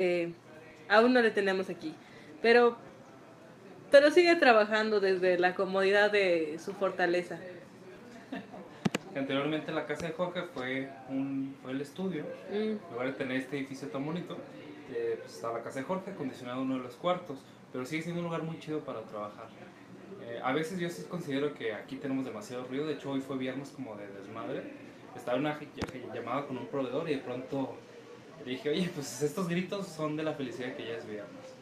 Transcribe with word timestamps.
eh, 0.00 0.32
aún 0.88 1.12
no 1.12 1.22
le 1.22 1.30
tenemos 1.30 1.70
aquí. 1.70 1.94
Pero, 2.42 2.76
pero 3.90 4.10
sigue 4.10 4.34
trabajando 4.34 4.98
desde 4.98 5.38
la 5.38 5.54
comodidad 5.54 6.10
de 6.10 6.58
su 6.58 6.72
fortaleza. 6.72 7.38
Anteriormente 9.14 9.72
la 9.72 9.86
casa 9.86 10.06
de 10.06 10.12
Jorge 10.12 10.42
fue, 10.54 10.88
un, 11.08 11.56
fue 11.62 11.72
el 11.72 11.80
estudio. 11.80 12.24
Mm, 12.50 12.54
En 12.54 12.80
lugar 12.92 13.08
de 13.08 13.12
tener 13.12 13.36
este 13.36 13.58
edificio 13.58 13.88
tan 13.88 14.06
bonito, 14.06 14.36
eh, 14.92 15.18
pues 15.20 15.34
está 15.34 15.52
la 15.52 15.62
casa 15.62 15.80
de 15.80 15.84
Jorge, 15.84 16.12
acondicionado 16.12 16.62
uno 16.62 16.76
de 16.76 16.84
los 16.84 16.94
cuartos, 16.94 17.40
pero 17.72 17.84
sigue 17.84 18.02
siendo 18.02 18.20
un 18.20 18.26
lugar 18.26 18.42
muy 18.42 18.58
chido 18.58 18.80
para 18.80 19.02
trabajar. 19.02 19.48
Eh, 20.22 20.40
a 20.42 20.52
veces 20.52 20.78
yo 20.78 20.88
sí 20.88 21.02
considero 21.08 21.54
que 21.54 21.74
aquí 21.74 21.96
tenemos 21.96 22.24
demasiado 22.24 22.64
ruido, 22.64 22.86
de 22.86 22.94
hecho 22.94 23.10
hoy 23.10 23.20
fue 23.20 23.36
viernes 23.36 23.70
como 23.70 23.96
de 23.96 24.06
desmadre. 24.08 24.62
Estaba 25.14 25.36
en 25.36 25.44
una 25.44 25.58
llamada 26.14 26.46
con 26.46 26.56
un 26.56 26.68
proveedor 26.68 27.10
y 27.10 27.16
de 27.16 27.20
pronto 27.20 27.76
dije, 28.44 28.70
oye, 28.70 28.90
pues 28.94 29.22
estos 29.22 29.48
gritos 29.48 29.86
son 29.86 30.16
de 30.16 30.22
la 30.22 30.34
felicidad 30.34 30.74
que 30.74 30.86
ya 30.86 30.94
es 30.94 31.06
viernes. 31.06 31.54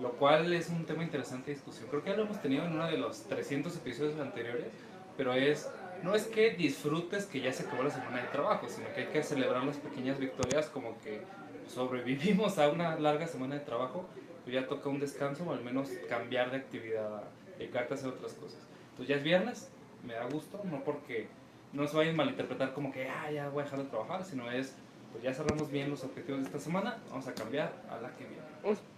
Lo 0.00 0.12
cual 0.12 0.52
es 0.52 0.68
un 0.70 0.84
tema 0.86 1.02
interesante 1.02 1.46
de 1.46 1.54
discusión. 1.54 1.88
Creo 1.90 2.02
que 2.02 2.10
ya 2.10 2.16
lo 2.16 2.24
hemos 2.24 2.40
tenido 2.40 2.64
en 2.64 2.72
uno 2.72 2.86
de 2.86 2.96
los 2.96 3.24
300 3.24 3.76
episodios 3.76 4.18
anteriores, 4.18 4.68
pero 5.16 5.34
es, 5.34 5.68
no 6.02 6.14
es 6.14 6.26
que 6.26 6.50
disfrutes 6.50 7.26
que 7.26 7.40
ya 7.40 7.52
se 7.52 7.64
acabó 7.64 7.82
la 7.82 7.90
semana 7.90 8.22
de 8.22 8.28
trabajo, 8.28 8.66
sino 8.68 8.92
que 8.94 9.02
hay 9.02 9.06
que 9.08 9.22
celebrar 9.22 9.62
las 9.64 9.76
pequeñas 9.76 10.18
victorias 10.18 10.66
como 10.66 10.98
que 11.00 11.20
sobrevivimos 11.68 12.58
a 12.58 12.68
una 12.68 12.98
larga 12.98 13.26
semana 13.26 13.56
de 13.56 13.60
trabajo, 13.60 14.06
pues 14.44 14.54
ya 14.54 14.66
toca 14.66 14.88
un 14.88 14.98
descanso 14.98 15.44
o 15.44 15.52
al 15.52 15.62
menos 15.62 15.90
cambiar 16.08 16.50
de 16.50 16.56
actividad, 16.56 17.14
a 17.14 17.24
dedicarte 17.58 17.94
a 17.94 17.96
hacer 17.96 18.08
otras 18.08 18.32
cosas. 18.34 18.60
Entonces 18.90 19.08
ya 19.08 19.16
es 19.16 19.22
viernes, 19.22 19.70
me 20.06 20.14
da 20.14 20.24
gusto, 20.24 20.60
no 20.64 20.82
porque 20.82 21.28
no 21.72 21.86
se 21.86 21.96
vayan 21.96 22.14
a 22.14 22.18
malinterpretar 22.18 22.72
como 22.72 22.92
que 22.92 23.08
ah, 23.08 23.30
ya 23.30 23.48
voy 23.48 23.60
a 23.60 23.64
dejar 23.64 23.80
de 23.80 23.88
trabajar, 23.88 24.24
sino 24.24 24.50
es, 24.50 24.74
pues 25.12 25.24
ya 25.24 25.34
cerramos 25.34 25.70
bien 25.70 25.90
los 25.90 26.04
objetivos 26.04 26.40
de 26.40 26.46
esta 26.46 26.60
semana, 26.60 26.98
vamos 27.10 27.26
a 27.26 27.34
cambiar 27.34 27.72
a 27.90 28.00
la 28.00 28.10
que 28.16 28.24
viene. 28.24 28.42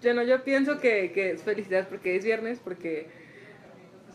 Bueno, 0.02 0.22
yo 0.22 0.42
pienso 0.44 0.80
que, 0.80 1.12
que 1.12 1.32
es 1.32 1.42
felicidad 1.42 1.88
porque 1.88 2.16
es 2.16 2.24
viernes, 2.24 2.58
porque 2.62 3.08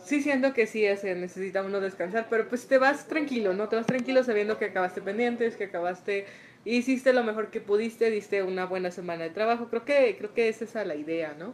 sí 0.07 0.21
siento 0.21 0.53
que 0.53 0.67
sí 0.67 0.85
se 0.97 1.15
necesita 1.15 1.63
uno 1.63 1.79
descansar, 1.81 2.27
pero 2.29 2.47
pues 2.47 2.67
te 2.67 2.77
vas 2.77 3.07
tranquilo, 3.07 3.53
¿no? 3.53 3.67
Te 3.67 3.75
vas 3.75 3.85
tranquilo 3.85 4.23
sabiendo 4.23 4.57
que 4.57 4.65
acabaste 4.65 5.01
pendientes, 5.01 5.57
que 5.57 5.65
acabaste, 5.65 6.25
hiciste 6.63 7.13
lo 7.13 7.23
mejor 7.23 7.49
que 7.49 7.59
pudiste, 7.59 8.09
diste 8.09 8.41
una 8.43 8.65
buena 8.65 8.91
semana 8.91 9.23
de 9.23 9.29
trabajo. 9.31 9.67
Creo 9.69 9.83
que, 9.83 10.15
creo 10.17 10.33
que 10.33 10.47
es 10.47 10.61
esa 10.61 10.85
la 10.85 10.95
idea, 10.95 11.35
¿no? 11.37 11.53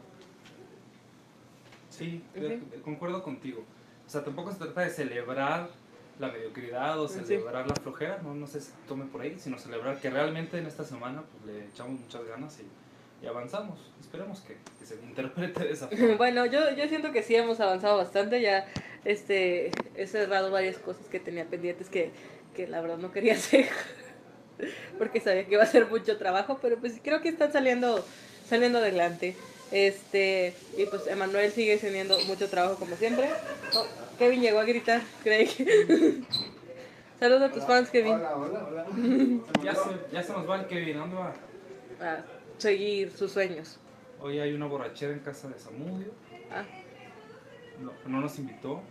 Sí, 1.89 2.23
concuerdo 2.83 3.23
contigo. 3.23 3.63
O 4.05 4.09
sea, 4.09 4.23
tampoco 4.23 4.51
se 4.51 4.59
trata 4.59 4.81
de 4.81 4.89
celebrar 4.89 5.69
la 6.19 6.27
mediocridad 6.31 6.99
o 6.99 7.07
Sí. 7.07 7.19
celebrar 7.25 7.67
la 7.67 7.75
flojera, 7.75 8.19
no, 8.23 8.33
no 8.35 8.47
se 8.47 8.59
tome 8.87 9.05
por 9.05 9.21
ahí, 9.21 9.37
sino 9.39 9.57
celebrar 9.57 9.99
que 9.99 10.09
realmente 10.09 10.57
en 10.57 10.65
esta 10.67 10.83
semana 10.83 11.23
pues, 11.31 11.45
le 11.55 11.65
echamos 11.65 11.99
muchas 11.99 12.23
ganas 12.27 12.59
y, 12.59 13.25
y 13.25 13.27
avanzamos. 13.27 13.79
Esperemos 13.99 14.41
que, 14.41 14.57
que 14.79 14.85
se 14.85 14.95
interprete 14.95 15.63
de 15.63 15.71
esa 15.71 15.87
forma. 15.87 16.15
Bueno, 16.17 16.45
yo, 16.45 16.71
yo 16.75 16.87
siento 16.87 17.11
que 17.11 17.23
sí 17.23 17.35
hemos 17.35 17.59
avanzado 17.59 17.97
bastante, 17.97 18.41
ya 18.41 18.67
este, 19.05 19.71
he 19.95 20.07
cerrado 20.07 20.51
varias 20.51 20.77
cosas 20.77 21.07
que 21.07 21.19
tenía 21.19 21.45
pendientes 21.45 21.89
que, 21.89 22.11
que 22.55 22.67
la 22.67 22.79
verdad 22.81 22.97
no 22.97 23.11
quería 23.11 23.33
hacer, 23.41 23.67
porque 24.97 25.19
sabía 25.19 25.45
que 25.45 25.53
iba 25.55 25.63
a 25.63 25.67
ser 25.67 25.87
mucho 25.87 26.17
trabajo, 26.17 26.59
pero 26.61 26.77
pues 26.77 26.99
creo 27.03 27.21
que 27.21 27.29
están 27.29 27.51
saliendo, 27.51 28.05
saliendo 28.47 28.77
adelante. 28.77 29.35
Este, 29.73 30.53
y 30.77 30.85
pues 30.85 31.07
Emanuel 31.07 31.51
sigue 31.51 31.77
teniendo 31.77 32.19
mucho 32.27 32.47
trabajo 32.47 32.75
como 32.75 32.95
siempre. 32.95 33.27
Oh, 33.75 33.85
Kevin 34.19 34.41
llegó 34.41 34.59
a 34.59 34.65
gritar, 34.65 35.01
que... 35.23 35.47
Saludos 37.19 37.41
a 37.41 37.51
tus 37.51 37.63
fans, 37.65 37.89
Kevin. 37.89 38.13
Hola, 38.13 38.35
hola, 38.37 38.67
hola. 38.69 38.85
Ya 39.63 39.73
se, 39.73 39.89
ya 40.11 40.21
se 40.21 40.31
nos 40.33 40.47
va 40.47 40.57
el 40.57 40.67
Kevin, 40.67 40.97
¿a 40.97 40.99
¿dónde 40.99 41.15
va? 41.15 41.33
A 42.01 42.23
seguir 42.59 43.11
sus 43.17 43.31
sueños. 43.31 43.79
Hoy 44.21 44.39
hay 44.39 44.53
una 44.53 44.67
borrachera 44.67 45.11
en 45.11 45.19
casa 45.19 45.47
de 45.49 45.57
Samudio, 45.57 46.11
Ah, 46.51 46.63
no, 47.81 47.91
no 48.05 48.21
nos 48.21 48.37
invitó, 48.37 48.81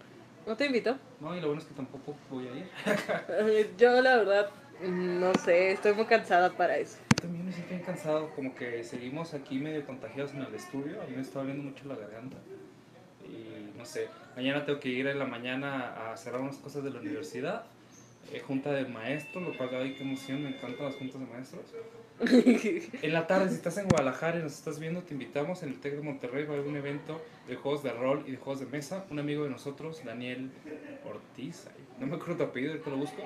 ¿no 0.47 0.57
te 0.57 0.67
invito? 0.67 0.97
no, 1.21 1.37
y 1.37 1.41
lo 1.41 1.47
bueno 1.47 1.63
es 1.63 1.69
que 1.69 1.75
tampoco 1.75 2.17
voy 2.29 2.49
a 2.49 2.57
ir. 2.57 3.71
Yo 3.79 4.03
la 4.03 4.17
verdad, 4.17 4.51
no 4.89 5.35
sé, 5.35 5.73
estoy 5.73 5.95
muy 5.95 6.07
cansada 6.07 6.51
para 6.57 6.77
eso. 6.79 6.99
También 7.21 7.47
me 7.47 7.53
siento 7.53 7.71
bien 7.71 7.83
cansado, 7.85 8.31
como 8.35 8.55
que 8.55 8.83
seguimos 8.85 9.35
aquí 9.35 9.59
medio 9.59 9.85
contagiados 9.87 10.33
en 10.35 10.43
el 10.43 10.55
estudio. 10.55 11.01
A 11.03 11.07
mí 11.07 11.15
me 11.17 11.23
está 11.23 11.41
doliendo 11.41 11.63
mucho 11.63 11.87
la 11.87 11.97
garganta. 11.97 12.37
Y 13.25 13.77
no 13.79 13.85
sé, 13.85 14.09
mañana 14.37 14.65
tengo 14.65 14.81
que 14.81 14.89
ir 14.89 15.07
en 15.07 15.19
la 15.19 15.27
mañana 15.27 16.11
a 16.13 16.17
cerrar 16.17 16.41
unas 16.41 16.57
cosas 16.57 16.85
de 16.85 16.91
la 16.91 17.01
universidad. 17.01 17.65
eh, 18.33 18.41
junta 18.41 18.73
de 18.73 18.85
maestros, 18.87 19.43
lo 19.45 19.57
cual, 19.57 19.71
ay, 19.75 19.95
qué 19.95 20.05
emoción, 20.05 20.43
me 20.45 20.51
encantan 20.51 20.87
las 20.87 20.95
juntas 20.97 21.21
de 21.21 21.27
maestros. 21.27 21.65
En 23.03 23.13
la 23.13 23.27
tarde, 23.27 23.49
si 23.49 23.57
estás 23.57 23.79
en 23.79 23.89
Guadalajara 23.89 24.39
y 24.39 24.43
nos 24.43 24.53
estás 24.53 24.79
viendo, 24.79 25.03
te 25.03 25.15
invitamos 25.15 25.63
en 25.65 25.71
el 25.71 25.81
TEC 25.81 25.97
de 25.97 26.03
Monterrey 26.03 26.45
va 26.45 26.55
a 26.55 26.57
haber 26.59 26.69
un 26.69 26.77
evento 26.77 27.21
de 27.49 27.57
juegos 27.57 27.83
de 27.83 27.93
rol 27.93 28.23
y 28.27 28.31
de 28.33 28.37
juegos 28.37 28.61
de 28.61 28.67
mesa. 28.67 29.05
Un 29.11 29.19
amigo 29.19 29.45
de 29.45 29.51
nosotros, 29.51 30.03
Daniel 30.05 30.51
Ortiz, 31.05 31.67
no 31.99 32.07
me 32.07 32.17
acuerdo 32.17 32.37
tu 32.37 32.43
apellido, 32.45 32.73
ahorita 32.73 32.91
lo 32.91 32.97
busco, 32.99 33.23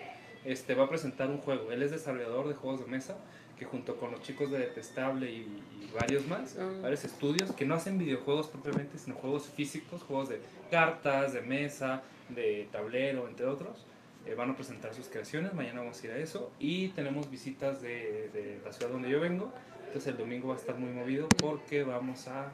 este, 0.47 0.75
va 0.75 0.85
a 0.85 0.89
presentar 0.89 1.29
un 1.31 1.39
juego. 1.39 1.73
Él 1.73 1.83
es 1.83 1.91
desarrollador 1.91 2.49
de 2.49 2.55
juegos 2.55 2.81
de 2.81 2.87
mesa, 2.87 3.17
que 3.59 3.65
junto 3.65 3.97
con 3.97 4.11
los 4.11 4.23
chicos 4.23 4.51
de 4.51 4.59
Detestable 4.59 5.31
y, 5.31 5.37
y 5.81 5.91
varios 5.95 6.27
más, 6.27 6.57
Ah. 6.59 6.69
varios 6.83 7.05
estudios, 7.05 7.53
que 7.53 7.65
no 7.65 7.75
hacen 7.75 7.99
videojuegos 7.99 8.49
propiamente, 8.49 8.99
sino 8.99 9.17
juegos 9.17 9.47
físicos, 9.49 10.03
juegos 10.03 10.29
de 10.29 10.41
cartas, 10.71 11.33
de 11.33 11.41
mesa, 11.43 12.03
de 12.29 12.69
tablero, 12.71 13.29
entre 13.29 13.47
otros. 13.47 13.85
Eh, 14.27 14.35
van 14.35 14.51
a 14.51 14.57
presentar 14.57 14.93
sus 14.93 15.07
creaciones, 15.07 15.55
mañana 15.55 15.81
vamos 15.81 16.03
a 16.03 16.07
ir 16.07 16.13
a 16.13 16.19
eso 16.19 16.51
y 16.59 16.89
tenemos 16.89 17.31
visitas 17.31 17.81
de, 17.81 18.29
de 18.33 18.61
la 18.65 18.73
ciudad 18.73 18.91
donde 18.91 19.09
yo 19.09 19.21
vengo, 19.21 19.53
entonces 19.87 20.09
el 20.09 20.17
domingo 20.19 20.49
va 20.49 20.55
a 20.55 20.57
estar 20.59 20.77
muy 20.77 20.91
movido 20.91 21.29
porque 21.39 21.85
vamos 21.85 22.27
a 22.27 22.51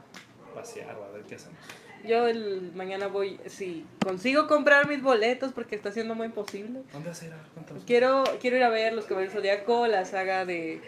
pasear, 0.53 0.91
a 0.91 1.11
ver 1.11 1.23
qué 1.23 1.33
hacemos. 1.35 1.57
Yo 2.05 2.27
el 2.27 2.73
mañana 2.75 3.07
voy, 3.07 3.39
si 3.47 3.85
consigo 4.03 4.47
comprar 4.47 4.87
mis 4.87 5.01
boletos 5.01 5.53
porque 5.53 5.75
está 5.75 5.91
siendo 5.91 6.15
muy 6.15 6.27
imposible. 6.27 6.81
¿Dónde 6.91 7.09
vas 7.09 7.21
a 7.21 7.25
ir? 7.25 7.33
Cuéntanos. 7.53 7.83
Quiero, 7.85 8.23
quiero 8.41 8.57
ir 8.57 8.63
a 8.63 8.69
ver 8.69 8.93
Los 8.93 9.05
Caballeros 9.05 9.33
Zodíaco, 9.33 9.87
la 9.87 10.03
saga 10.05 10.45
de... 10.45 10.81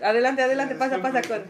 Adelante, 0.00 0.42
adelante, 0.42 0.74
pasa, 0.76 1.00
pasa. 1.02 1.22
Con... 1.22 1.44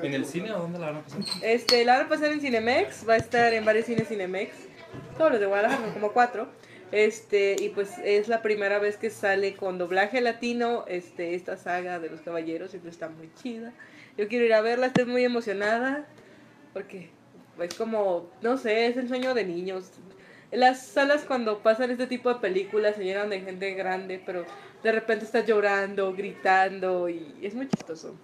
¿En 0.02 0.14
el 0.14 0.24
cine 0.24 0.52
o 0.52 0.58
dónde 0.58 0.78
la 0.78 0.86
van 0.86 0.96
a 0.96 1.02
pasar? 1.02 1.20
Este, 1.42 1.84
la 1.84 1.96
van 1.96 2.06
a 2.06 2.08
pasar 2.08 2.30
en 2.32 2.40
Cinemex, 2.40 3.08
va 3.08 3.14
a 3.14 3.16
estar 3.16 3.52
en 3.54 3.64
varios 3.64 3.86
cines 3.86 4.08
Cinemex, 4.08 4.52
todos 5.16 5.32
los 5.32 5.40
de 5.40 5.46
Guadalajara, 5.46 5.92
como 5.92 6.12
cuatro. 6.12 6.48
Este, 6.92 7.56
y 7.58 7.70
pues 7.70 7.98
es 8.04 8.28
la 8.28 8.40
primera 8.42 8.78
vez 8.78 8.96
que 8.96 9.10
sale 9.10 9.56
con 9.56 9.78
doblaje 9.78 10.20
latino 10.20 10.84
este, 10.86 11.34
esta 11.34 11.56
saga 11.56 11.98
de 11.98 12.10
los 12.10 12.20
caballeros, 12.20 12.72
y 12.74 12.78
pues 12.78 12.94
está 12.94 13.08
muy 13.08 13.30
chida. 13.42 13.72
Yo 14.16 14.28
quiero 14.28 14.44
ir 14.44 14.54
a 14.54 14.60
verla, 14.60 14.86
estoy 14.86 15.06
muy 15.06 15.24
emocionada, 15.24 16.06
porque 16.72 17.10
es 17.60 17.74
como, 17.74 18.30
no 18.42 18.56
sé, 18.56 18.86
es 18.86 18.96
el 18.96 19.08
sueño 19.08 19.34
de 19.34 19.44
niños. 19.44 19.90
Las 20.50 20.86
salas 20.86 21.24
cuando 21.24 21.58
pasan 21.58 21.90
este 21.90 22.06
tipo 22.06 22.32
de 22.32 22.40
películas 22.40 22.96
se 22.96 23.04
llenan 23.04 23.30
de 23.30 23.40
gente 23.40 23.74
grande, 23.74 24.22
pero 24.24 24.44
de 24.82 24.92
repente 24.92 25.24
estás 25.24 25.46
llorando, 25.46 26.12
gritando, 26.14 27.08
y 27.08 27.34
es 27.42 27.54
muy 27.54 27.68
chistoso. 27.68 28.14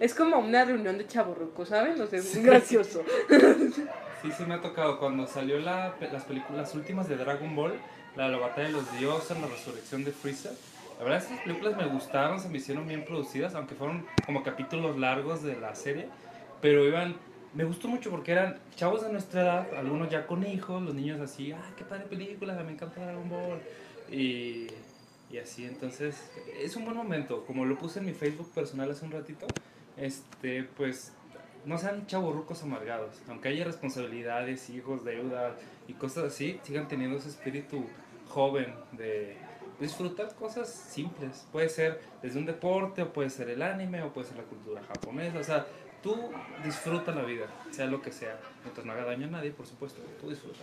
Es 0.00 0.14
como 0.14 0.38
una 0.38 0.64
reunión 0.64 0.96
de 0.98 1.06
chaborrucos, 1.06 1.68
¿saben? 1.68 2.00
O 2.00 2.06
sea, 2.06 2.18
es 2.18 2.34
muy 2.34 2.44
gracioso. 2.44 3.04
Sí, 4.20 4.32
sí 4.36 4.42
me 4.48 4.54
ha 4.54 4.60
tocado. 4.60 4.98
Cuando 4.98 5.28
salió 5.28 5.60
la, 5.60 5.94
las 6.12 6.24
películas 6.24 6.74
últimas 6.74 7.08
de 7.08 7.16
Dragon 7.16 7.54
Ball, 7.54 7.74
la 8.16 8.24
de 8.24 8.32
la 8.32 8.38
batalla 8.38 8.66
de 8.66 8.72
los 8.72 8.98
dioses, 8.98 9.40
la 9.40 9.46
resurrección 9.46 10.02
de 10.02 10.10
Freezer, 10.10 10.50
la 10.98 11.04
verdad 11.04 11.22
esas 11.22 11.38
películas 11.42 11.76
me 11.76 11.86
gustaron, 11.86 12.40
se 12.40 12.48
me 12.48 12.58
hicieron 12.58 12.88
bien 12.88 13.04
producidas, 13.04 13.54
aunque 13.54 13.76
fueron 13.76 14.04
como 14.26 14.42
capítulos 14.42 14.98
largos 14.98 15.44
de 15.44 15.54
la 15.60 15.76
serie, 15.76 16.08
pero 16.60 16.84
iban... 16.84 17.14
Me 17.58 17.64
gustó 17.64 17.88
mucho 17.88 18.08
porque 18.08 18.30
eran 18.30 18.56
chavos 18.76 19.02
de 19.02 19.10
nuestra 19.10 19.42
edad, 19.42 19.74
algunos 19.74 20.08
ya 20.08 20.28
con 20.28 20.46
hijos, 20.46 20.80
los 20.80 20.94
niños 20.94 21.20
así, 21.20 21.50
ah, 21.50 21.60
qué 21.76 21.82
padre 21.82 22.04
película, 22.04 22.54
me 22.62 22.70
encanta 22.70 23.04
Dragon 23.04 23.28
Ball. 23.28 23.60
Y, 24.12 24.68
y 25.28 25.38
así, 25.38 25.64
entonces, 25.64 26.30
es 26.56 26.76
un 26.76 26.84
buen 26.84 26.96
momento. 26.96 27.44
Como 27.46 27.64
lo 27.64 27.76
puse 27.76 27.98
en 27.98 28.06
mi 28.06 28.12
Facebook 28.12 28.48
personal 28.52 28.88
hace 28.92 29.04
un 29.04 29.10
ratito, 29.10 29.48
este, 29.96 30.68
pues 30.76 31.12
no 31.64 31.78
sean 31.78 32.06
chavorrucos 32.06 32.62
amargados. 32.62 33.20
Aunque 33.26 33.48
haya 33.48 33.64
responsabilidades, 33.64 34.70
hijos, 34.70 35.04
deudas 35.04 35.54
y 35.88 35.94
cosas 35.94 36.26
así, 36.26 36.60
sigan 36.62 36.86
teniendo 36.86 37.16
ese 37.16 37.28
espíritu 37.28 37.84
joven 38.28 38.72
de 38.92 39.36
disfrutar 39.80 40.32
cosas 40.36 40.68
simples. 40.68 41.48
Puede 41.50 41.70
ser 41.70 42.00
desde 42.22 42.38
un 42.38 42.46
deporte, 42.46 43.02
o 43.02 43.12
puede 43.12 43.30
ser 43.30 43.50
el 43.50 43.62
anime, 43.62 44.00
o 44.04 44.12
puede 44.12 44.28
ser 44.28 44.36
la 44.36 44.44
cultura 44.44 44.80
japonesa. 44.84 45.40
O 45.40 45.42
sea, 45.42 45.66
tú 46.02 46.30
disfruta 46.64 47.12
la 47.14 47.22
vida, 47.22 47.46
sea 47.70 47.86
lo 47.86 48.02
que 48.02 48.12
sea. 48.12 48.38
Mientras 48.64 48.86
no 48.86 48.92
haga 48.92 49.04
daño 49.04 49.26
a 49.26 49.30
nadie, 49.30 49.50
por 49.50 49.66
supuesto, 49.66 50.00
tú 50.20 50.30
disfruta. 50.30 50.60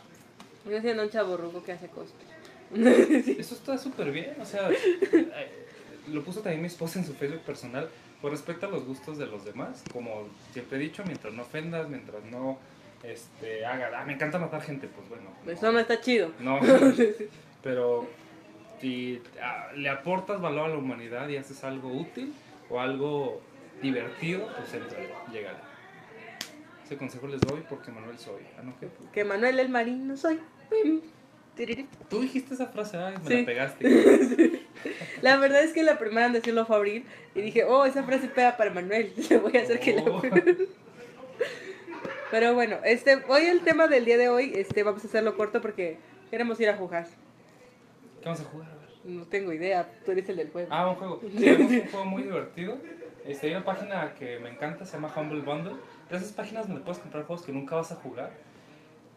Yo 0.70 0.82
siendo 0.82 1.04
un 1.04 1.10
chaborruco 1.10 1.64
que 1.64 1.74
hace 1.74 1.88
cosplay. 1.88 2.28
Eso 3.40 3.56
está 3.56 3.78
súper 3.78 4.12
bien, 4.12 4.36
o 4.42 4.46
sea, 4.46 4.70
eh, 4.72 5.68
lo 6.12 6.24
puso 6.24 6.42
también 6.42 6.62
mi 6.62 6.68
esposa 6.68 7.00
en 7.00 7.06
su 7.06 7.14
Facebook 7.14 7.42
personal, 7.42 7.90
con 8.22 8.32
respecto 8.32 8.66
a 8.66 8.70
los 8.70 8.86
gustos 8.86 9.18
de 9.18 9.28
los 9.28 9.46
demás, 9.46 9.84
como 9.94 10.28
siempre 10.52 10.78
he 10.78 10.82
dicho, 10.82 11.04
mientras 11.06 11.34
no 11.34 11.44
ofendas, 11.44 11.88
mientras 11.90 12.24
no 12.26 12.58
este, 13.04 13.66
haga, 13.66 13.92
ah, 14.00 14.06
me 14.06 14.14
encanta 14.14 14.40
matar 14.40 14.62
gente, 14.62 14.88
pues 14.88 15.08
bueno. 15.10 15.30
Eso 15.46 15.72
no 15.72 15.80
está 15.80 16.02
chido. 16.02 16.32
No, 16.40 16.60
pero 17.64 18.08
si 18.82 19.22
ah, 19.42 19.72
le 19.76 19.90
aportas 19.90 20.42
valor 20.42 20.66
a 20.66 20.70
la 20.70 20.78
humanidad 20.78 21.28
y 21.30 21.38
haces 21.38 21.64
algo 21.64 21.90
útil 21.92 22.34
o 22.70 22.80
algo 22.80 23.42
divertido, 23.82 24.48
pues 24.58 24.74
entra, 24.74 24.98
llegale. 25.32 25.60
Ese 26.84 26.98
consejo 26.98 27.28
les 27.28 27.42
doy 27.42 27.64
porque 27.68 27.92
Manuel 27.92 28.18
soy. 28.20 28.44
Ah, 28.58 28.62
no, 28.64 28.76
¿qué? 28.80 28.88
Que 29.12 29.24
Manuel 29.24 29.60
el 29.60 29.70
marino 29.70 30.16
soy. 30.18 30.40
Tú 32.10 32.22
dijiste 32.22 32.54
esa 32.54 32.68
frase, 32.68 32.98
ay, 32.98 33.16
me 33.24 33.28
Sí. 33.30 33.40
la 33.40 33.46
pegaste. 33.46 34.62
La 35.22 35.38
verdad 35.38 35.64
es 35.64 35.72
que 35.74 35.82
la 35.84 35.98
primera 35.98 36.28
en 36.28 36.34
decirlo 36.34 36.66
fue 36.66 36.76
Abril 36.76 37.06
y 37.34 37.42
dije, 37.42 37.64
oh, 37.64 37.86
esa 37.86 38.04
frase 38.04 38.28
pega 38.28 38.56
para 38.58 38.72
Manuel. 38.72 39.14
Le 39.30 39.38
voy 39.38 39.58
a 39.58 39.62
hacer 39.62 39.80
que 39.80 39.96
Oh. 40.06 40.22
la 40.22 40.44
Pero 42.30 42.54
bueno, 42.54 42.78
este, 42.84 43.24
hoy 43.30 43.44
el 43.46 43.62
tema 43.62 43.88
del 43.88 44.04
día 44.06 44.18
de 44.18 44.30
hoy, 44.30 44.52
este, 44.56 44.84
vamos 44.84 45.04
a 45.04 45.08
hacerlo 45.08 45.38
corto 45.38 45.62
porque 45.62 45.98
queremos 46.30 46.60
ir 46.60 46.70
a 46.70 46.76
jugar. 46.78 47.08
¿Qué 48.20 48.26
vamos 48.26 48.42
a 48.42 48.44
jugar? 48.44 48.70
A 48.72 48.76
ver. 48.76 48.90
No 49.06 49.26
tengo 49.26 49.54
idea, 49.54 49.90
tú 50.04 50.12
eres 50.12 50.28
el 50.30 50.36
del 50.36 50.50
juego. 50.52 50.68
Ah, 50.72 50.90
un 50.90 50.96
juego. 50.96 51.18
Tenemos 51.40 51.72
un 51.72 51.82
juego 51.88 52.06
muy 52.06 52.24
divertido. 52.24 52.78
Este, 53.26 53.48
hay 53.48 53.54
una 53.56 53.66
página 53.66 54.14
que 54.14 54.38
me 54.40 54.50
encanta, 54.50 54.86
se 54.86 54.94
llama 54.94 55.12
Humble 55.16 55.42
Bundle. 55.42 55.76
De 56.10 56.18
esas 56.18 56.32
páginas 56.32 56.68
donde 56.68 56.84
puedes 56.84 57.00
comprar 57.00 57.26
juegos 57.26 57.44
que 57.44 57.52
nunca 57.52 57.76
vas 57.76 57.92
a 57.92 57.96
jugar. 57.96 58.32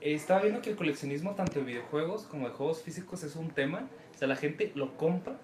Eh, 0.01 0.15
Estaba 0.15 0.41
viendo 0.41 0.63
que 0.63 0.71
el 0.71 0.77
coleccionismo 0.77 1.35
tanto 1.35 1.59
de 1.59 1.67
videojuegos 1.67 2.23
como 2.23 2.49
de 2.49 2.55
juegos 2.55 2.83
físicos 2.83 3.23
es 3.23 3.37
un 3.37 3.51
tema. 3.51 3.87
O 4.15 4.19
sea, 4.19 4.27
la 4.27 4.37
gente 4.37 4.73
lo 4.75 4.97
compra 4.97 5.37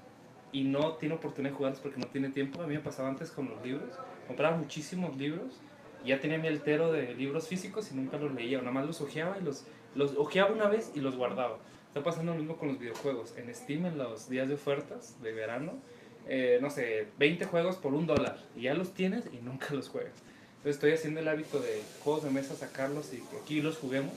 y 0.50 0.64
no 0.64 0.94
tiene 0.94 1.16
oportunidad 1.16 1.52
de 1.52 1.56
jugarlos 1.56 1.81
porque 1.81 2.00
no 2.00 2.06
tiene 2.06 2.31
tiempo. 2.31 2.62
A 2.62 2.66
mí 2.66 2.75
me 2.75 2.81
pasaba 2.81 3.08
antes 3.08 3.31
con 3.31 3.50
los 3.50 3.62
libros. 3.62 3.90
Compraba 4.26 4.56
muchísimos 4.56 5.14
libros 5.19 5.61
y 6.02 6.08
ya 6.08 6.20
tenía 6.20 6.38
mi 6.38 6.49
altero 6.49 6.90
de 6.90 7.14
libros 7.14 7.49
físicos 7.49 7.93
y 7.93 7.94
nunca 7.94 8.16
los 8.16 8.32
leía. 8.32 8.58
Nada 8.58 8.70
más 8.70 8.87
los 8.87 9.02
ojeaba 9.02 9.37
y 9.38 9.44
los, 9.44 9.66
los 9.94 10.16
ojeaba 10.16 10.50
una 10.50 10.69
vez 10.69 10.90
y 10.94 11.00
los 11.00 11.16
guardaba. 11.16 11.58
Está 11.88 12.02
pasando 12.02 12.32
lo 12.32 12.38
mismo 12.38 12.56
con 12.56 12.69
los 12.69 12.78
videojuegos. 12.78 13.37
En 13.37 13.55
Steam, 13.55 13.84
en 13.84 13.99
los 13.99 14.31
días 14.31 14.49
de 14.49 14.55
ofertas 14.55 15.20
de 15.22 15.32
verano, 15.32 15.75
eh, 16.29 16.59
no 16.61 16.71
sé, 16.71 17.06
20 17.19 17.44
juegos 17.47 17.76
por 17.76 17.94
un 17.94 18.06
dólar. 18.06 18.38
Y 18.56 18.62
ya 18.62 18.75
los 18.75 18.94
tienes 18.94 19.25
y 19.32 19.37
nunca 19.44 19.75
los 19.75 19.88
juegas. 19.88 20.12
Entonces 20.59 20.76
estoy 20.76 20.93
haciendo 20.93 21.21
el 21.21 21.29
hábito 21.29 21.61
de 21.61 21.82
juegos 22.03 22.25
de 22.25 22.31
mesa, 22.31 22.55
sacarlos 22.55 23.12
y 23.12 23.19
que 23.19 23.37
aquí 23.43 23.61
los 23.61 23.76
juguemos. 23.79 24.12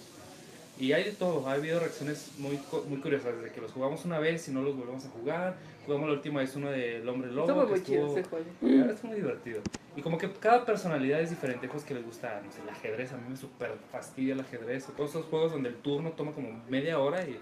Y 0.80 0.92
hay 0.94 1.04
de 1.04 1.12
todo, 1.12 1.48
ha 1.50 1.54
habido 1.54 1.80
reacciones 1.80 2.30
muy, 2.38 2.60
muy 2.88 3.00
curiosas, 3.02 3.36
desde 3.38 3.52
que 3.52 3.60
los 3.62 3.72
jugamos 3.72 4.06
una 4.06 4.20
vez 4.20 4.48
y 4.48 4.52
no 4.52 4.62
los 4.62 4.78
volvemos 4.78 5.04
a 5.06 5.10
jugar. 5.10 5.56
Jugamos 5.86 6.08
la 6.08 6.14
última 6.16 6.40
vez 6.42 6.56
uno 6.56 6.70
del 6.70 7.08
hombre 7.10 7.32
lobo. 7.32 7.48
Estuvo 7.48 7.66
que 7.66 7.70
muy 7.72 7.80
estuvo- 7.80 8.18
ese 8.20 8.30
juego. 8.30 8.92
es 8.92 9.04
muy 9.04 9.16
divertido. 9.16 9.62
Y 9.96 10.02
como 10.04 10.20
que 10.20 10.32
cada 10.34 10.64
personalidad 10.66 11.20
es 11.22 11.32
diferente. 11.32 11.68
Juegos 11.68 11.84
que 11.84 11.96
les 11.96 12.06
gusta, 12.06 12.42
no 12.46 12.52
sé, 12.52 12.62
el 12.62 12.70
ajedrez. 12.70 13.12
A 13.12 13.18
mí 13.18 13.24
me 13.28 13.36
super 13.36 13.72
fastidia 13.92 14.36
el 14.36 14.42
ajedrez. 14.42 14.88
O 14.88 14.92
todos 14.92 15.10
esos 15.10 15.26
juegos 15.26 15.52
donde 15.52 15.70
el 15.70 15.76
turno 15.78 16.12
toma 16.12 16.32
como 16.34 16.64
media 16.70 17.00
hora 17.00 17.24
y, 17.24 17.40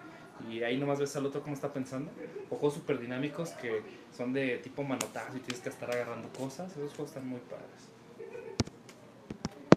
y 0.50 0.64
ahí 0.64 0.78
nomás 0.78 1.00
ves 1.00 1.16
al 1.16 1.26
otro 1.26 1.42
cómo 1.42 1.56
está 1.56 1.72
pensando. 1.72 2.12
O 2.50 2.56
juegos 2.56 2.76
super 2.76 3.00
dinámicos 3.00 3.52
que 3.52 3.82
son 4.16 4.34
de 4.34 4.58
tipo 4.58 4.84
manotazo 4.84 5.38
y 5.38 5.40
tienes 5.40 5.62
que 5.62 5.70
estar 5.70 5.90
agarrando 5.90 6.30
cosas. 6.30 6.72
Esos 6.72 6.92
juegos 6.92 7.10
están 7.10 7.28
muy 7.28 7.40
padres. 7.40 7.90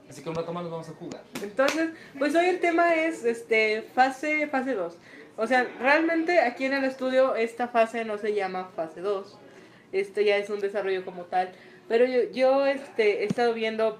Así 0.08 0.22
que 0.22 0.28
un 0.28 0.34
rato 0.34 0.52
más 0.52 0.62
los 0.62 0.72
vamos 0.72 0.88
a 0.88 0.92
jugar. 0.92 1.22
Entonces, 1.42 1.90
pues 2.18 2.34
hoy 2.34 2.46
el 2.46 2.60
tema 2.60 2.94
es 2.94 3.24
este 3.24 3.82
fase 3.94 4.46
fase 4.46 4.74
2. 4.74 4.96
O 5.36 5.46
sea, 5.46 5.64
realmente 5.80 6.40
aquí 6.40 6.64
en 6.64 6.72
el 6.72 6.84
estudio 6.84 7.36
esta 7.36 7.68
fase 7.68 8.04
no 8.04 8.18
se 8.18 8.34
llama 8.34 8.70
fase 8.74 9.00
2. 9.00 9.38
Este 9.92 10.24
ya 10.24 10.36
es 10.36 10.50
un 10.50 10.60
desarrollo 10.60 11.04
como 11.04 11.24
tal. 11.24 11.52
Pero 11.88 12.04
yo, 12.06 12.30
yo 12.32 12.66
este, 12.66 13.22
he 13.22 13.24
estado 13.24 13.54
viendo 13.54 13.98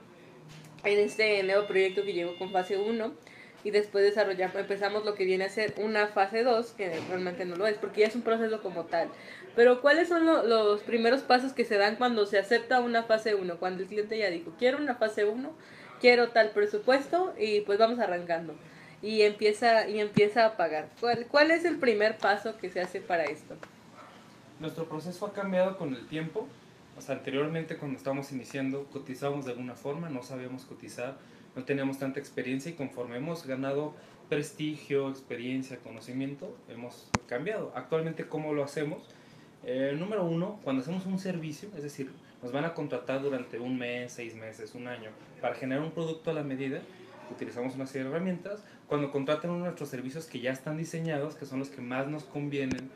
en 0.84 0.98
este 0.98 1.42
nuevo 1.42 1.66
proyecto 1.66 2.02
que 2.04 2.12
llegó 2.12 2.36
con 2.38 2.52
fase 2.52 2.76
1 2.76 3.12
y 3.64 3.70
después 3.70 4.04
desarrollamos, 4.04 4.56
empezamos 4.56 5.04
lo 5.04 5.14
que 5.14 5.24
viene 5.24 5.44
a 5.44 5.48
ser 5.48 5.74
una 5.78 6.06
fase 6.08 6.42
2, 6.44 6.72
que 6.72 7.00
realmente 7.08 7.44
no 7.44 7.56
lo 7.56 7.66
es, 7.66 7.76
porque 7.76 8.02
ya 8.02 8.06
es 8.06 8.14
un 8.14 8.22
proceso 8.22 8.62
como 8.62 8.84
tal. 8.84 9.08
Pero 9.56 9.80
¿cuáles 9.80 10.08
son 10.08 10.24
lo- 10.26 10.44
los 10.44 10.82
primeros 10.82 11.22
pasos 11.22 11.52
que 11.52 11.64
se 11.64 11.76
dan 11.76 11.96
cuando 11.96 12.24
se 12.26 12.38
acepta 12.38 12.80
una 12.80 13.02
fase 13.02 13.34
1? 13.34 13.58
Cuando 13.58 13.82
el 13.82 13.88
cliente 13.88 14.16
ya 14.16 14.30
dijo, 14.30 14.52
quiero 14.58 14.78
una 14.78 14.94
fase 14.94 15.24
1, 15.24 15.50
quiero 16.00 16.28
tal 16.28 16.50
presupuesto 16.50 17.34
y 17.38 17.62
pues 17.62 17.78
vamos 17.78 17.98
arrancando. 17.98 18.54
Y 19.02 19.22
empieza, 19.22 19.88
y 19.88 20.00
empieza 20.00 20.44
a 20.46 20.56
pagar. 20.56 20.88
¿Cuál, 21.00 21.26
¿Cuál 21.26 21.50
es 21.50 21.64
el 21.64 21.78
primer 21.78 22.18
paso 22.18 22.56
que 22.58 22.68
se 22.70 22.80
hace 22.80 23.00
para 23.00 23.24
esto? 23.24 23.56
Nuestro 24.60 24.88
proceso 24.88 25.26
ha 25.26 25.32
cambiado 25.32 25.76
con 25.78 25.94
el 25.94 26.06
tiempo. 26.08 26.48
O 26.96 27.00
sea, 27.00 27.14
anteriormente 27.14 27.76
cuando 27.76 27.96
estábamos 27.96 28.32
iniciando 28.32 28.84
cotizábamos 28.92 29.44
de 29.44 29.52
alguna 29.52 29.74
forma, 29.74 30.08
no 30.08 30.22
sabíamos 30.24 30.64
cotizar, 30.64 31.16
no 31.56 31.64
teníamos 31.64 31.98
tanta 31.98 32.20
experiencia 32.20 32.70
y 32.70 32.74
conforme 32.74 33.16
hemos 33.16 33.46
ganado 33.46 33.94
prestigio, 34.28 35.08
experiencia, 35.08 35.78
conocimiento, 35.78 36.56
hemos 36.68 37.08
cambiado. 37.26 37.72
Actualmente, 37.74 38.28
¿cómo 38.28 38.52
lo 38.52 38.62
hacemos? 38.62 39.02
Eh, 39.64 39.94
número 39.98 40.24
uno, 40.24 40.60
cuando 40.62 40.82
hacemos 40.82 41.06
un 41.06 41.18
servicio, 41.18 41.68
es 41.76 41.82
decir, 41.82 42.10
nos 42.42 42.52
van 42.52 42.64
a 42.64 42.74
contratar 42.74 43.22
durante 43.22 43.58
un 43.58 43.78
mes, 43.78 44.12
seis 44.12 44.34
meses, 44.34 44.74
un 44.74 44.86
año, 44.86 45.10
para 45.40 45.54
generar 45.54 45.82
un 45.82 45.90
producto 45.90 46.30
a 46.30 46.34
la 46.34 46.42
medida, 46.42 46.80
utilizamos 47.30 47.74
una 47.74 47.86
serie 47.86 48.04
de 48.04 48.10
herramientas. 48.10 48.62
Cuando 48.86 49.10
contratan 49.10 49.50
uno 49.50 49.60
de 49.60 49.64
nuestros 49.66 49.88
servicios 49.88 50.26
que 50.26 50.40
ya 50.40 50.52
están 50.52 50.76
diseñados, 50.76 51.34
que 51.34 51.46
son 51.46 51.58
los 51.58 51.70
que 51.70 51.80
más 51.80 52.06
nos 52.06 52.24
convienen, 52.24 52.90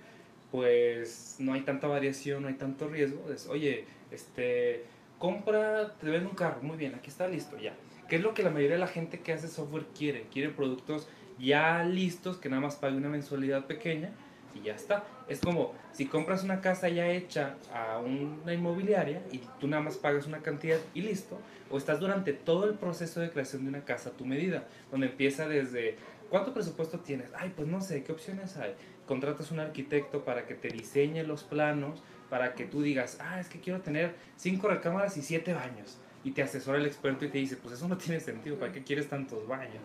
pues 0.51 1.37
no 1.39 1.55
hay 1.55 1.63
tanta 1.63 1.87
variación, 1.87 2.43
no 2.43 2.49
hay 2.49 2.55
tanto 2.55 2.89
riesgo. 2.89 3.33
Es, 3.33 3.47
oye, 3.47 3.85
este, 4.11 4.85
compra, 5.19 5.95
te 5.99 6.11
vende 6.11 6.29
un 6.29 6.37
carro, 6.37 6.63
muy 6.63 6.77
bien, 6.77 6.95
aquí 6.95 7.11
está 7.11 7.27
listo, 7.27 7.59
ya. 7.59 7.75
¿Qué 8.12 8.17
es 8.17 8.23
lo 8.23 8.35
que 8.35 8.43
la 8.43 8.50
mayoría 8.50 8.75
de 8.75 8.79
la 8.79 8.88
gente 8.88 9.20
que 9.20 9.32
hace 9.32 9.49
software 9.49 9.87
quiere? 9.97 10.26
Quiere 10.31 10.50
productos 10.50 11.09
ya 11.38 11.82
listos, 11.82 12.37
que 12.37 12.50
nada 12.50 12.61
más 12.61 12.76
pague 12.76 12.94
una 12.94 13.09
mensualidad 13.09 13.64
pequeña 13.64 14.11
y 14.55 14.61
ya 14.61 14.75
está. 14.75 15.05
Es 15.29 15.41
como 15.41 15.73
si 15.93 16.05
compras 16.05 16.44
una 16.44 16.61
casa 16.61 16.91
ya 16.91 17.09
hecha 17.09 17.56
a 17.73 18.00
una 18.00 18.53
inmobiliaria 18.53 19.23
y 19.32 19.41
tú 19.59 19.67
nada 19.67 19.82
más 19.82 19.97
pagas 19.97 20.26
una 20.26 20.43
cantidad 20.43 20.76
y 20.93 21.00
listo, 21.00 21.38
o 21.70 21.79
estás 21.79 22.00
durante 22.00 22.35
todo 22.35 22.67
el 22.67 22.75
proceso 22.75 23.19
de 23.19 23.31
creación 23.31 23.62
de 23.62 23.70
una 23.70 23.85
casa 23.87 24.11
a 24.11 24.12
tu 24.12 24.26
medida, 24.26 24.69
donde 24.91 25.06
empieza 25.06 25.49
desde 25.49 25.97
¿cuánto 26.29 26.53
presupuesto 26.53 27.00
tienes? 27.00 27.31
Ay, 27.35 27.55
pues 27.56 27.67
no 27.67 27.81
sé, 27.81 28.05
¿qué 28.05 28.12
opciones 28.12 28.58
hay? 28.58 28.75
Contratas 29.06 29.50
un 29.53 29.61
arquitecto 29.61 30.23
para 30.23 30.44
que 30.44 30.55
te 30.55 30.69
diseñe 30.69 31.23
los 31.23 31.44
planos, 31.44 32.03
para 32.29 32.53
que 32.53 32.67
tú 32.67 32.82
digas, 32.82 33.17
ah, 33.23 33.41
es 33.41 33.49
que 33.49 33.61
quiero 33.61 33.81
tener 33.81 34.17
cinco 34.37 34.69
recámaras 34.69 35.17
y 35.17 35.23
siete 35.23 35.55
baños. 35.55 35.97
Y 36.25 36.31
te 36.33 36.43
asesora 36.43 36.79
el 36.79 36.87
experto 36.87 37.25
y 37.25 37.29
te 37.29 37.39
dice, 37.39 37.57
pues 37.57 37.75
eso 37.75 37.89
no 37.89 37.97
tiene 37.99 38.21
sentido, 38.21 38.57
¿para 38.57 38.73
qué 38.73 38.83
quieres 38.83 39.09
tantos 39.09 39.47
baños? 39.47 39.83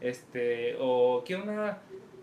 Este, 0.00 0.76
o 0.78 1.24
quiero 1.24 1.42
una, 1.44 1.78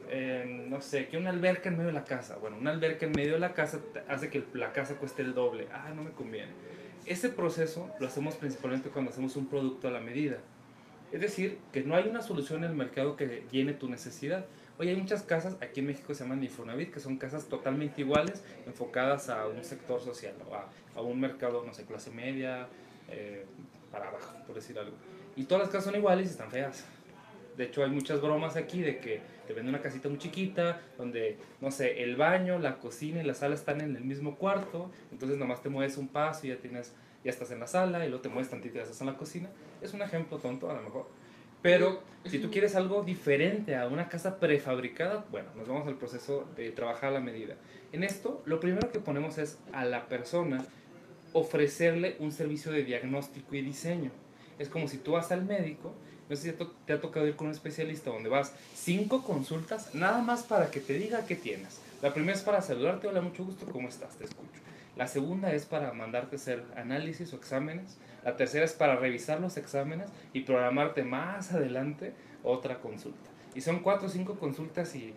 eh, 0.10 0.66
no 0.70 0.82
sé, 0.82 1.08
quiero 1.08 1.22
una 1.22 1.32
alberca 1.32 1.70
en 1.70 1.78
medio 1.78 1.88
de 1.88 1.94
la 1.94 2.06
casa. 2.06 2.38
Bueno, 2.38 2.58
una 2.58 2.72
alberca 2.72 3.06
en 3.06 3.12
medio 3.12 3.34
de 3.34 3.40
la 3.40 3.54
casa 3.54 3.80
hace 4.08 4.30
que 4.30 4.44
la 4.54 4.72
casa 4.72 4.96
cueste 4.96 5.22
el 5.22 5.34
doble. 5.34 5.68
Ah, 5.74 5.92
no 5.96 6.04
me 6.04 6.12
conviene. 6.12 6.51
Ese 7.06 7.30
proceso 7.30 7.92
lo 8.00 8.08
hacemos 8.08 8.36
principalmente 8.36 8.89
cuando 8.89 9.12
hacemos 9.12 9.36
un 9.36 9.48
producto 9.48 9.88
a 9.88 9.92
la 9.92 10.00
medida. 10.00 10.38
Es 11.12 11.22
decir, 11.22 11.60
que 11.72 11.84
no 11.84 11.96
hay 11.96 12.08
una 12.10 12.22
solución 12.22 12.63
en 12.63 12.72
el 12.72 12.75
mercado 12.75 13.16
que 13.16 13.46
llene 13.51 13.74
tu 13.74 13.88
necesidad. 13.89 14.46
Oye, 14.78 14.89
hay 14.89 14.98
muchas 14.98 15.24
casas, 15.24 15.56
aquí 15.62 15.80
en 15.80 15.86
México 15.86 16.13
se 16.13 16.24
llaman 16.24 16.44
Infonavit, 16.44 16.92
que 16.92 17.00
son 17.00 17.18
casas 17.18 17.48
totalmente 17.48 18.01
iguales, 18.01 18.44
enfocadas 18.66 19.30
a 19.30 19.48
un 19.48 19.63
sector 19.63 20.01
social, 20.01 20.34
o 20.50 20.56
a, 20.56 20.68
a 20.96 21.01
un 21.01 21.20
mercado, 21.20 21.63
no 21.66 21.74
sé, 21.74 21.86
clase 21.86 22.12
media, 22.12 22.68
eh, 23.10 23.46
para 23.92 24.10
abajo, 24.10 24.36
por 24.46 24.56
decir 24.56 24.78
algo. 24.78 24.96
Y 25.36 25.46
todas 25.46 25.64
las 25.64 25.70
casas 25.70 25.86
son 25.86 25.96
iguales 25.96 26.28
y 26.28 26.32
están 26.32 26.50
feas. 26.52 26.86
De 27.58 27.66
hecho, 27.66 27.84
hay 27.84 27.90
muchas 27.90 28.22
bromas 28.22 28.58
aquí 28.58 28.82
de 28.82 29.00
que 29.00 29.22
te 29.48 29.54
venden 29.54 29.74
una 29.74 29.82
casita 29.82 30.10
muy 30.10 30.18
chiquita, 30.18 30.82
donde, 30.98 31.38
no 31.62 31.72
sé, 31.72 32.04
el 32.04 32.16
baño, 32.16 32.60
la 32.60 32.80
cocina 32.80 33.22
y 33.22 33.26
la 33.26 33.34
sala 33.34 33.56
están 33.56 33.80
en 33.82 33.96
el 33.96 34.04
mismo 34.04 34.36
cuarto, 34.36 34.92
entonces 35.12 35.38
nomás 35.38 35.62
te 35.62 35.70
mueves 35.70 35.98
un 35.98 36.10
paso 36.10 36.46
y 36.46 36.50
ya 36.50 36.58
tienes, 36.58 36.94
ya 37.24 37.32
estás 37.32 37.52
en 37.52 37.60
la 37.60 37.68
sala, 37.68 38.06
y 38.06 38.10
luego 38.10 38.22
te 38.22 38.30
mueves 38.30 38.50
tantito 38.50 38.76
y 38.76 38.78
ya 38.78 38.84
estás 38.84 39.00
en 39.00 39.08
la 39.08 39.16
cocina. 39.18 39.50
Es 39.82 39.94
un 39.94 40.02
ejemplo 40.02 40.38
tonto, 40.38 40.70
a 40.70 40.74
lo 40.74 40.82
mejor. 40.82 41.08
Pero 41.62 42.04
si 42.26 42.40
tú 42.40 42.52
quieres 42.52 42.76
algo 42.76 43.04
diferente 43.04 43.76
a 43.76 43.88
una 43.88 44.08
casa 44.10 44.40
prefabricada, 44.40 45.26
bueno, 45.32 45.50
nos 45.56 45.68
vamos 45.68 45.88
al 45.88 45.96
proceso 45.96 46.48
de 46.56 46.72
trabajar 46.72 47.10
a 47.10 47.14
la 47.14 47.20
medida. 47.22 47.56
En 47.92 48.04
esto, 48.04 48.44
lo 48.46 48.60
primero 48.60 48.92
que 48.92 49.00
ponemos 49.00 49.38
es 49.38 49.58
a 49.72 49.86
la 49.86 50.08
persona 50.08 50.64
ofrecerle 51.36 52.15
un 52.20 52.32
servicio 52.32 52.72
de 52.72 52.86
diagnóstico 52.86 53.56
y 53.56 53.62
diseño. 53.62 54.10
Es 54.58 54.70
como 54.70 54.88
si 54.88 54.98
tú 54.98 55.12
vas 55.12 55.34
al 55.34 55.44
médico, 55.44 55.94
no 56.30 56.36
sé 56.38 56.51
si 56.51 56.58
te 56.86 56.94
ha 56.94 57.01
tocado 57.01 57.27
ir 57.27 57.36
con 57.36 57.48
un 57.48 57.54
especialista 57.54 58.10
donde 58.10 58.30
vas 58.30 58.54
cinco 58.74 59.22
consultas 59.22 59.94
nada 59.94 60.22
más 60.22 60.44
para 60.44 60.72
que 60.72 60.80
te 60.80 60.94
diga 60.94 61.25
qué 61.25 61.36
tienes. 61.36 61.82
La 62.01 62.13
primera 62.13 62.38
es 62.38 62.42
para 62.42 62.62
saludarte, 62.62 63.08
hola, 63.08 63.20
mucho 63.20 63.44
gusto, 63.44 63.65
¿cómo 63.65 63.89
estás? 63.89 64.15
Te 64.15 64.24
escucho. 64.24 64.62
La 64.96 65.08
segunda 65.08 65.51
es 65.51 65.65
para 65.65 65.92
mandarte 65.92 66.38
hacer 66.38 66.63
análisis 66.77 67.34
o 67.34 67.36
exámenes. 67.36 67.98
La 68.24 68.38
tercera 68.38 68.63
es 68.63 68.72
para 68.72 68.96
revisar 68.96 69.42
los 69.42 69.58
exámenes 69.58 70.08
y 70.32 70.42
programarte 70.42 71.04
más 71.04 71.51
adelante 71.51 72.13
otra 72.44 72.80
consulta. 72.80 73.30
Y 73.54 73.60
son 73.60 73.80
cuatro 73.80 74.08
o 74.08 74.10
cinco 74.10 74.39
consultas 74.39 74.96
y 74.96 75.13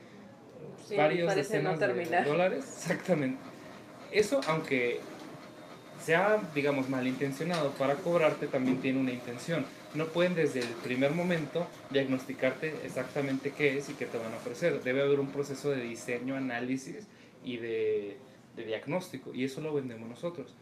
Sí, 0.85 0.97
varios 0.97 1.29
parece 1.29 1.63
no 1.63 1.71
decenas 1.79 2.25
de 2.25 2.25
dólares. 2.25 2.65
Exactamente. 2.77 3.39
Eso, 4.11 4.41
aunque 4.49 5.01
sea, 6.01 6.41
digamos, 6.55 6.89
malintencionado 6.89 7.71
para 7.73 7.95
cobrarte, 7.97 8.47
también 8.47 8.81
tiene 8.81 9.01
una 9.01 9.13
intención. 9.13 9.65
No 9.95 10.07
pueden 10.07 10.35
desde 10.35 10.61
el 10.61 10.69
primer 10.69 11.13
momento 11.13 11.67
diagnosticarte 11.91 12.75
exactamente 12.85 13.53
qué 13.57 13.79
es 13.79 13.89
y 13.89 13.95
qué 13.95 14.07
te 14.07 14.19
van 14.19 14.33
a 14.33 14.37
ofrecer. 14.37 14.83
Debe 14.83 15.03
haber 15.03 15.21
un 15.21 15.29
proceso 15.29 15.71
de 15.71 15.83
diseño, 15.83 16.37
análisis 16.37 17.07
y 17.45 17.57
de, 17.57 18.19
de 18.57 18.65
diagnóstico. 18.65 19.35
Y 19.35 19.45
eso 19.45 19.61
lo 19.61 19.73
vendemos 19.73 20.09
nosotros. 20.09 20.55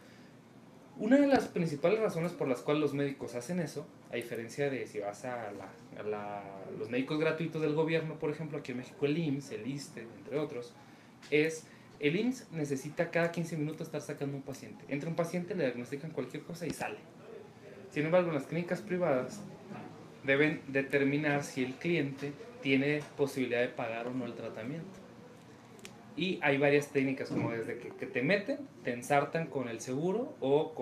Una 0.99 1.17
de 1.17 1.27
las 1.27 1.47
principales 1.47 1.99
razones 1.99 2.31
por 2.31 2.47
las 2.47 2.61
cuales 2.61 2.81
los 2.81 2.93
médicos 2.95 3.35
hacen 3.35 3.59
eso, 3.59 3.85
a 4.11 4.15
diferencia 4.15 4.69
de 4.69 4.87
si 4.87 4.99
vas 4.99 5.25
a, 5.25 5.51
la, 5.51 5.69
a 5.99 6.03
la, 6.03 6.43
los 6.79 6.89
médicos 6.89 7.19
gratuitos 7.19 7.61
del 7.61 7.75
gobierno, 7.75 8.15
por 8.15 8.31
ejemplo, 8.31 8.57
aquí 8.57 8.71
en 8.71 8.79
México 8.79 9.05
el 9.05 9.15
IMSS, 9.15 9.51
el 9.51 9.67
ISTE, 9.67 10.07
entre 10.17 10.39
otros, 10.39 10.73
es 11.29 11.67
el 11.99 12.15
IMSS 12.15 12.51
necesita 12.51 13.09
cada 13.09 13.31
15 13.31 13.57
minutos 13.57 13.87
estar 13.87 14.01
sacando 14.01 14.37
un 14.37 14.43
paciente. 14.43 14.85
Entra 14.87 15.09
un 15.09 15.15
paciente, 15.15 15.55
le 15.55 15.65
diagnostican 15.65 16.11
cualquier 16.11 16.43
cosa 16.43 16.67
y 16.67 16.71
sale. 16.71 16.97
Sin 17.91 18.05
embargo, 18.05 18.29
en 18.29 18.35
las 18.35 18.45
clínicas 18.45 18.81
privadas 18.81 19.41
deben 20.23 20.61
determinar 20.67 21.43
si 21.43 21.63
el 21.63 21.73
cliente 21.75 22.31
tiene 22.61 23.01
posibilidad 23.15 23.61
de 23.61 23.69
pagar 23.69 24.07
o 24.07 24.11
no 24.11 24.25
el 24.25 24.33
tratamiento. 24.33 24.99
Y 26.15 26.39
hay 26.41 26.57
varias 26.57 26.87
técnicas, 26.91 27.29
como 27.29 27.51
desde 27.51 27.77
que, 27.77 28.05
te 28.05 28.21
meten, 28.23 28.57
te 28.83 28.91
ensartan 28.91 29.47
con 29.47 29.69
el 29.69 29.79
seguro 29.79 30.35
o 30.41 30.73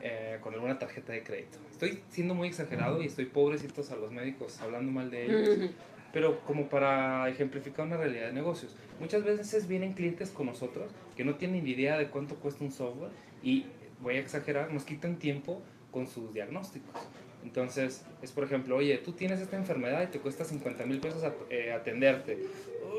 eh, 0.00 0.38
con 0.40 0.54
alguna 0.54 0.78
tarjeta 0.78 1.12
de 1.12 1.22
crédito. 1.22 1.58
Estoy 1.70 2.02
siendo 2.08 2.34
muy 2.34 2.48
exagerado 2.48 3.02
y 3.02 3.06
estoy 3.06 3.26
pobrecitos 3.26 3.90
a 3.90 3.96
los 3.96 4.10
médicos 4.10 4.60
hablando 4.60 4.90
mal 4.90 5.10
de 5.10 5.26
ellos, 5.26 5.70
pero 6.12 6.40
como 6.40 6.68
para 6.68 7.28
ejemplificar 7.28 7.86
una 7.86 7.96
realidad 7.96 8.26
de 8.26 8.32
negocios. 8.32 8.76
Muchas 9.00 9.24
veces 9.24 9.68
vienen 9.68 9.92
clientes 9.92 10.30
con 10.30 10.46
nosotros 10.46 10.90
que 11.16 11.24
no 11.24 11.36
tienen 11.36 11.64
ni 11.64 11.70
idea 11.70 11.98
de 11.98 12.08
cuánto 12.08 12.36
cuesta 12.36 12.64
un 12.64 12.72
software 12.72 13.10
y, 13.42 13.66
voy 14.00 14.16
a 14.16 14.20
exagerar, 14.20 14.72
nos 14.72 14.84
quitan 14.84 15.16
tiempo 15.16 15.62
con 15.90 16.06
sus 16.06 16.32
diagnósticos. 16.32 16.94
Entonces, 17.42 18.04
es 18.20 18.32
por 18.32 18.44
ejemplo, 18.44 18.76
oye, 18.76 18.98
tú 18.98 19.12
tienes 19.12 19.40
esta 19.40 19.56
enfermedad 19.56 20.02
y 20.02 20.06
te 20.08 20.18
cuesta 20.18 20.44
50 20.44 20.84
mil 20.86 21.00
pesos 21.00 21.22
eh, 21.50 21.72
atenderte. 21.72 22.38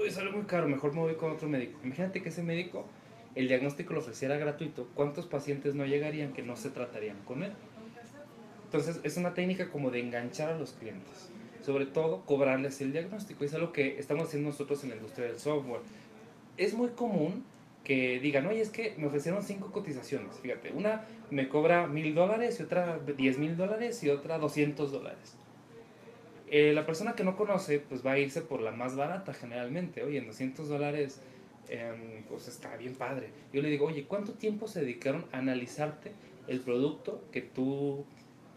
Uy, 0.01 0.09
sale 0.11 0.31
muy 0.31 0.43
caro, 0.43 0.67
mejor 0.67 0.93
me 0.93 1.01
voy 1.01 1.15
con 1.15 1.31
otro 1.31 1.47
médico. 1.47 1.79
Imagínate 1.83 2.21
que 2.21 2.29
ese 2.29 2.41
médico, 2.41 2.87
el 3.35 3.47
diagnóstico 3.47 3.93
lo 3.93 3.99
ofreciera 3.99 4.37
gratuito. 4.37 4.87
¿Cuántos 4.95 5.25
pacientes 5.25 5.75
no 5.75 5.85
llegarían 5.85 6.33
que 6.33 6.41
no 6.41 6.55
se 6.55 6.69
tratarían 6.69 7.17
con 7.25 7.43
él? 7.43 7.51
Entonces, 8.65 8.99
es 9.03 9.17
una 9.17 9.33
técnica 9.33 9.69
como 9.69 9.91
de 9.91 9.99
enganchar 9.99 10.49
a 10.49 10.57
los 10.57 10.73
clientes. 10.73 11.29
Sobre 11.69 11.85
todo, 11.85 12.25
cobrarles 12.25 12.81
el 12.81 12.93
diagnóstico. 12.93 13.43
Es 13.45 13.53
algo 13.53 13.71
que 13.71 13.99
estamos 13.99 14.27
haciendo 14.27 14.49
nosotros 14.49 14.83
en 14.83 14.89
la 14.89 14.95
industria 14.95 15.27
del 15.27 15.37
software. 15.37 15.81
Es 16.57 16.73
muy 16.73 16.89
común 16.89 17.43
que 17.83 18.19
digan, 18.19 18.47
oye, 18.47 18.59
es 18.59 18.71
que 18.71 18.95
me 18.97 19.05
ofrecieron 19.05 19.43
cinco 19.43 19.71
cotizaciones. 19.71 20.39
Fíjate, 20.39 20.71
una 20.71 21.05
me 21.29 21.47
cobra 21.47 21.85
mil 21.85 22.15
dólares 22.15 22.59
y 22.59 22.63
otra 22.63 22.97
diez 22.97 23.37
mil 23.37 23.55
dólares 23.55 24.03
y 24.03 24.09
otra 24.09 24.39
doscientos 24.39 24.91
dólares. 24.91 25.35
Eh, 26.49 26.73
la 26.73 26.87
persona 26.87 27.13
que 27.13 27.23
no 27.23 27.37
conoce, 27.37 27.79
pues 27.79 28.03
va 28.03 28.13
a 28.13 28.17
irse 28.17 28.41
por 28.41 28.61
la 28.61 28.71
más 28.71 28.95
barata 28.95 29.35
generalmente. 29.35 30.01
Oye, 30.01 30.17
en 30.17 30.25
200 30.25 30.69
dólares, 30.69 31.21
em, 31.69 32.23
pues 32.27 32.47
está 32.47 32.75
bien 32.77 32.95
padre. 32.95 33.29
Yo 33.53 33.61
le 33.61 33.69
digo, 33.69 33.85
oye, 33.85 34.05
¿cuánto 34.05 34.33
tiempo 34.33 34.67
se 34.67 34.79
dedicaron 34.79 35.27
a 35.31 35.37
analizarte 35.37 36.13
el 36.47 36.61
producto 36.61 37.23
que 37.31 37.43
tú, 37.43 38.05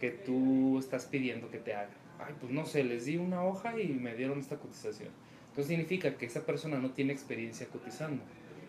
que 0.00 0.08
tú 0.08 0.78
estás 0.78 1.04
pidiendo 1.04 1.50
que 1.50 1.58
te 1.58 1.74
haga? 1.74 2.01
Pues 2.40 2.52
no 2.52 2.64
sé, 2.66 2.84
les 2.84 3.04
di 3.04 3.16
una 3.16 3.44
hoja 3.44 3.80
y 3.80 3.88
me 3.88 4.14
dieron 4.14 4.38
esta 4.38 4.56
cotización. 4.56 5.10
Entonces 5.48 5.68
significa 5.68 6.16
que 6.16 6.26
esa 6.26 6.46
persona 6.46 6.78
no 6.78 6.90
tiene 6.90 7.12
experiencia 7.12 7.66
cotizando 7.66 8.22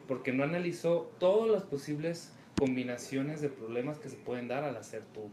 porque 0.08 0.34
no 0.34 0.44
analizó 0.44 1.12
todas 1.20 1.50
las 1.50 1.64
posibles 1.64 2.32
combinaciones 2.58 3.42
de 3.42 3.50
problemas 3.50 4.00
que 4.00 4.10
se 4.10 4.16
pueden 4.16 4.48
dar 4.48 4.64
al 4.64 4.76
hacer 4.78 5.04
tu, 5.06 5.30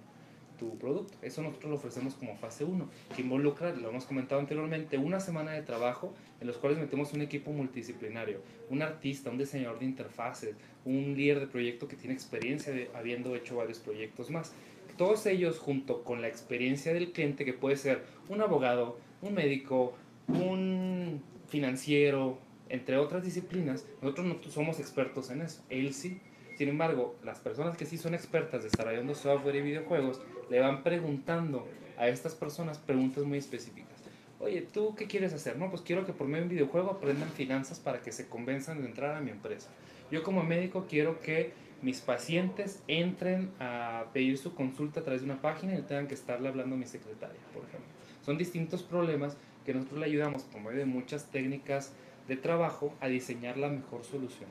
tu 0.58 0.78
producto. 0.78 1.18
Eso 1.22 1.42
nosotros 1.42 1.70
lo 1.70 1.76
ofrecemos 1.76 2.14
como 2.14 2.36
fase 2.36 2.64
1, 2.64 2.88
que 3.14 3.22
involucra, 3.22 3.74
lo 3.74 3.88
hemos 3.88 4.04
comentado 4.04 4.40
anteriormente, 4.40 4.98
una 4.98 5.20
semana 5.20 5.52
de 5.52 5.62
trabajo 5.62 6.14
en 6.40 6.46
los 6.46 6.56
cuales 6.56 6.78
metemos 6.78 7.12
un 7.12 7.20
equipo 7.20 7.50
multidisciplinario, 7.52 8.42
un 8.70 8.82
artista, 8.82 9.30
un 9.30 9.38
diseñador 9.38 9.78
de 9.78 9.86
interfaces, 9.86 10.56
un 10.84 11.14
líder 11.16 11.40
de 11.40 11.46
proyecto 11.46 11.88
que 11.88 11.96
tiene 11.96 12.14
experiencia 12.14 12.72
habiendo 12.94 13.34
hecho 13.34 13.56
varios 13.56 13.78
proyectos 13.78 14.30
más. 14.30 14.52
Todos 15.00 15.24
ellos 15.24 15.58
junto 15.58 16.04
con 16.04 16.20
la 16.20 16.28
experiencia 16.28 16.92
del 16.92 17.12
cliente, 17.12 17.46
que 17.46 17.54
puede 17.54 17.76
ser 17.76 18.02
un 18.28 18.42
abogado, 18.42 18.98
un 19.22 19.32
médico, 19.32 19.94
un 20.28 21.22
financiero, 21.48 22.36
entre 22.68 22.98
otras 22.98 23.24
disciplinas, 23.24 23.86
nosotros 24.02 24.26
no 24.26 24.50
somos 24.50 24.78
expertos 24.78 25.30
en 25.30 25.40
eso, 25.40 25.62
él 25.70 25.94
sí. 25.94 26.20
Sin 26.58 26.68
embargo, 26.68 27.16
las 27.24 27.38
personas 27.38 27.78
que 27.78 27.86
sí 27.86 27.96
son 27.96 28.12
expertas 28.12 28.62
desarrollando 28.62 29.14
software 29.14 29.56
y 29.56 29.62
videojuegos 29.62 30.20
le 30.50 30.60
van 30.60 30.82
preguntando 30.82 31.66
a 31.96 32.08
estas 32.08 32.34
personas 32.34 32.76
preguntas 32.76 33.24
muy 33.24 33.38
específicas. 33.38 34.02
Oye, 34.38 34.60
¿tú 34.60 34.94
qué 34.94 35.06
quieres 35.06 35.32
hacer? 35.32 35.56
No, 35.56 35.70
pues 35.70 35.80
quiero 35.80 36.04
que 36.04 36.12
por 36.12 36.26
medio 36.26 36.40
de 36.40 36.48
un 36.48 36.50
videojuego 36.50 36.90
aprendan 36.90 37.30
finanzas 37.30 37.78
para 37.80 38.02
que 38.02 38.12
se 38.12 38.28
convenzan 38.28 38.82
de 38.82 38.88
entrar 38.88 39.16
a 39.16 39.22
mi 39.22 39.30
empresa. 39.30 39.70
Yo 40.10 40.22
como 40.22 40.42
médico 40.42 40.84
quiero 40.90 41.20
que 41.20 41.54
mis 41.82 42.00
pacientes 42.00 42.82
entren 42.88 43.50
a 43.58 44.06
pedir 44.12 44.36
su 44.38 44.54
consulta 44.54 45.00
a 45.00 45.02
través 45.02 45.22
de 45.22 45.30
una 45.30 45.40
página 45.40 45.78
y 45.78 45.82
tengan 45.82 46.08
que 46.08 46.14
estarle 46.14 46.48
hablando 46.48 46.74
a 46.76 46.78
mi 46.78 46.86
secretaria, 46.86 47.40
por 47.54 47.64
ejemplo. 47.64 47.88
Son 48.24 48.36
distintos 48.36 48.82
problemas 48.82 49.36
que 49.64 49.74
nosotros 49.74 50.00
le 50.00 50.06
ayudamos 50.06 50.42
por 50.42 50.60
medio 50.60 50.78
de 50.78 50.84
muchas 50.84 51.30
técnicas 51.30 51.92
de 52.28 52.36
trabajo 52.36 52.94
a 53.00 53.08
diseñar 53.08 53.56
la 53.56 53.68
mejor 53.68 54.04
solución. 54.04 54.50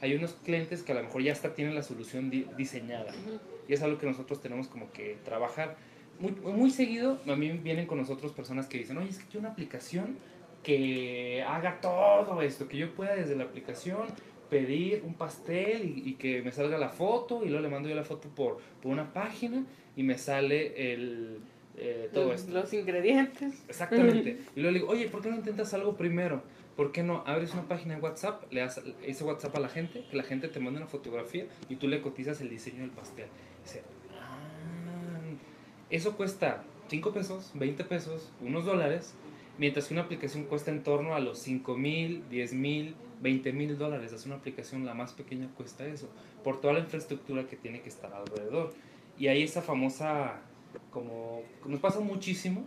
Hay 0.00 0.14
unos 0.14 0.34
clientes 0.34 0.82
que 0.82 0.92
a 0.92 0.96
lo 0.96 1.02
mejor 1.02 1.22
ya 1.22 1.32
hasta 1.32 1.54
tienen 1.54 1.74
la 1.74 1.82
solución 1.82 2.30
diseñada 2.56 3.12
y 3.68 3.72
es 3.72 3.82
algo 3.82 3.98
que 3.98 4.06
nosotros 4.06 4.40
tenemos 4.42 4.68
como 4.68 4.90
que 4.92 5.16
trabajar. 5.24 5.76
Muy, 6.18 6.32
muy 6.32 6.70
seguido 6.70 7.20
a 7.26 7.36
mí 7.36 7.50
vienen 7.52 7.86
con 7.86 7.98
nosotros 7.98 8.32
personas 8.32 8.66
que 8.66 8.78
dicen, 8.78 8.98
oye, 8.98 9.08
es 9.08 9.18
que 9.18 9.24
quiero 9.24 9.40
una 9.40 9.50
aplicación 9.50 10.18
que 10.62 11.44
haga 11.46 11.80
todo 11.80 12.42
esto, 12.42 12.68
que 12.68 12.76
yo 12.76 12.94
pueda 12.94 13.14
desde 13.14 13.36
la 13.36 13.44
aplicación 13.44 14.06
pedir 14.54 15.02
un 15.04 15.14
pastel 15.14 16.00
y, 16.06 16.14
que 16.14 16.40
me 16.40 16.52
salga 16.52 16.78
la 16.78 16.88
foto 16.88 17.44
y 17.44 17.48
luego 17.48 17.60
le 17.60 17.68
mando 17.68 17.88
yo 17.88 17.96
la 17.96 18.04
foto 18.04 18.28
por, 18.28 18.58
por 18.80 18.92
una 18.92 19.12
página 19.12 19.64
y 19.96 20.04
me 20.04 20.16
sale 20.16 20.92
el, 20.92 21.40
eh, 21.76 22.08
todo 22.14 22.28
los, 22.28 22.42
esto. 22.42 22.52
Los 22.52 22.72
ingredientes. 22.72 23.64
Exactamente. 23.68 24.38
Y 24.54 24.60
luego 24.60 24.72
le 24.72 24.78
digo, 24.78 24.92
oye, 24.92 25.08
¿por 25.08 25.22
qué 25.22 25.30
no 25.30 25.34
intentas 25.34 25.74
algo 25.74 25.96
primero? 25.96 26.44
¿Por 26.76 26.92
qué 26.92 27.02
no 27.02 27.24
abres 27.26 27.52
una 27.52 27.66
página 27.66 27.96
de 27.96 28.00
WhatsApp, 28.00 28.44
le 28.52 28.60
das 28.60 28.80
ese 29.04 29.24
WhatsApp 29.24 29.56
a 29.56 29.58
la 29.58 29.68
gente, 29.68 30.04
que 30.08 30.16
la 30.16 30.22
gente 30.22 30.46
te 30.46 30.60
mande 30.60 30.78
una 30.78 30.88
fotografía 30.88 31.46
y 31.68 31.74
tú 31.74 31.88
le 31.88 32.00
cotizas 32.00 32.40
el 32.40 32.48
diseño 32.48 32.82
del 32.82 32.90
pastel? 32.90 33.26
Dice, 33.64 33.82
ah, 34.20 35.18
eso 35.90 36.16
cuesta 36.16 36.62
5 36.90 37.12
pesos, 37.12 37.50
20 37.54 37.82
pesos, 37.82 38.30
unos 38.40 38.64
dólares, 38.64 39.14
mientras 39.58 39.88
que 39.88 39.94
una 39.94 40.02
aplicación 40.02 40.44
cuesta 40.44 40.70
en 40.70 40.84
torno 40.84 41.16
a 41.16 41.18
los 41.18 41.40
5 41.40 41.76
mil, 41.76 42.22
10 42.30 42.52
mil, 42.52 42.94
20 43.24 43.54
mil 43.54 43.78
dólares. 43.78 44.12
Es 44.12 44.26
una 44.26 44.36
aplicación, 44.36 44.84
la 44.84 44.94
más 44.94 45.14
pequeña 45.14 45.48
cuesta 45.56 45.86
eso, 45.86 46.08
por 46.44 46.60
toda 46.60 46.74
la 46.74 46.80
infraestructura 46.80 47.46
que 47.48 47.56
tiene 47.56 47.80
que 47.80 47.88
estar 47.88 48.12
alrededor. 48.12 48.72
Y 49.18 49.28
hay 49.28 49.42
esa 49.42 49.62
famosa, 49.62 50.40
como 50.90 51.42
nos 51.64 51.80
pasa 51.80 52.00
muchísimo, 52.00 52.66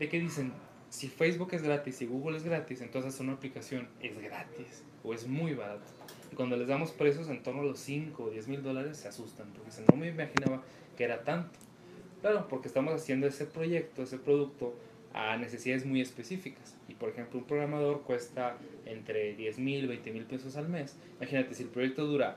de 0.00 0.08
que 0.08 0.18
dicen, 0.18 0.52
si 0.90 1.08
Facebook 1.08 1.50
es 1.52 1.62
gratis 1.62 2.02
y 2.02 2.06
Google 2.06 2.36
es 2.36 2.42
gratis, 2.42 2.80
entonces 2.80 3.18
una 3.20 3.34
aplicación 3.34 3.88
es 4.00 4.20
gratis 4.20 4.82
o 5.04 5.14
es 5.14 5.28
muy 5.28 5.54
barato. 5.54 5.86
Y 6.32 6.34
cuando 6.34 6.56
les 6.56 6.66
damos 6.66 6.90
precios 6.90 7.28
en 7.28 7.42
torno 7.42 7.60
a 7.62 7.64
los 7.64 7.78
5 7.78 8.24
o 8.24 8.30
10 8.30 8.48
mil 8.48 8.62
dólares, 8.62 8.96
se 8.96 9.06
asustan 9.06 9.46
porque 9.52 9.66
dicen, 9.66 9.84
no 9.88 9.96
me 9.96 10.08
imaginaba 10.08 10.62
que 10.96 11.04
era 11.04 11.22
tanto. 11.22 11.60
Claro, 12.22 12.48
porque 12.48 12.66
estamos 12.66 12.92
haciendo 12.92 13.28
ese 13.28 13.46
proyecto, 13.46 14.02
ese 14.02 14.18
producto 14.18 14.74
a 15.14 15.36
necesidades 15.36 15.84
muy 15.84 16.00
específicas. 16.00 16.76
Y 16.88 16.94
por 16.94 17.10
ejemplo, 17.10 17.38
un 17.38 17.46
programador 17.46 18.02
cuesta 18.02 18.56
entre 18.86 19.34
10 19.34 19.58
mil, 19.58 19.88
20 19.88 20.10
mil 20.12 20.24
pesos 20.24 20.56
al 20.56 20.68
mes. 20.68 20.96
Imagínate, 21.18 21.54
si 21.54 21.62
el 21.62 21.68
proyecto 21.68 22.06
dura 22.06 22.36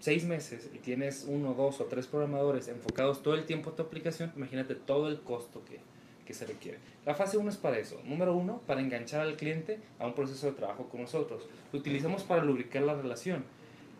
6 0.00 0.24
meses 0.26 0.70
y 0.74 0.78
tienes 0.78 1.24
uno, 1.28 1.54
dos 1.54 1.80
o 1.80 1.84
tres 1.84 2.06
programadores 2.06 2.68
enfocados 2.68 3.22
todo 3.22 3.34
el 3.34 3.44
tiempo 3.44 3.70
a 3.70 3.76
tu 3.76 3.82
aplicación, 3.82 4.32
imagínate 4.36 4.74
todo 4.74 5.08
el 5.08 5.20
costo 5.20 5.62
que, 5.64 5.78
que 6.24 6.34
se 6.34 6.46
requiere. 6.46 6.78
La 7.04 7.14
fase 7.14 7.38
1 7.38 7.48
es 7.50 7.56
para 7.56 7.78
eso. 7.78 8.00
Número 8.04 8.34
1, 8.36 8.62
para 8.66 8.80
enganchar 8.80 9.20
al 9.22 9.36
cliente 9.36 9.80
a 9.98 10.06
un 10.06 10.14
proceso 10.14 10.46
de 10.46 10.52
trabajo 10.52 10.88
con 10.88 11.00
nosotros. 11.00 11.48
Lo 11.72 11.78
utilizamos 11.78 12.22
para 12.22 12.44
lubricar 12.44 12.82
la 12.82 12.94
relación. 12.94 13.44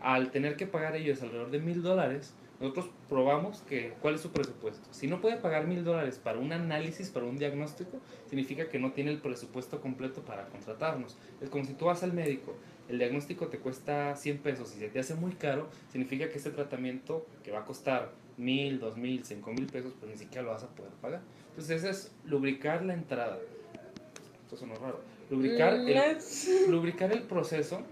Al 0.00 0.30
tener 0.30 0.56
que 0.56 0.66
pagar 0.66 0.94
ellos 0.94 1.22
alrededor 1.22 1.50
de 1.50 1.58
mil 1.58 1.82
dólares, 1.82 2.34
nosotros 2.60 2.90
probamos 3.08 3.62
que, 3.62 3.94
cuál 4.02 4.16
es 4.16 4.20
su 4.20 4.32
presupuesto. 4.32 4.88
Si 4.92 5.06
no 5.06 5.20
puede 5.20 5.36
pagar 5.36 5.66
mil 5.66 5.84
dólares 5.84 6.20
para 6.22 6.38
un 6.38 6.52
análisis, 6.52 7.08
para 7.08 7.24
un 7.24 7.38
diagnóstico, 7.38 8.00
significa 8.28 8.68
que 8.68 8.80
no 8.80 8.92
tiene 8.92 9.12
el 9.12 9.18
presupuesto 9.18 9.80
completo 9.80 10.22
para 10.22 10.48
contratarnos. 10.48 11.16
Es 11.40 11.50
como 11.50 11.64
si 11.64 11.74
tú 11.74 11.84
vas 11.84 12.02
al 12.02 12.12
médico, 12.12 12.56
el 12.88 12.98
diagnóstico 12.98 13.46
te 13.46 13.58
cuesta 13.58 14.16
100 14.16 14.38
pesos 14.38 14.74
y 14.74 14.80
se 14.80 14.88
te 14.88 14.98
hace 14.98 15.14
muy 15.14 15.32
caro, 15.32 15.68
significa 15.92 16.28
que 16.28 16.38
este 16.38 16.50
tratamiento 16.50 17.26
que 17.44 17.52
va 17.52 17.60
a 17.60 17.64
costar 17.64 18.10
mil, 18.36 18.80
dos 18.80 18.96
mil, 18.96 19.24
cinco 19.24 19.52
mil 19.52 19.66
pesos, 19.66 19.92
pues 19.98 20.10
ni 20.10 20.18
siquiera 20.18 20.42
lo 20.42 20.50
vas 20.50 20.64
a 20.64 20.68
poder 20.68 20.92
pagar. 20.94 21.20
Entonces 21.50 21.84
es 21.84 22.12
lubricar 22.24 22.84
la 22.84 22.94
entrada. 22.94 23.38
Esto 24.44 24.56
suena 24.56 24.74
raro. 24.76 25.00
Lubricar 25.30 25.74
el, 25.74 26.18
lubricar 26.70 27.12
el 27.12 27.22
proceso 27.22 27.82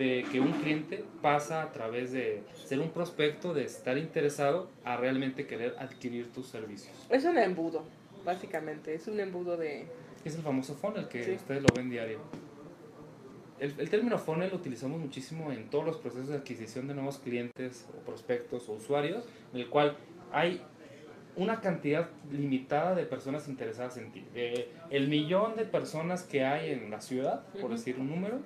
de 0.00 0.24
que 0.32 0.40
un 0.40 0.52
cliente 0.52 1.04
pasa 1.20 1.62
a 1.62 1.72
través 1.72 2.10
de 2.10 2.42
ser 2.64 2.80
un 2.80 2.88
prospecto, 2.88 3.52
de 3.52 3.64
estar 3.64 3.98
interesado, 3.98 4.70
a 4.82 4.96
realmente 4.96 5.46
querer 5.46 5.74
adquirir 5.78 6.32
tus 6.32 6.46
servicios. 6.46 6.96
Es 7.10 7.26
un 7.26 7.36
embudo, 7.36 7.84
básicamente. 8.24 8.94
Es 8.94 9.06
un 9.08 9.20
embudo 9.20 9.58
de... 9.58 9.86
Es 10.24 10.34
el 10.36 10.40
famoso 10.40 10.74
funnel 10.74 11.06
que 11.06 11.34
ustedes 11.34 11.62
lo 11.62 11.68
ven 11.76 11.90
diario. 11.90 12.18
el, 13.58 13.74
el, 13.76 13.90
término 13.90 14.16
funnel 14.16 14.48
lo 14.48 14.56
utilizamos 14.56 14.98
muchísimo 14.98 15.52
en 15.52 15.68
todos 15.68 15.84
los 15.84 15.98
procesos 15.98 16.28
de 16.28 16.36
adquisición 16.36 16.88
de 16.88 16.94
nuevos 16.94 17.18
clientes 17.18 17.86
o 17.94 18.02
prospectos 18.06 18.70
o 18.70 18.72
usuarios, 18.72 19.26
en 19.52 19.60
el 19.60 19.68
cual 19.68 19.98
hay 20.32 20.62
una 21.36 21.60
cantidad 21.60 22.08
limitada 22.32 22.94
de 22.94 23.04
personas 23.04 23.48
interesadas 23.48 23.98
en 23.98 24.12
ti. 24.12 24.24
el 24.88 25.08
millón 25.08 25.56
de 25.56 25.66
personas 25.66 26.22
que 26.22 26.42
hay 26.42 26.70
en 26.70 26.90
la 26.90 27.02
ciudad, 27.02 27.44
por 27.60 27.70
decir 27.70 27.98
un 27.98 28.08
número, 28.08 28.40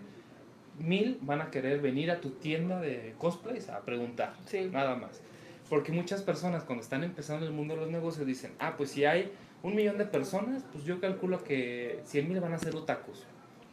mil 0.79 1.19
van 1.23 1.41
a 1.41 1.51
querer 1.51 1.81
venir 1.81 2.11
a 2.11 2.21
tu 2.21 2.31
tienda 2.31 2.81
de 2.81 3.15
cosplays 3.19 3.69
a 3.69 3.81
preguntar, 3.81 4.35
nada 4.73 4.97
más. 4.97 5.21
Porque 5.69 5.93
muchas 5.93 6.23
personas 6.23 6.65
cuando 6.65 6.83
están 6.83 7.05
empezando 7.05 7.47
el 7.47 7.53
mundo 7.53 7.75
de 7.75 7.81
los 7.81 7.91
negocios 7.91 8.27
dicen, 8.27 8.53
ah, 8.59 8.75
pues 8.77 8.91
si 8.91 9.05
hay 9.05 9.33
un 9.63 9.75
millón 9.75 9.99
de 9.99 10.05
personas, 10.05 10.65
pues 10.73 10.85
yo 10.85 11.01
calculo 11.01 11.43
que 11.43 12.01
100 12.05 12.29
mil 12.29 12.41
van 12.41 12.53
a 12.53 12.59
ser 12.59 12.77
otakus. 12.77 13.25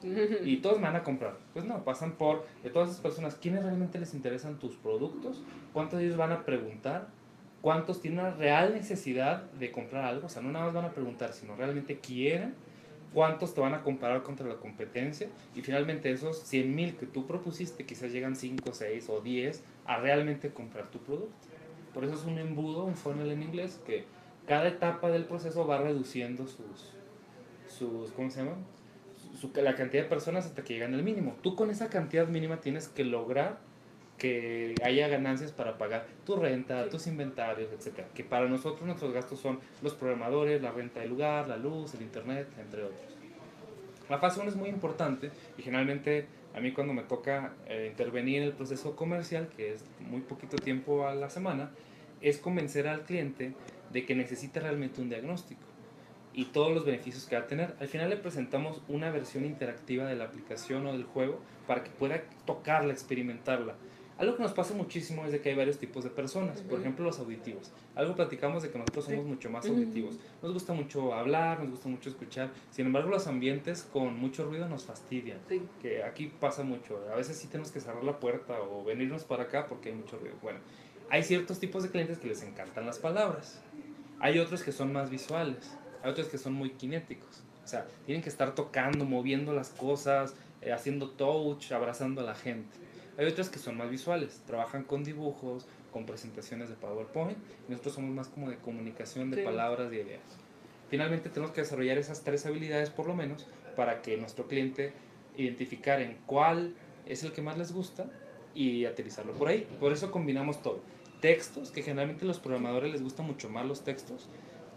y 0.44 0.58
todos 0.58 0.82
van 0.82 0.96
a 0.96 1.04
comprar. 1.04 1.38
Pues 1.54 1.66
no, 1.66 1.84
pasan 1.84 2.14
por 2.14 2.46
de 2.64 2.70
todas 2.70 2.90
esas 2.90 3.02
personas, 3.02 3.36
¿quiénes 3.36 3.64
realmente 3.64 4.00
les 4.00 4.14
interesan 4.14 4.58
tus 4.58 4.76
productos? 4.76 5.44
¿Cuántos 5.74 6.00
de 6.00 6.06
ellos 6.06 6.18
van 6.18 6.32
a 6.32 6.44
preguntar? 6.44 7.08
¿Cuántos 7.62 8.02
tienen 8.02 8.22
una 8.22 8.32
real 8.32 8.74
necesidad 8.74 9.44
de 9.52 9.72
comprar 9.72 10.06
algo? 10.06 10.26
O 10.26 10.30
sea, 10.30 10.42
no 10.42 10.52
nada 10.52 10.66
más 10.66 10.74
van 10.74 10.86
a 10.86 10.92
preguntar, 10.92 11.34
sino 11.34 11.56
realmente 11.56 12.00
quieren. 12.00 12.56
¿Cuántos 13.14 13.54
te 13.54 13.60
van 13.60 13.74
a 13.74 13.84
comparar 13.84 14.24
contra 14.24 14.48
la 14.48 14.56
competencia? 14.56 15.28
Y 15.54 15.62
finalmente 15.62 16.12
esos 16.12 16.40
100 16.44 16.76
mil 16.76 16.96
que 16.96 17.06
tú 17.06 17.28
propusiste, 17.28 17.86
quizás 17.86 18.12
llegan 18.12 18.36
5, 18.36 18.74
6 18.74 19.10
o 19.10 19.20
10 19.20 19.64
a 19.86 19.98
realmente 20.00 20.52
comprar 20.54 20.90
tu 20.90 21.00
producto. 21.00 21.36
Por 21.94 22.06
eso 22.06 22.14
es 22.14 22.24
un 22.24 22.38
embudo, 22.38 22.86
un 22.86 22.96
funnel 22.96 23.32
en 23.32 23.44
inglés, 23.44 23.82
que 23.86 24.06
cada 24.48 24.70
etapa 24.70 25.10
del 25.10 25.26
proceso 25.26 25.68
va 25.68 25.80
reduciendo 25.80 26.48
sus, 26.48 26.94
sus 27.68 28.12
¿cómo 28.12 28.30
se 28.30 28.44
llama? 28.44 28.58
la 29.56 29.76
cantidad 29.76 30.04
de 30.04 30.10
personas 30.10 30.46
hasta 30.46 30.64
que 30.64 30.74
llegan 30.74 30.94
al 30.94 31.04
mínimo. 31.04 31.36
Tú 31.42 31.56
con 31.56 31.70
esa 31.70 31.90
cantidad 31.90 32.28
mínima 32.28 32.62
tienes 32.62 32.88
que 32.88 33.04
lograr 33.04 33.60
que 34.22 34.76
haya 34.84 35.08
ganancias 35.08 35.52
para 35.52 35.80
pagar 35.80 36.06
tu 36.28 36.36
renta, 36.36 36.88
tus 36.90 37.08
inventarios, 37.08 37.70
etc. 37.72 38.06
Que 38.14 38.24
para 38.24 38.48
nosotros 38.48 38.84
nuestros 38.84 39.12
gastos 39.14 39.40
son 39.40 39.60
los 39.82 39.96
programadores, 39.96 40.62
la 40.62 40.70
renta 40.70 41.00
del 41.00 41.10
lugar, 41.10 41.48
la 41.48 41.58
luz, 41.58 41.96
el 41.96 42.04
internet, 42.04 42.48
entre 42.60 42.84
otros. 42.84 43.02
La 44.12 44.20
fase 44.20 44.40
1 44.40 44.50
es 44.50 44.56
muy 44.56 44.70
importante 44.70 45.32
y 45.58 45.64
generalmente 45.64 46.28
a 46.54 46.60
mí 46.60 46.72
cuando 46.72 46.94
me 46.94 47.02
toca 47.02 47.56
eh, 47.66 47.88
intervenir 47.90 48.44
en 48.44 48.50
el 48.50 48.54
proceso 48.54 48.96
comercial, 48.96 49.50
que 49.58 49.74
es 49.74 49.84
muy 50.00 50.22
poquito 50.22 50.56
tiempo 50.56 51.08
a 51.08 51.16
la 51.16 51.32
semana, 51.32 51.72
es 52.22 52.38
convencer 52.38 52.88
al 52.88 53.02
cliente 53.02 53.56
de 53.92 54.06
que 54.06 54.14
necesita 54.14 54.60
realmente 54.60 55.02
un 55.02 55.10
diagnóstico 55.10 55.64
y 56.32 56.46
todos 56.46 56.72
los 56.72 56.86
beneficios 56.86 57.26
que 57.26 57.38
va 57.38 57.42
a 57.42 57.48
tener. 57.48 57.74
Al 57.80 57.88
final 57.88 58.12
le 58.12 58.18
presentamos 58.18 58.84
una 58.88 59.10
versión 59.10 59.46
interactiva 59.46 60.06
de 60.06 60.16
la 60.16 60.26
aplicación 60.26 60.86
o 60.86 60.92
del 60.92 61.06
juego 61.06 61.40
para 61.66 61.84
que 61.84 61.90
pueda 61.90 62.22
tocarla, 62.46 62.94
experimentarla. 62.94 63.74
Algo 64.22 64.36
que 64.36 64.44
nos 64.44 64.54
pasa 64.54 64.76
muchísimo 64.76 65.26
es 65.26 65.32
de 65.32 65.42
que 65.42 65.50
hay 65.50 65.56
varios 65.56 65.80
tipos 65.80 66.04
de 66.04 66.12
personas, 66.12 66.62
por 66.62 66.80
ejemplo 66.80 67.04
los 67.04 67.18
auditivos. 67.18 67.72
Algo 67.96 68.16
platicamos 68.16 68.62
de 68.62 68.70
que 68.70 68.78
nosotros 68.78 69.06
somos 69.06 69.26
mucho 69.26 69.50
más 69.50 69.66
auditivos. 69.66 70.20
Nos 70.44 70.54
gusta 70.54 70.74
mucho 70.74 71.16
hablar, 71.16 71.60
nos 71.62 71.72
gusta 71.72 71.90
mucho 71.90 72.12
escuchar. 72.12 72.52
Sin 72.70 72.86
embargo, 72.86 73.10
los 73.10 73.26
ambientes 73.26 73.82
con 73.82 74.20
mucho 74.20 74.46
ruido 74.46 74.70
nos 74.70 74.84
fastidian. 74.84 75.40
Que 75.82 76.04
aquí 76.04 76.32
pasa 76.40 76.62
mucho. 76.62 77.04
A 77.12 77.16
veces 77.16 77.36
sí 77.36 77.48
tenemos 77.48 77.72
que 77.72 77.80
cerrar 77.80 78.04
la 78.04 78.20
puerta 78.20 78.62
o 78.62 78.84
venirnos 78.84 79.24
para 79.24 79.46
acá 79.46 79.66
porque 79.66 79.90
hay 79.90 79.96
mucho 79.96 80.20
ruido. 80.20 80.36
Bueno, 80.44 80.60
hay 81.10 81.24
ciertos 81.24 81.60
tipos 81.60 81.82
de 81.82 81.90
clientes 81.90 82.20
que 82.20 82.28
les 82.28 82.44
encantan 82.44 82.86
las 82.86 83.00
palabras. 83.00 83.60
Hay 84.20 84.38
otros 84.38 84.62
que 84.62 84.72
son 84.72 84.94
más 84.94 85.10
visuales. 85.10 85.76
Hay 86.04 86.12
otros 86.12 86.28
que 86.28 86.38
son 86.38 86.54
muy 86.54 86.70
kinéticos. 86.74 87.42
O 87.66 87.68
sea, 87.68 87.88
tienen 88.06 88.22
que 88.22 88.30
estar 88.30 88.54
tocando, 88.54 89.04
moviendo 89.04 89.52
las 89.52 89.70
cosas, 89.70 90.36
eh, 90.62 90.72
haciendo 90.72 91.10
touch, 91.10 91.72
abrazando 91.72 92.22
a 92.22 92.24
la 92.24 92.36
gente. 92.36 92.81
Hay 93.18 93.26
otras 93.26 93.50
que 93.50 93.60
son 93.60 93.78
más 93.78 93.90
visuales, 93.90 94.42
trabajan 94.48 94.84
con 94.84 95.04
dibujos, 95.04 95.68
con 95.92 96.06
presentaciones 96.06 96.70
de 96.70 96.76
PowerPoint, 96.76 97.38
y 97.68 97.72
nosotros 97.72 97.96
somos 97.96 98.12
más 98.12 98.28
como 98.30 98.50
de 98.50 98.58
comunicación 98.58 99.32
de 99.32 99.44
palabras 99.44 99.92
y 99.92 99.98
ideas. 99.98 100.22
Finalmente 100.90 101.30
tenemos 101.30 101.52
que 101.52 101.62
desarrollar 101.62 101.98
esas 101.98 102.24
tres 102.24 102.46
habilidades 102.46 102.90
por 102.90 103.08
lo 103.08 103.16
menos 103.16 103.48
para 103.76 104.02
que 104.02 104.18
nuestro 104.18 104.48
cliente 104.48 104.94
identificar 105.38 106.02
en 106.02 106.18
cuál 106.26 106.74
es 107.06 107.24
el 107.24 107.32
que 107.32 107.42
más 107.42 107.58
les 107.58 107.72
gusta 107.72 108.10
y 108.54 108.86
aterrizarlo 108.86 109.34
por 109.34 109.48
ahí. 109.48 109.68
Por 109.80 109.94
eso 109.94 110.12
combinamos 110.12 110.62
todo. 110.62 110.82
Textos, 111.22 111.72
que 111.72 111.84
generalmente 111.84 112.26
a 112.26 112.28
los 112.28 112.40
programadores 112.40 112.92
les 112.92 113.02
gustan 113.02 113.26
mucho 113.26 113.50
más 113.50 113.66
los 113.66 113.84
textos. 113.84 114.28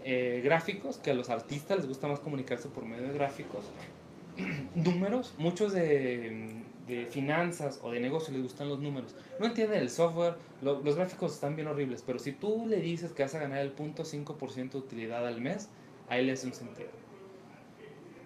Eh, 0.05 0.42
gráficos, 0.44 0.99
que 0.99 1.11
a 1.11 1.14
los 1.14 1.31
artistas 1.31 1.79
les 1.79 1.88
gusta 1.88 2.07
más 2.07 2.20
comunicarse 2.20 2.68
por 2.68 2.85
medio 2.85 3.09
de 3.09 3.14
gráficos. 3.14 3.64
Números, 4.75 5.35
muchos 5.38 5.73
de 5.73 6.62
de 6.87 7.07
finanzas 7.07 7.81
o 7.83 7.90
de 7.90 8.01
negocio 8.01 8.33
les 8.33 8.42
gustan 8.42 8.68
los 8.68 8.79
números, 8.79 9.14
no 9.38 9.47
entienden 9.47 9.81
el 9.81 9.90
software, 9.90 10.35
los 10.62 10.97
gráficos 10.97 11.35
están 11.35 11.57
bien 11.57 11.68
horribles, 11.68 12.03
pero 12.07 12.18
si 12.18 12.33
tú 12.33 12.66
le 12.66 12.81
dices 12.81 13.12
que 13.12 13.23
vas 13.23 13.35
a 13.35 13.38
ganar 13.38 13.59
el 13.59 13.75
0.5% 13.75 14.73
de 14.73 14.79
utilidad 14.79 15.27
al 15.27 15.40
mes, 15.40 15.68
ahí 16.09 16.25
le 16.25 16.33
hace 16.33 16.47
un 16.47 16.55
sentido. 16.55 16.90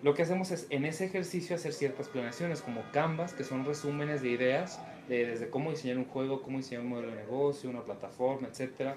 Lo 0.02 0.14
que 0.14 0.22
hacemos 0.22 0.52
es 0.52 0.68
en 0.70 0.84
ese 0.84 1.06
ejercicio 1.06 1.56
hacer 1.56 1.72
ciertas 1.72 2.08
planeaciones 2.08 2.62
como 2.62 2.82
Canvas, 2.92 3.32
que 3.34 3.42
son 3.42 3.64
resúmenes 3.64 4.22
de 4.22 4.30
ideas, 4.30 4.80
de, 5.08 5.26
desde 5.26 5.50
cómo 5.50 5.70
diseñar 5.70 5.98
un 5.98 6.04
juego, 6.04 6.40
cómo 6.42 6.58
diseñar 6.58 6.84
un 6.84 6.90
modelo 6.90 7.08
de 7.10 7.16
negocio, 7.16 7.68
una 7.68 7.82
plataforma, 7.82 8.46
etc. 8.46 8.94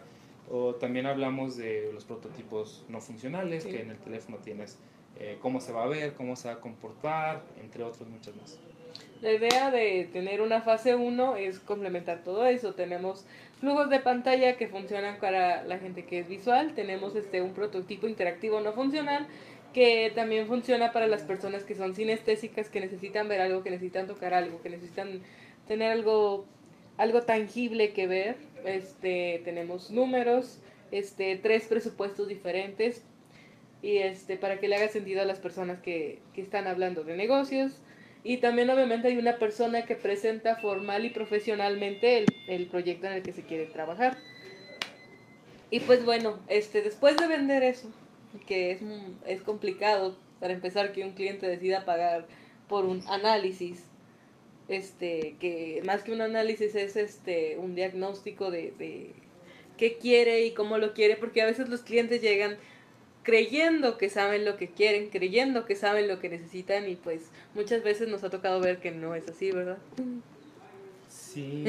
O 0.52 0.76
también 0.76 1.08
hablamos 1.08 1.58
de 1.58 1.90
los 1.92 2.06
prototipos 2.06 2.86
no 2.88 3.02
funcionales, 3.02 3.66
que 3.66 3.82
en 3.82 3.90
el 3.90 3.98
teléfono 3.98 4.38
tienes 4.38 4.78
eh, 5.18 5.40
cómo 5.42 5.60
se 5.60 5.72
va 5.72 5.84
a 5.84 5.88
ver, 5.88 6.14
cómo 6.14 6.36
se 6.36 6.50
va 6.50 6.56
a 6.56 6.60
comportar, 6.60 7.44
entre 7.60 7.84
otros 7.84 8.08
muchos 8.08 8.36
más. 8.36 8.60
La 9.22 9.32
idea 9.32 9.70
de 9.70 10.10
tener 10.12 10.42
una 10.42 10.62
fase 10.62 10.96
1 10.96 11.36
es 11.36 11.60
complementar 11.60 12.24
todo 12.24 12.48
eso. 12.48 12.74
Tenemos 12.74 13.24
flujos 13.60 13.88
de 13.92 14.00
pantalla 14.00 14.58
que 14.58 14.68
funcionan 14.68 15.20
para 15.20 15.64
la 15.64 15.78
gente 15.78 16.06
que 16.06 16.18
es 16.18 16.28
visual. 16.28 16.74
Tenemos 16.74 17.16
este 17.16 17.44
un 17.44 17.54
prototipo 17.54 18.08
interactivo 18.08 18.62
no 18.62 18.74
funcional 18.74 19.28
que 19.76 20.12
también 20.16 20.48
funciona 20.48 20.92
para 20.92 21.06
las 21.06 21.22
personas 21.22 21.64
que 21.64 21.76
son 21.76 21.94
sinestésicas, 21.94 22.70
que 22.70 22.82
necesitan 22.82 23.30
ver 23.30 23.42
algo, 23.42 23.62
que 23.62 23.70
necesitan 23.70 24.08
tocar 24.08 24.34
algo, 24.34 24.60
que 24.64 24.72
necesitan 24.72 25.22
tener 25.68 25.92
algo 25.92 26.46
algo 26.98 27.22
tangible 27.22 27.94
que 27.94 28.08
ver. 28.08 28.38
Este, 28.66 29.40
tenemos 29.46 29.92
números, 29.92 30.60
este, 30.90 31.36
tres 31.36 31.68
presupuestos 31.68 32.28
diferentes 32.28 33.04
y 33.84 33.98
este 33.98 34.36
para 34.38 34.60
que 34.60 34.68
le 34.68 34.78
haga 34.78 34.88
sentido 34.88 35.22
a 35.22 35.26
las 35.26 35.40
personas 35.40 35.80
que, 35.80 36.20
que 36.34 36.42
están 36.42 36.66
hablando 36.66 37.04
de 37.04 37.16
negocios 37.16 37.82
y 38.24 38.38
también 38.38 38.70
obviamente 38.70 39.08
hay 39.08 39.18
una 39.18 39.38
persona 39.38 39.86
que 39.86 39.96
presenta 39.96 40.56
formal 40.56 41.06
y 41.06 41.10
profesionalmente 41.10 42.20
el, 42.20 42.26
el 42.48 42.68
proyecto 42.68 43.08
en 43.08 43.14
el 43.14 43.24
que 43.24 43.34
se 43.34 43.44
quiere 43.44 43.66
trabajar. 43.66 44.18
Y 45.72 45.80
pues 45.80 46.06
bueno, 46.06 46.40
este, 46.48 46.82
después 46.82 47.18
de 47.18 47.28
vender 47.28 47.64
eso, 47.64 47.90
que 48.46 48.72
es, 48.72 48.82
es 49.26 49.42
complicado 49.42 50.18
para 50.40 50.54
empezar 50.54 50.92
que 50.92 51.04
un 51.04 51.14
cliente 51.14 51.48
decida 51.48 51.86
pagar 51.86 52.28
por 52.68 52.86
un 52.86 53.04
análisis, 53.08 53.84
este, 54.68 55.36
que 55.40 55.82
más 55.86 56.04
que 56.04 56.12
un 56.12 56.22
análisis 56.22 56.76
es 56.76 56.96
este, 56.96 57.58
un 57.58 57.76
diagnóstico 57.76 58.52
de, 58.52 58.72
de 58.78 59.14
qué 59.78 59.98
quiere 59.98 60.46
y 60.46 60.52
cómo 60.52 60.78
lo 60.78 60.94
quiere, 60.94 61.16
porque 61.16 61.42
a 61.42 61.46
veces 61.46 61.70
los 61.70 61.82
clientes 61.82 62.22
llegan 62.22 62.58
creyendo 63.24 63.98
que 63.98 64.10
saben 64.10 64.46
lo 64.46 64.58
que 64.58 64.70
quieren, 64.70 65.10
creyendo 65.10 65.66
que 65.66 65.76
saben 65.76 66.08
lo 66.08 66.20
que 66.20 66.30
necesitan 66.30 66.90
y 66.90 66.96
pues 66.96 67.32
muchas 67.54 67.84
veces 67.84 68.08
nos 68.08 68.24
ha 68.24 68.30
tocado 68.30 68.60
ver 68.60 68.80
que 68.80 68.92
no 68.92 69.16
es 69.16 69.28
así, 69.28 69.52
¿verdad? 69.52 69.78
Sí, 71.08 71.64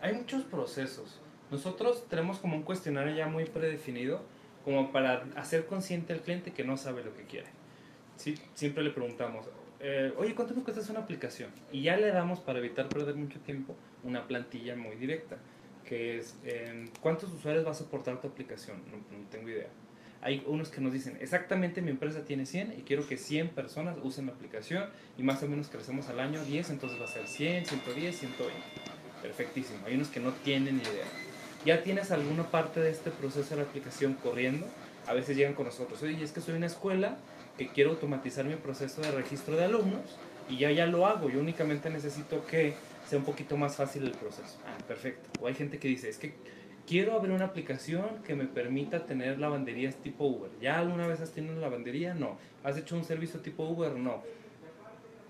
hay 0.00 0.14
muchos 0.14 0.44
procesos. 0.44 1.20
Nosotros 1.50 2.06
tenemos 2.08 2.38
como 2.38 2.56
un 2.56 2.62
cuestionario 2.62 3.14
ya 3.14 3.26
muy 3.26 3.44
predefinido 3.44 4.22
como 4.64 4.92
para 4.92 5.26
hacer 5.36 5.66
consciente 5.66 6.12
al 6.12 6.20
cliente 6.20 6.52
que 6.52 6.64
no 6.64 6.76
sabe 6.76 7.04
lo 7.04 7.14
que 7.14 7.22
quiere. 7.24 7.46
¿Sí? 8.16 8.34
Siempre 8.54 8.82
le 8.82 8.90
preguntamos, 8.90 9.46
eh, 9.80 10.12
oye, 10.16 10.34
¿cuánto 10.34 10.54
me 10.54 10.62
cuesta 10.62 10.90
una 10.90 11.00
aplicación? 11.00 11.50
Y 11.70 11.82
ya 11.82 11.96
le 11.96 12.08
damos, 12.08 12.40
para 12.40 12.58
evitar 12.58 12.88
perder 12.88 13.14
mucho 13.14 13.38
tiempo, 13.40 13.76
una 14.02 14.26
plantilla 14.26 14.74
muy 14.74 14.96
directa, 14.96 15.36
que 15.84 16.18
es, 16.18 16.36
¿cuántos 17.00 17.32
usuarios 17.32 17.64
va 17.64 17.70
a 17.70 17.74
soportar 17.74 18.20
tu 18.20 18.26
aplicación? 18.26 18.82
no 18.90 19.28
tengo 19.30 19.48
idea 19.48 19.68
hay 20.20 20.42
unos 20.46 20.68
que 20.68 20.80
nos 20.80 20.92
dicen, 20.92 21.16
exactamente 21.20 21.80
mi 21.80 21.90
empresa 21.90 22.24
tiene 22.24 22.44
100 22.44 22.74
y 22.78 22.82
quiero 22.82 23.06
que 23.06 23.16
100 23.16 23.50
personas 23.50 23.96
usen 24.02 24.26
la 24.26 24.32
aplicación 24.32 24.86
y 25.16 25.22
más 25.22 25.42
o 25.42 25.48
menos 25.48 25.68
crecemos 25.68 26.08
al 26.08 26.20
año 26.20 26.44
10, 26.44 26.70
entonces 26.70 27.00
va 27.00 27.04
a 27.04 27.08
ser 27.08 27.26
100, 27.26 27.66
110, 27.66 28.18
120. 28.18 28.62
Perfectísimo. 29.22 29.78
Hay 29.86 29.94
unos 29.94 30.08
que 30.08 30.20
no 30.20 30.32
tienen 30.32 30.76
idea. 30.76 31.06
Ya 31.64 31.82
tienes 31.82 32.10
alguna 32.10 32.44
parte 32.50 32.80
de 32.80 32.90
este 32.90 33.10
proceso 33.10 33.50
de 33.50 33.62
la 33.62 33.68
aplicación 33.68 34.14
corriendo. 34.14 34.66
A 35.06 35.12
veces 35.12 35.36
llegan 35.36 35.54
con 35.54 35.66
nosotros, 35.66 36.02
oye, 36.02 36.22
es 36.22 36.32
que 36.32 36.40
soy 36.40 36.54
una 36.54 36.66
escuela 36.66 37.16
que 37.56 37.68
quiero 37.68 37.90
automatizar 37.90 38.44
mi 38.44 38.54
proceso 38.54 39.00
de 39.00 39.10
registro 39.10 39.56
de 39.56 39.64
alumnos 39.64 40.16
y 40.48 40.58
ya 40.58 40.70
ya 40.70 40.86
lo 40.86 41.06
hago. 41.06 41.30
Yo 41.30 41.40
únicamente 41.40 41.90
necesito 41.90 42.46
que 42.46 42.74
sea 43.08 43.18
un 43.18 43.24
poquito 43.24 43.56
más 43.56 43.76
fácil 43.76 44.04
el 44.04 44.12
proceso. 44.12 44.58
Ah, 44.66 44.76
perfecto. 44.86 45.28
O 45.40 45.46
hay 45.46 45.54
gente 45.54 45.78
que 45.78 45.88
dice, 45.88 46.08
es 46.08 46.18
que 46.18 46.34
quiero 46.88 47.12
abrir 47.12 47.32
una 47.32 47.44
aplicación 47.44 48.22
que 48.24 48.34
me 48.34 48.46
permita 48.46 49.04
tener 49.04 49.38
lavanderías 49.38 49.96
tipo 49.96 50.24
Uber. 50.24 50.50
¿Ya 50.58 50.78
alguna 50.78 51.06
vez 51.06 51.20
has 51.20 51.32
tenido 51.32 51.52
una 51.52 51.60
lavandería? 51.60 52.14
No. 52.14 52.38
¿Has 52.64 52.78
hecho 52.78 52.96
un 52.96 53.04
servicio 53.04 53.40
tipo 53.40 53.68
Uber? 53.68 53.92
No. 53.92 54.22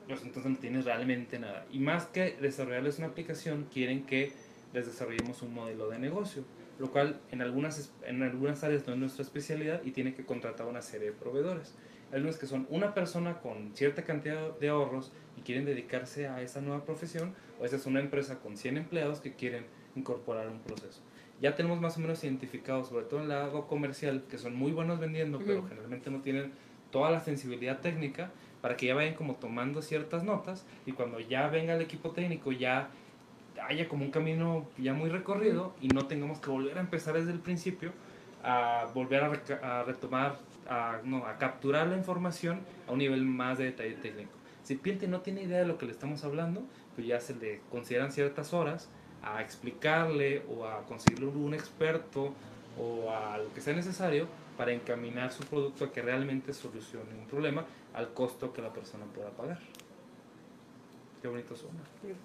pues 0.06 0.22
entonces 0.22 0.52
no 0.52 0.56
tienes 0.58 0.84
realmente 0.84 1.40
nada. 1.40 1.66
Y 1.72 1.80
más 1.80 2.06
que 2.06 2.36
desarrollarles 2.40 2.98
una 2.98 3.08
aplicación, 3.08 3.66
quieren 3.72 4.06
que 4.06 4.32
les 4.72 4.86
desarrollemos 4.86 5.42
un 5.42 5.52
modelo 5.52 5.88
de 5.88 5.98
negocio, 5.98 6.44
lo 6.78 6.92
cual 6.92 7.20
en 7.32 7.42
algunas, 7.42 7.92
en 8.06 8.22
algunas 8.22 8.62
áreas 8.62 8.86
no 8.86 8.92
es 8.92 8.98
nuestra 9.00 9.24
especialidad 9.24 9.82
y 9.82 9.90
tiene 9.90 10.14
que 10.14 10.24
contratar 10.24 10.66
una 10.68 10.80
serie 10.80 11.08
de 11.08 11.12
proveedores. 11.12 11.74
Hay 12.12 12.20
unos 12.20 12.36
que 12.36 12.46
son 12.46 12.68
una 12.70 12.94
persona 12.94 13.40
con 13.40 13.74
cierta 13.74 14.04
cantidad 14.04 14.56
de 14.58 14.68
ahorros 14.68 15.10
y 15.36 15.40
quieren 15.40 15.64
dedicarse 15.64 16.28
a 16.28 16.40
esa 16.40 16.60
nueva 16.60 16.84
profesión, 16.84 17.34
o 17.60 17.64
esa 17.64 17.76
es 17.76 17.86
una 17.86 17.98
empresa 17.98 18.38
con 18.38 18.56
100 18.56 18.76
empleados 18.76 19.20
que 19.20 19.34
quieren 19.34 19.64
incorporar 19.96 20.48
un 20.48 20.60
proceso. 20.60 21.02
Ya 21.40 21.54
tenemos 21.54 21.80
más 21.80 21.96
o 21.96 22.00
menos 22.00 22.22
identificados, 22.24 22.88
sobre 22.88 23.04
todo 23.04 23.20
en 23.20 23.28
la 23.28 23.40
lado 23.40 23.66
comercial, 23.66 24.24
que 24.28 24.38
son 24.38 24.56
muy 24.56 24.72
buenos 24.72 24.98
vendiendo, 24.98 25.38
pero 25.38 25.62
generalmente 25.66 26.10
no 26.10 26.20
tienen 26.20 26.52
toda 26.90 27.10
la 27.10 27.20
sensibilidad 27.20 27.80
técnica 27.80 28.30
para 28.60 28.76
que 28.76 28.86
ya 28.86 28.94
vayan 28.94 29.14
como 29.14 29.36
tomando 29.36 29.82
ciertas 29.82 30.24
notas 30.24 30.66
y 30.86 30.92
cuando 30.92 31.20
ya 31.20 31.48
venga 31.48 31.74
el 31.74 31.82
equipo 31.82 32.10
técnico 32.10 32.50
ya 32.50 32.88
haya 33.62 33.88
como 33.88 34.04
un 34.04 34.10
camino 34.10 34.66
ya 34.78 34.94
muy 34.94 35.10
recorrido 35.10 35.74
y 35.80 35.88
no 35.88 36.06
tengamos 36.06 36.40
que 36.40 36.50
volver 36.50 36.78
a 36.78 36.80
empezar 36.80 37.14
desde 37.14 37.32
el 37.32 37.40
principio 37.40 37.92
a 38.42 38.86
volver 38.94 39.24
a, 39.24 39.82
retomar, 39.82 40.38
a, 40.68 41.00
no, 41.04 41.26
a 41.26 41.38
capturar 41.38 41.88
la 41.88 41.96
información 41.96 42.60
a 42.86 42.92
un 42.92 42.98
nivel 42.98 43.24
más 43.24 43.58
de 43.58 43.64
detalle 43.64 43.94
técnico. 43.94 44.30
Si 44.62 44.74
el 44.74 44.80
cliente 44.80 45.08
no 45.08 45.22
tiene 45.22 45.42
idea 45.42 45.58
de 45.58 45.66
lo 45.66 45.76
que 45.76 45.86
le 45.86 45.92
estamos 45.92 46.24
hablando, 46.24 46.62
pues 46.94 47.06
ya 47.06 47.20
se 47.20 47.34
le 47.34 47.60
consideran 47.70 48.12
ciertas 48.12 48.52
horas 48.52 48.90
a 49.22 49.42
explicarle 49.42 50.42
o 50.48 50.66
a 50.66 50.84
conseguirle 50.84 51.26
un 51.26 51.54
experto 51.54 52.32
o 52.78 53.10
a 53.10 53.38
lo 53.38 53.52
que 53.52 53.60
sea 53.60 53.74
necesario 53.74 54.26
para 54.56 54.72
encaminar 54.72 55.32
su 55.32 55.44
producto 55.44 55.84
a 55.84 55.92
que 55.92 56.02
realmente 56.02 56.52
solucione 56.52 57.14
un 57.18 57.26
problema 57.26 57.64
al 57.94 58.12
costo 58.12 58.52
que 58.52 58.62
la 58.62 58.72
persona 58.72 59.04
pueda 59.14 59.30
pagar. 59.30 59.58
Qué 61.20 61.28
bonito 61.28 61.56
suena. 61.56 61.80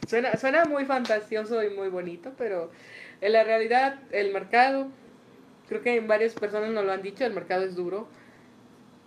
Suena, 0.08 0.38
suena 0.38 0.66
muy 0.66 0.86
fantasioso 0.86 1.64
y 1.64 1.70
muy 1.72 1.90
bonito, 1.90 2.32
pero 2.38 2.72
en 3.22 3.34
la 3.34 3.44
realidad 3.44 4.00
el 4.12 4.32
mercado, 4.32 4.88
creo 5.68 5.82
que 5.82 6.00
varias 6.02 6.34
personas 6.34 6.70
nos 6.72 6.86
lo 6.86 6.92
han 6.92 7.02
dicho, 7.02 7.26
el 7.26 7.34
mercado 7.34 7.64
es 7.64 7.76
duro, 7.76 8.08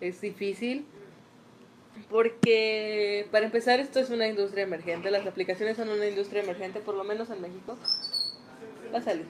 es 0.00 0.20
difícil, 0.20 0.86
porque 2.10 3.26
para 3.30 3.46
empezar 3.46 3.80
esto 3.80 3.98
es 4.00 4.10
una 4.10 4.28
industria 4.28 4.64
emergente, 4.64 5.10
las 5.10 5.26
aplicaciones 5.26 5.76
son 5.76 5.88
una 5.88 6.06
industria 6.06 6.42
emergente, 6.42 6.80
por 6.80 6.94
lo 6.94 7.04
menos 7.04 7.30
en 7.30 7.40
México. 7.40 7.76
Va 8.94 8.98
a 8.98 9.02
salir. 9.02 9.26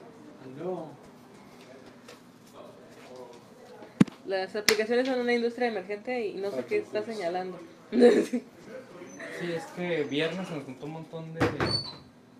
Las 4.25 4.55
aplicaciones 4.55 5.07
son 5.07 5.19
una 5.19 5.33
industria 5.33 5.67
emergente 5.69 6.27
y 6.27 6.35
no 6.35 6.51
sé 6.51 6.65
qué 6.65 6.77
está 6.77 7.03
señalando. 7.03 7.59
Sí, 7.91 9.51
es 9.53 9.65
que 9.75 10.03
viernes 10.03 10.47
se 10.47 10.55
nos 10.55 10.63
juntó 10.65 10.87
un 10.87 10.93
montón 10.93 11.33
de, 11.33 11.39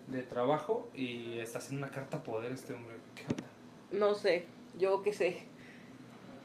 de 0.08 0.22
trabajo 0.22 0.88
y 0.94 1.38
está 1.38 1.58
haciendo 1.58 1.86
una 1.86 1.94
carta 1.94 2.22
poder 2.22 2.52
este 2.52 2.74
hombre. 2.74 2.96
¿Qué 3.14 3.22
onda? 3.22 3.46
No 3.92 4.14
sé, 4.14 4.44
yo 4.78 5.02
qué 5.02 5.12
sé. 5.12 5.46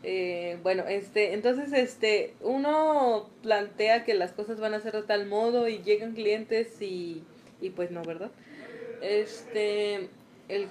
Eh, 0.04 0.58
bueno, 0.64 0.84
este, 0.88 1.34
entonces, 1.34 1.72
este, 1.72 2.34
uno 2.42 3.30
plantea 3.42 4.04
que 4.04 4.14
las 4.14 4.34
cosas 4.34 4.60
van 4.60 4.74
a 4.74 4.82
ser 4.82 4.94
de 4.94 5.04
tal 5.04 5.28
modo 5.28 5.68
y 5.70 5.82
llegan 5.82 6.14
clientes 6.14 6.82
y, 6.82 7.24
y 7.62 7.70
pues 7.70 7.90
no, 7.92 8.04
¿verdad? 8.04 8.32
Este, 9.02 10.10
el 10.50 10.68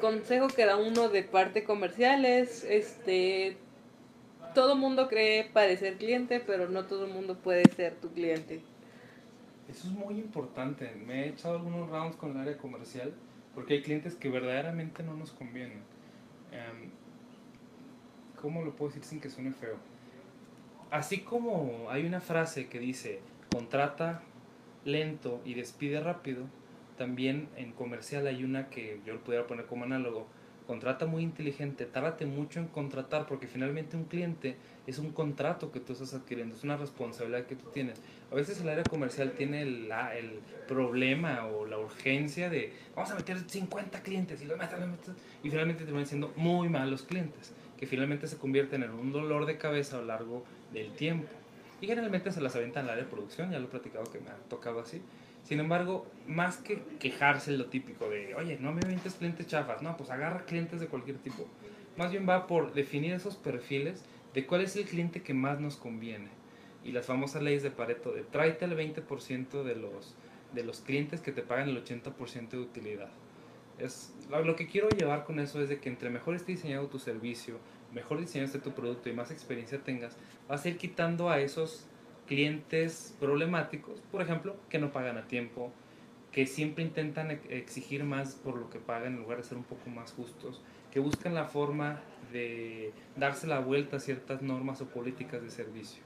consejo 0.00 0.48
que 0.48 0.66
da 0.66 0.76
uno 0.76 1.08
de 1.08 1.22
parte 1.22 1.62
comercial 1.62 2.24
es, 2.24 2.64
este, 2.64 3.56
todo 4.54 4.76
mundo 4.76 5.08
cree 5.08 5.44
parecer 5.44 5.96
cliente, 5.96 6.40
pero 6.40 6.68
no 6.68 6.86
todo 6.86 7.06
el 7.06 7.12
mundo 7.12 7.36
puede 7.36 7.64
ser 7.70 7.94
tu 7.94 8.10
cliente. 8.12 8.60
Eso 9.68 9.88
es 9.88 9.94
muy 9.94 10.18
importante. 10.18 10.90
Me 11.06 11.24
he 11.24 11.28
echado 11.28 11.56
algunos 11.56 11.88
rounds 11.90 12.16
con 12.16 12.32
el 12.32 12.38
área 12.38 12.58
comercial 12.58 13.12
porque 13.54 13.74
hay 13.74 13.82
clientes 13.82 14.14
que 14.14 14.28
verdaderamente 14.28 15.02
no 15.02 15.14
nos 15.14 15.30
convienen. 15.32 15.82
Em, 16.52 16.90
¿Cómo 18.44 18.62
lo 18.62 18.76
puedo 18.76 18.90
decir 18.90 19.04
sin 19.04 19.20
que 19.20 19.30
suene 19.30 19.52
feo? 19.52 19.76
Así 20.90 21.20
como 21.20 21.86
hay 21.88 22.04
una 22.04 22.20
frase 22.20 22.68
que 22.68 22.78
dice 22.78 23.20
contrata 23.50 24.20
lento 24.84 25.40
y 25.46 25.54
despide 25.54 25.98
rápido, 26.00 26.44
también 26.98 27.48
en 27.56 27.72
comercial 27.72 28.26
hay 28.26 28.44
una 28.44 28.68
que 28.68 29.00
yo 29.06 29.14
lo 29.14 29.24
pudiera 29.24 29.46
poner 29.46 29.64
como 29.64 29.84
análogo 29.84 30.26
contrata 30.66 31.06
muy 31.06 31.22
inteligente, 31.22 31.86
tárdate 31.86 32.26
mucho 32.26 32.58
en 32.60 32.66
contratar 32.66 33.26
porque 33.26 33.46
finalmente 33.46 33.96
un 33.96 34.04
cliente 34.04 34.56
es 34.86 34.98
un 34.98 35.12
contrato 35.12 35.72
que 35.72 35.80
tú 35.80 35.92
estás 35.94 36.14
adquiriendo, 36.14 36.54
es 36.54 36.64
una 36.64 36.76
responsabilidad 36.76 37.46
que 37.46 37.56
tú 37.56 37.70
tienes. 37.70 38.00
A 38.30 38.34
veces 38.34 38.60
el 38.60 38.68
área 38.68 38.84
comercial 38.84 39.32
tiene 39.32 39.62
el, 39.62 39.90
problema 40.68 41.46
o 41.46 41.66
la 41.66 41.78
urgencia 41.78 42.48
de 42.48 42.72
vamos 42.96 43.10
a 43.10 43.16
meter 43.16 43.38
50 43.38 44.02
clientes 44.02 44.40
y, 44.40 44.46
lo 44.46 44.54
y 45.42 45.50
finalmente 45.50 45.84
terminan 45.84 46.06
siendo 46.06 46.32
muy 46.36 46.70
malos 46.70 47.02
clientes, 47.02 47.52
que 47.76 47.86
finalmente 47.86 48.26
se 48.26 48.36
convierten 48.36 48.82
en 48.82 48.90
un 48.90 49.12
dolor 49.12 49.46
de 49.46 49.58
cabeza 49.58 49.96
a 49.96 50.00
lo 50.00 50.06
largo 50.06 50.44
del 50.72 50.92
tiempo. 50.92 51.28
Y 51.80 51.86
generalmente 51.86 52.32
se 52.32 52.40
las 52.40 52.56
avientan 52.56 52.84
al 52.84 52.92
área 52.92 53.04
de 53.04 53.10
producción, 53.10 53.50
ya 53.50 53.58
lo 53.58 53.66
he 53.66 53.70
platicado 53.70 54.04
que 54.10 54.20
me 54.20 54.30
ha 54.30 54.36
tocado 54.48 54.80
así 54.80 55.02
sin 55.44 55.60
embargo, 55.60 56.06
más 56.26 56.56
que 56.56 56.82
quejarse 56.98 57.52
lo 57.52 57.66
típico 57.66 58.08
de, 58.08 58.34
oye, 58.34 58.56
no 58.58 58.72
me 58.72 58.80
avientes 58.82 59.14
clientes 59.14 59.46
chafas, 59.46 59.82
no, 59.82 59.94
pues 59.96 60.10
agarra 60.10 60.46
clientes 60.46 60.80
de 60.80 60.86
cualquier 60.86 61.18
tipo. 61.18 61.46
Más 61.98 62.10
bien 62.10 62.26
va 62.26 62.46
por 62.46 62.72
definir 62.72 63.12
esos 63.12 63.36
perfiles 63.36 64.02
de 64.32 64.46
cuál 64.46 64.62
es 64.62 64.74
el 64.76 64.84
cliente 64.84 65.22
que 65.22 65.34
más 65.34 65.60
nos 65.60 65.76
conviene. 65.76 66.30
Y 66.82 66.92
las 66.92 67.06
famosas 67.06 67.42
leyes 67.42 67.62
de 67.62 67.70
Pareto 67.70 68.12
de 68.12 68.22
tráete 68.22 68.64
el 68.64 68.76
20% 68.76 69.62
de 69.62 69.76
los, 69.76 70.16
de 70.54 70.64
los 70.64 70.80
clientes 70.80 71.20
que 71.20 71.32
te 71.32 71.42
pagan 71.42 71.68
el 71.68 71.84
80% 71.84 72.48
de 72.48 72.58
utilidad. 72.58 73.10
Es, 73.78 74.14
lo, 74.30 74.56
que 74.56 74.66
quiero 74.66 74.88
llevar 74.90 75.24
con 75.24 75.40
eso 75.40 75.60
es 75.60 75.68
de 75.68 75.80
que 75.80 75.88
entre 75.88 76.10
mejor 76.10 76.34
esté 76.34 76.52
diseñado 76.52 76.86
tu 76.86 76.98
servicio, 76.98 77.58
mejor 77.92 78.20
diseñado 78.20 78.46
esté 78.46 78.58
tu 78.58 78.72
producto 78.72 79.08
y 79.08 79.12
más 79.12 79.30
experiencia 79.30 79.82
tengas, 79.82 80.16
vas 80.48 80.64
a 80.64 80.68
ir 80.68 80.76
quitando 80.76 81.28
a 81.28 81.40
esos 81.40 81.86
clientes 82.26 83.14
problemáticos, 83.20 84.00
por 84.12 84.22
ejemplo, 84.22 84.56
que 84.68 84.78
no 84.78 84.92
pagan 84.92 85.18
a 85.18 85.26
tiempo, 85.26 85.72
que 86.32 86.46
siempre 86.46 86.84
intentan 86.84 87.30
exigir 87.48 88.04
más 88.04 88.34
por 88.34 88.56
lo 88.56 88.70
que 88.70 88.78
pagan 88.78 89.14
en 89.14 89.20
lugar 89.20 89.38
de 89.38 89.44
ser 89.44 89.58
un 89.58 89.64
poco 89.64 89.90
más 89.90 90.12
justos, 90.12 90.62
que 90.90 91.00
buscan 91.00 91.34
la 91.34 91.44
forma 91.44 92.00
de 92.32 92.92
darse 93.16 93.46
la 93.46 93.58
vuelta 93.58 93.96
a 93.96 94.00
ciertas 94.00 94.42
normas 94.42 94.80
o 94.80 94.86
políticas 94.86 95.42
de 95.42 95.50
servicio. 95.50 96.02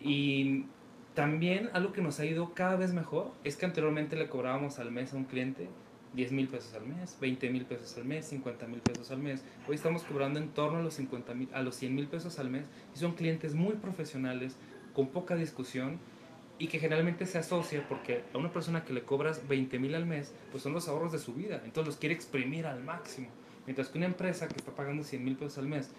Y 0.00 0.66
también 1.14 1.70
algo 1.72 1.92
que 1.92 2.00
nos 2.00 2.20
ha 2.20 2.24
ido 2.24 2.54
cada 2.54 2.76
vez 2.76 2.92
mejor 2.92 3.32
es 3.44 3.56
que 3.56 3.66
anteriormente 3.66 4.16
le 4.16 4.28
cobrábamos 4.28 4.78
al 4.78 4.90
mes 4.90 5.12
a 5.12 5.16
un 5.16 5.24
cliente 5.24 5.68
10 6.14 6.32
mil 6.32 6.48
pesos 6.48 6.74
al 6.74 6.86
mes, 6.86 7.16
20 7.20 7.50
mil 7.50 7.64
pesos 7.64 7.96
al 7.96 8.04
mes, 8.04 8.26
50 8.26 8.66
mil 8.66 8.80
pesos 8.80 9.10
al 9.10 9.18
mes. 9.18 9.42
Hoy 9.68 9.76
estamos 9.76 10.02
cobrando 10.02 10.40
en 10.40 10.48
torno 10.48 10.78
a 10.78 10.82
los, 10.82 10.94
50 10.94 11.34
a 11.52 11.62
los 11.62 11.76
100 11.76 11.94
mil 11.94 12.06
pesos 12.08 12.38
al 12.38 12.50
mes 12.50 12.64
y 12.94 12.98
son 12.98 13.12
clientes 13.12 13.54
muy 13.54 13.74
profesionales, 13.74 14.56
con 14.94 15.08
poca 15.08 15.36
discusión 15.36 15.98
y 16.58 16.66
que 16.66 16.78
generalmente 16.78 17.26
se 17.26 17.38
asocia 17.38 17.86
porque 17.88 18.24
a 18.34 18.38
una 18.38 18.52
persona 18.52 18.84
que 18.84 18.92
le 18.92 19.02
cobras 19.02 19.48
20 19.48 19.78
mil 19.78 19.94
al 19.94 20.04
mes, 20.04 20.34
pues 20.50 20.62
son 20.62 20.72
los 20.72 20.88
ahorros 20.88 21.12
de 21.12 21.18
su 21.18 21.32
vida, 21.32 21.62
entonces 21.64 21.86
los 21.86 21.96
quiere 21.96 22.14
exprimir 22.14 22.66
al 22.66 22.82
máximo. 22.82 23.28
Mientras 23.66 23.88
que 23.88 23.98
una 23.98 24.06
empresa 24.06 24.48
que 24.48 24.56
está 24.56 24.74
pagando 24.74 25.04
100 25.04 25.24
mil 25.24 25.36
pesos 25.36 25.58
al 25.58 25.68
mes, 25.68 25.90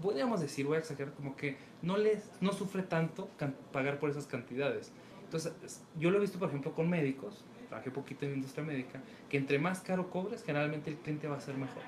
podríamos 0.00 0.40
decir, 0.40 0.66
voy 0.66 0.76
a 0.76 0.80
exagerar, 0.80 1.14
como 1.14 1.36
que 1.36 1.56
no, 1.80 1.96
les, 1.96 2.30
no 2.40 2.52
sufre 2.52 2.82
tanto 2.82 3.28
pagar 3.72 3.98
por 3.98 4.10
esas 4.10 4.26
cantidades. 4.26 4.92
Entonces, 5.24 5.80
yo 5.98 6.10
lo 6.10 6.18
he 6.18 6.20
visto, 6.20 6.38
por 6.38 6.48
ejemplo, 6.48 6.74
con 6.74 6.90
médicos, 6.90 7.44
trabajé 7.72 7.90
poquito 7.90 8.26
en 8.26 8.32
la 8.32 8.36
industria 8.36 8.64
médica, 8.64 9.00
que 9.30 9.38
entre 9.38 9.58
más 9.58 9.80
caro 9.80 10.10
cobres, 10.10 10.44
generalmente 10.44 10.90
el 10.90 10.96
cliente 10.96 11.26
va 11.26 11.38
a 11.38 11.40
ser 11.40 11.56
mejor. 11.56 11.82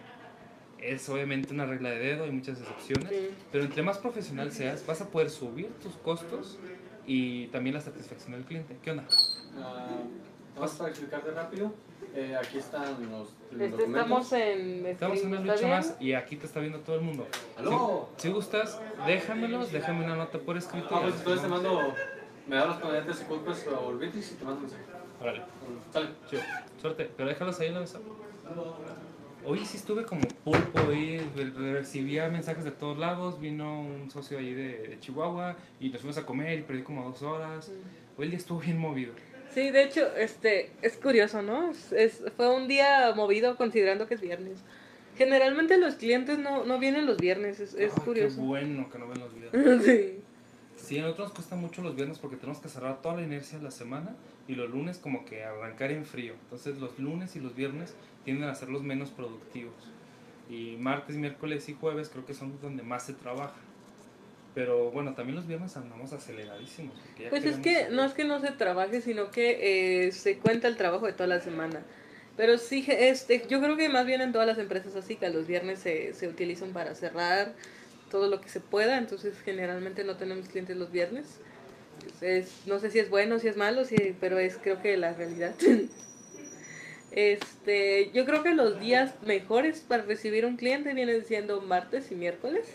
Es 0.78 1.06
obviamente 1.10 1.52
una 1.52 1.66
regla 1.66 1.90
de 1.90 1.98
dedo, 1.98 2.24
hay 2.24 2.30
muchas 2.30 2.58
excepciones, 2.58 3.12
pero 3.52 3.64
entre 3.64 3.82
más 3.82 3.98
profesional 3.98 4.50
seas, 4.50 4.86
vas 4.86 5.02
a 5.02 5.10
poder 5.10 5.28
subir 5.28 5.68
tus 5.82 5.92
costos 5.96 6.58
y 7.06 7.48
también 7.48 7.74
la 7.74 7.82
satisfacción 7.82 8.32
del 8.32 8.44
cliente. 8.44 8.78
¿Qué 8.82 8.92
onda? 8.92 9.04
Uh, 9.56 10.56
vamos 10.56 10.72
para 10.72 10.88
explicarte 10.88 11.30
rápido. 11.32 11.74
Eh, 12.14 12.34
aquí 12.34 12.58
están 12.58 13.10
los, 13.10 13.28
este, 13.52 13.84
Estamos 13.84 14.32
en, 14.32 14.86
estamos 14.86 15.20
en 15.20 15.28
una 15.28 15.40
lucha 15.40 15.66
más 15.66 15.96
y 16.00 16.14
aquí 16.14 16.36
te 16.36 16.46
está 16.46 16.60
viendo 16.60 16.80
todo 16.80 16.96
el 16.96 17.02
mundo. 17.02 17.26
¿Aló? 17.58 18.08
Si, 18.16 18.30
gustas, 18.30 18.80
déjamelos, 19.06 19.70
déjame 19.70 20.04
una 20.04 20.16
nota 20.16 20.38
por 20.38 20.56
escrito. 20.56 20.88
Ah, 20.92 21.00
pues 21.02 21.16
entonces 21.16 21.42
te 21.42 21.48
mando, 21.48 21.94
me 22.46 22.56
da 22.56 22.66
los 22.66 22.76
componentes 22.76 23.20
y 23.20 23.24
culpas 23.24 23.66
o 23.66 23.90
el 23.90 24.08
y 24.08 24.10
te 24.10 24.44
mando 24.44 24.60
un 24.60 24.62
mensaje. 24.62 25.03
Órale. 25.24 25.40
Suerte. 26.80 27.10
Pero 27.16 27.28
déjalos 27.30 27.58
ahí 27.58 27.68
en 27.68 27.74
la 27.74 27.80
mesa. 27.80 27.98
Hoy 29.46 29.64
sí 29.64 29.78
estuve 29.78 30.04
como 30.04 30.20
pulpo 30.44 30.92
y 30.92 31.18
recibía 31.18 32.28
mensajes 32.28 32.62
de 32.64 32.70
todos 32.70 32.98
lados. 32.98 33.40
Vino 33.40 33.80
un 33.80 34.10
socio 34.10 34.38
ahí 34.38 34.52
de, 34.52 34.98
Chihuahua 35.00 35.56
y 35.80 35.88
nos 35.88 36.02
fuimos 36.02 36.18
a 36.18 36.26
comer 36.26 36.58
y 36.58 36.62
perdí 36.62 36.82
como 36.82 37.04
dos 37.04 37.22
horas. 37.22 37.72
Hoy 38.18 38.24
el 38.26 38.30
día 38.32 38.38
estuvo 38.38 38.60
bien 38.60 38.76
movido. 38.76 39.14
Sí, 39.54 39.70
de 39.70 39.84
hecho, 39.84 40.14
este, 40.14 40.72
es 40.82 40.98
curioso, 40.98 41.40
¿no? 41.40 41.70
Es, 41.70 42.22
fue 42.36 42.54
un 42.54 42.68
día 42.68 43.14
movido 43.16 43.56
considerando 43.56 44.06
que 44.06 44.14
es 44.14 44.20
viernes. 44.20 44.58
Generalmente 45.16 45.78
los 45.78 45.94
clientes 45.94 46.38
no, 46.38 46.64
no 46.64 46.78
vienen 46.78 47.06
los 47.06 47.16
viernes, 47.16 47.60
es, 47.60 47.72
es 47.74 47.92
curioso. 47.92 48.36
Qué 48.36 48.42
bueno 48.42 48.90
que 48.90 48.98
no 48.98 49.08
ven 49.08 49.20
los 49.20 49.34
viernes. 49.34 49.84
sí. 49.84 50.23
Sí, 50.84 50.98
a 50.98 51.02
nosotros 51.02 51.28
nos 51.28 51.34
cuesta 51.36 51.56
mucho 51.56 51.82
los 51.82 51.96
viernes 51.96 52.18
porque 52.18 52.36
tenemos 52.36 52.60
que 52.60 52.68
cerrar 52.68 53.00
toda 53.00 53.16
la 53.16 53.22
inercia 53.22 53.58
de 53.58 53.64
la 53.64 53.70
semana 53.70 54.14
y 54.46 54.54
los 54.54 54.68
lunes 54.68 54.98
como 54.98 55.24
que 55.24 55.42
arrancar 55.42 55.90
en 55.90 56.04
frío. 56.04 56.34
Entonces 56.44 56.78
los 56.78 56.98
lunes 56.98 57.36
y 57.36 57.40
los 57.40 57.54
viernes 57.54 57.94
tienden 58.24 58.48
a 58.48 58.54
ser 58.54 58.68
los 58.68 58.82
menos 58.82 59.10
productivos. 59.10 59.74
Y 60.50 60.76
martes, 60.78 61.16
miércoles 61.16 61.68
y 61.70 61.74
jueves 61.74 62.10
creo 62.10 62.26
que 62.26 62.34
son 62.34 62.60
donde 62.60 62.82
más 62.82 63.06
se 63.06 63.14
trabaja. 63.14 63.56
Pero 64.54 64.90
bueno, 64.90 65.14
también 65.14 65.36
los 65.36 65.46
viernes 65.46 65.76
andamos 65.76 66.12
aceleradísimos. 66.12 66.94
ya 67.18 67.30
Pues 67.30 67.44
es 67.44 67.56
que 67.56 67.88
no 67.90 68.04
es 68.04 68.12
que 68.12 68.24
no 68.24 68.40
se 68.40 68.52
trabaje, 68.52 69.00
sino 69.00 69.30
que 69.30 70.06
eh, 70.06 70.12
se 70.12 70.38
cuenta 70.38 70.68
el 70.68 70.76
trabajo 70.76 71.06
de 71.06 71.14
toda 71.14 71.28
la 71.28 71.40
semana. 71.40 71.82
Pero 72.36 72.58
sí, 72.58 72.84
este, 72.88 73.46
yo 73.48 73.60
creo 73.60 73.76
que 73.76 73.88
más 73.88 74.06
bien 74.06 74.20
en 74.20 74.32
todas 74.32 74.46
las 74.46 74.58
empresas 74.58 74.94
así, 74.96 75.16
que 75.16 75.28
los 75.30 75.46
viernes 75.46 75.78
se, 75.78 76.12
se 76.14 76.28
utilizan 76.28 76.72
para 76.72 76.94
cerrar 76.94 77.54
todo 78.10 78.28
lo 78.28 78.40
que 78.40 78.48
se 78.48 78.60
pueda, 78.60 78.98
entonces 78.98 79.34
generalmente 79.44 80.04
no 80.04 80.16
tenemos 80.16 80.48
clientes 80.48 80.76
los 80.76 80.90
viernes. 80.92 81.38
Es- 82.20 82.62
no 82.66 82.78
sé 82.78 82.90
si 82.90 82.98
es 82.98 83.10
bueno, 83.10 83.38
si 83.38 83.48
es 83.48 83.56
malo, 83.56 83.84
si, 83.84 83.96
pero 84.20 84.38
es 84.38 84.56
creo 84.62 84.80
que 84.82 84.96
la 84.96 85.12
realidad. 85.14 85.54
Este, 87.12 88.10
yo 88.12 88.24
creo 88.26 88.42
que 88.42 88.54
los 88.54 88.80
días 88.80 89.14
mejores 89.24 89.80
para 89.80 90.02
recibir 90.02 90.44
un 90.46 90.56
cliente 90.56 90.94
vienen 90.94 91.24
siendo 91.24 91.60
martes 91.60 92.10
y 92.10 92.16
miércoles. 92.16 92.66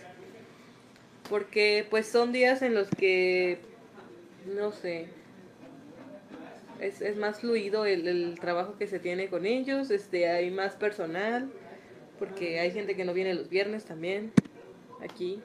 Porque 1.30 1.86
pues 1.90 2.08
son 2.08 2.32
días 2.32 2.62
en 2.62 2.74
los 2.74 2.90
que, 2.90 3.60
no 4.56 4.72
sé, 4.72 5.08
es, 6.80 7.02
es 7.02 7.18
más 7.18 7.42
fluido 7.42 7.86
el, 7.86 8.08
el 8.08 8.40
trabajo 8.40 8.78
que 8.78 8.88
se 8.88 9.00
tiene 9.00 9.28
con 9.28 9.46
ellos, 9.46 9.92
este, 9.92 10.30
hay 10.30 10.50
más 10.50 10.74
personal, 10.76 11.52
porque 12.18 12.60
hay 12.60 12.72
gente 12.72 12.96
que 12.96 13.06
no 13.06 13.14
viene 13.14 13.34
los 13.34 13.50
viernes 13.50 13.86
también, 13.86 14.32
aquí. 15.02 15.42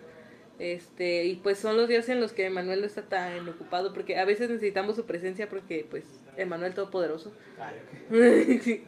Este, 0.58 1.24
y 1.24 1.36
pues 1.36 1.58
son 1.58 1.76
los 1.76 1.88
días 1.88 2.08
en 2.08 2.20
los 2.20 2.32
que 2.32 2.46
Emanuel 2.46 2.80
no 2.80 2.86
está 2.86 3.02
tan 3.02 3.48
ocupado, 3.48 3.92
porque 3.92 4.18
a 4.18 4.24
veces 4.24 4.48
necesitamos 4.48 4.94
su 4.94 5.04
presencia 5.04 5.48
porque 5.48 5.86
pues 5.88 6.04
Emanuel 6.36 6.74
Todopoderoso. 6.74 7.32
Ay, 7.58 7.76
ok. 7.80 8.60
Sí. 8.62 8.84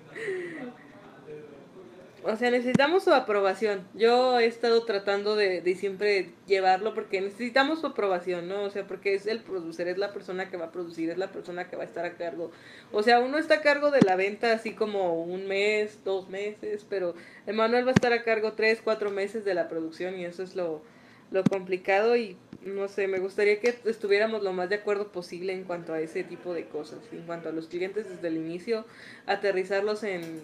O 2.28 2.34
sea, 2.34 2.50
necesitamos 2.50 3.04
su 3.04 3.14
aprobación. 3.14 3.86
Yo 3.94 4.40
he 4.40 4.46
estado 4.46 4.84
tratando 4.84 5.36
de, 5.36 5.60
de 5.60 5.74
siempre 5.76 6.30
llevarlo 6.48 6.92
porque 6.92 7.20
necesitamos 7.20 7.80
su 7.80 7.86
aprobación, 7.86 8.48
¿no? 8.48 8.62
O 8.64 8.70
sea, 8.70 8.84
porque 8.84 9.14
es 9.14 9.26
el 9.28 9.40
producer, 9.42 9.86
es 9.86 9.96
la 9.96 10.12
persona 10.12 10.50
que 10.50 10.56
va 10.56 10.66
a 10.66 10.72
producir, 10.72 11.08
es 11.10 11.18
la 11.18 11.30
persona 11.30 11.68
que 11.68 11.76
va 11.76 11.84
a 11.84 11.86
estar 11.86 12.04
a 12.04 12.16
cargo. 12.16 12.50
O 12.90 13.04
sea, 13.04 13.20
uno 13.20 13.38
está 13.38 13.54
a 13.54 13.60
cargo 13.60 13.92
de 13.92 14.02
la 14.02 14.16
venta 14.16 14.52
así 14.52 14.72
como 14.72 15.22
un 15.22 15.46
mes, 15.46 16.00
dos 16.04 16.28
meses, 16.28 16.84
pero 16.88 17.14
Emanuel 17.46 17.86
va 17.86 17.90
a 17.90 17.94
estar 17.94 18.12
a 18.12 18.24
cargo 18.24 18.54
tres, 18.54 18.80
cuatro 18.82 19.10
meses 19.10 19.44
de 19.44 19.54
la 19.54 19.68
producción 19.68 20.18
y 20.18 20.24
eso 20.24 20.42
es 20.42 20.56
lo, 20.56 20.82
lo 21.30 21.44
complicado 21.44 22.16
y 22.16 22.36
no 22.62 22.88
sé, 22.88 23.06
me 23.06 23.20
gustaría 23.20 23.60
que 23.60 23.72
estuviéramos 23.84 24.42
lo 24.42 24.52
más 24.52 24.68
de 24.68 24.74
acuerdo 24.74 25.12
posible 25.12 25.52
en 25.52 25.62
cuanto 25.62 25.92
a 25.92 26.00
ese 26.00 26.24
tipo 26.24 26.54
de 26.54 26.66
cosas, 26.66 26.98
en 27.12 27.22
cuanto 27.22 27.48
a 27.48 27.52
los 27.52 27.68
clientes 27.68 28.08
desde 28.08 28.26
el 28.26 28.36
inicio, 28.36 28.84
aterrizarlos 29.26 30.02
en, 30.02 30.42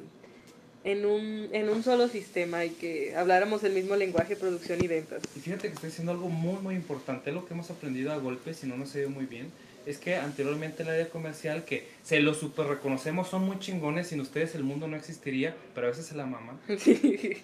en, 0.85 1.07
un, 1.07 1.49
en 1.53 1.69
un 1.69 1.83
solo 1.83 2.09
sistema 2.09 2.65
y 2.65 2.71
que 2.71 3.15
habláramos 3.17 3.63
el 3.65 3.73
mismo 3.73 3.97
lenguaje, 3.97 4.37
producción 4.37 4.83
y 4.83 4.89
ventas. 4.89 5.23
Y 5.37 5.41
fíjate 5.41 5.69
que 5.69 5.75
estoy 5.75 5.91
diciendo 5.91 6.13
algo 6.13 6.29
muy, 6.29 6.61
muy 6.61 6.75
importante. 6.75 7.33
Lo 7.33 7.47
que 7.47 7.55
hemos 7.55 7.71
aprendido 7.71 8.13
a 8.13 8.17
golpes, 8.17 8.59
si 8.59 8.67
no 8.67 8.77
nos 8.77 8.95
ha 8.95 9.01
ido 9.01 9.11
muy 9.11 9.27
bien, 9.27 9.51
es 9.87 9.99
que 9.99 10.17
anteriormente 10.17 10.83
el 10.83 10.91
área 10.91 11.09
comercial, 11.09 11.65
que 11.65 11.89
se 12.03 12.21
lo 12.21 12.35
super 12.35 12.67
reconocemos, 12.67 13.29
son 13.29 13.45
muy 13.45 13.59
chingones. 13.59 14.09
Sin 14.09 14.21
ustedes 14.21 14.55
el 14.55 14.65
mundo 14.65 14.89
no 14.89 14.97
existiría, 14.97 15.57
pero 15.75 15.87
a 15.87 15.91
veces 15.91 16.07
se 16.07 16.15
la 16.15 16.27
mama. 16.27 16.59
Sí. 16.79 17.37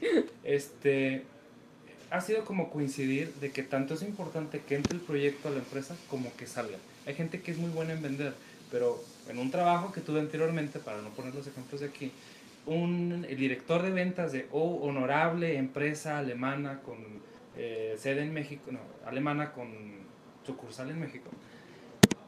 Este, 0.44 1.22
ha 2.10 2.20
sido 2.20 2.44
como 2.44 2.70
coincidir 2.70 3.32
de 3.34 3.50
que 3.50 3.62
tanto 3.62 3.94
es 3.94 4.02
importante 4.02 4.62
que 4.66 4.74
entre 4.74 4.94
el 4.94 5.00
proyecto 5.00 5.48
a 5.48 5.50
la 5.50 5.58
empresa 5.58 5.96
como 6.08 6.34
que 6.36 6.46
salga. 6.46 6.78
Hay 7.06 7.14
gente 7.14 7.40
que 7.40 7.50
es 7.50 7.58
muy 7.58 7.70
buena 7.70 7.92
en 7.92 8.02
vender, 8.02 8.34
pero 8.70 9.02
en 9.28 9.38
un 9.38 9.50
trabajo 9.50 9.92
que 9.92 10.00
tuve 10.00 10.20
anteriormente, 10.20 10.78
para 10.78 11.02
no 11.02 11.10
poner 11.10 11.34
los 11.34 11.46
ejemplos 11.46 11.80
de 11.80 11.86
aquí, 11.86 12.12
un 12.68 13.26
el 13.28 13.36
director 13.36 13.82
de 13.82 13.90
ventas 13.90 14.32
de 14.32 14.46
honorable 14.52 15.56
empresa 15.56 16.18
alemana 16.18 16.80
con 16.82 16.98
eh, 17.56 17.94
sede 17.96 18.22
en 18.22 18.32
México, 18.32 18.70
no, 18.70 18.80
alemana 19.06 19.52
con 19.52 19.68
sucursal 20.44 20.90
en 20.90 21.00
México, 21.00 21.30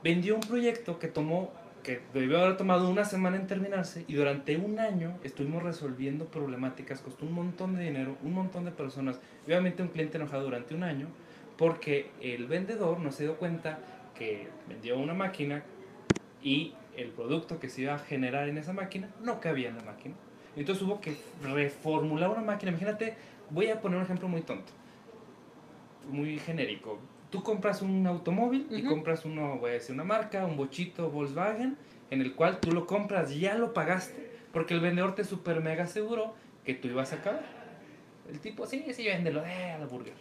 vendió 0.03 0.35
un 0.35 0.41
proyecto 0.41 0.99
que 0.99 1.09
tomó, 1.09 1.53
que 1.83 2.01
debió 2.13 2.41
haber 2.41 2.57
tomado 2.57 2.91
una 2.91 3.05
semana 3.05 3.37
en 3.37 3.47
terminarse 3.47 4.05
y 4.09 4.15
durante 4.15 4.57
un 4.57 4.79
año 4.79 5.19
estuvimos 5.23 5.63
resolviendo 5.63 6.27
problemáticas, 6.27 7.01
costó 7.01 7.27
un 7.27 7.33
montón 7.33 7.77
de 7.77 7.85
dinero, 7.85 8.17
un 8.23 8.35
montón 8.35 8.65
de 8.65 8.71
personas, 8.71 9.21
obviamente 9.47 9.83
un 9.83 9.89
cliente 9.89 10.17
enojado 10.17 10.45
durante 10.45 10.75
un 10.75 10.83
año 10.83 11.09
porque 11.57 12.11
el 12.23 12.47
vendedor 12.47 13.01
no 13.01 13.13
se 13.13 13.25
dio 13.25 13.37
cuenta 13.37 13.79
que 14.15 14.49
vendió 14.69 14.99
una 14.99 15.15
máquina 15.15 15.63
y 16.43 16.75
el 16.97 17.11
producto 17.11 17.61
que 17.61 17.69
se 17.69 17.83
iba 17.83 17.95
a 17.95 17.99
generar 17.99 18.49
en 18.49 18.59
esa 18.59 18.73
máquina 18.73 19.11
no 19.23 19.41
cabía 19.41 19.69
en 19.69 19.77
la 19.77 19.85
máquina. 19.85 20.15
Entonces 20.57 20.83
hubo 20.83 21.01
que 21.01 21.15
reformular 21.43 22.31
una 22.31 22.43
máquina. 22.43 22.71
Imagínate, 22.71 23.17
voy 23.51 23.69
a 23.69 23.81
poner 23.81 23.99
un 23.99 24.05
ejemplo 24.05 24.29
muy 24.29 24.43
tonto, 24.43 24.73
muy 26.09 26.39
genérico. 26.39 26.99
Tú 27.31 27.43
compras 27.43 27.81
un 27.83 28.07
automóvil 28.07 28.67
y 28.71 28.81
Ujú. 28.83 28.91
compras 28.91 29.25
uno, 29.25 29.59
voy 29.59 29.71
a 29.71 29.75
decir 29.75 29.95
una 29.95 30.05
marca, 30.05 30.45
un 30.45 30.57
bochito 30.57 31.11
Volkswagen, 31.11 31.77
en 32.11 32.21
el 32.21 32.35
cual 32.35 32.59
tú 32.61 32.73
lo 32.73 32.87
compras, 32.87 33.35
ya 33.39 33.55
lo 33.55 33.73
pagaste, 33.73 34.27
porque 34.53 34.75
el 34.75 34.81
vendedor 34.81 35.15
te 35.15 35.25
super 35.25 35.61
mega 35.63 35.85
aseguró 35.85 36.35
que 36.65 36.75
tú 36.75 36.89
ibas 36.89 37.13
a 37.13 37.17
acabar. 37.17 37.45
El 38.29 38.41
tipo, 38.41 38.67
sí, 38.67 38.85
sí, 38.93 39.05
véndelo, 39.05 39.45
eh, 39.47 39.73
a 39.73 39.79
la 39.79 39.87
burger. 39.87 40.15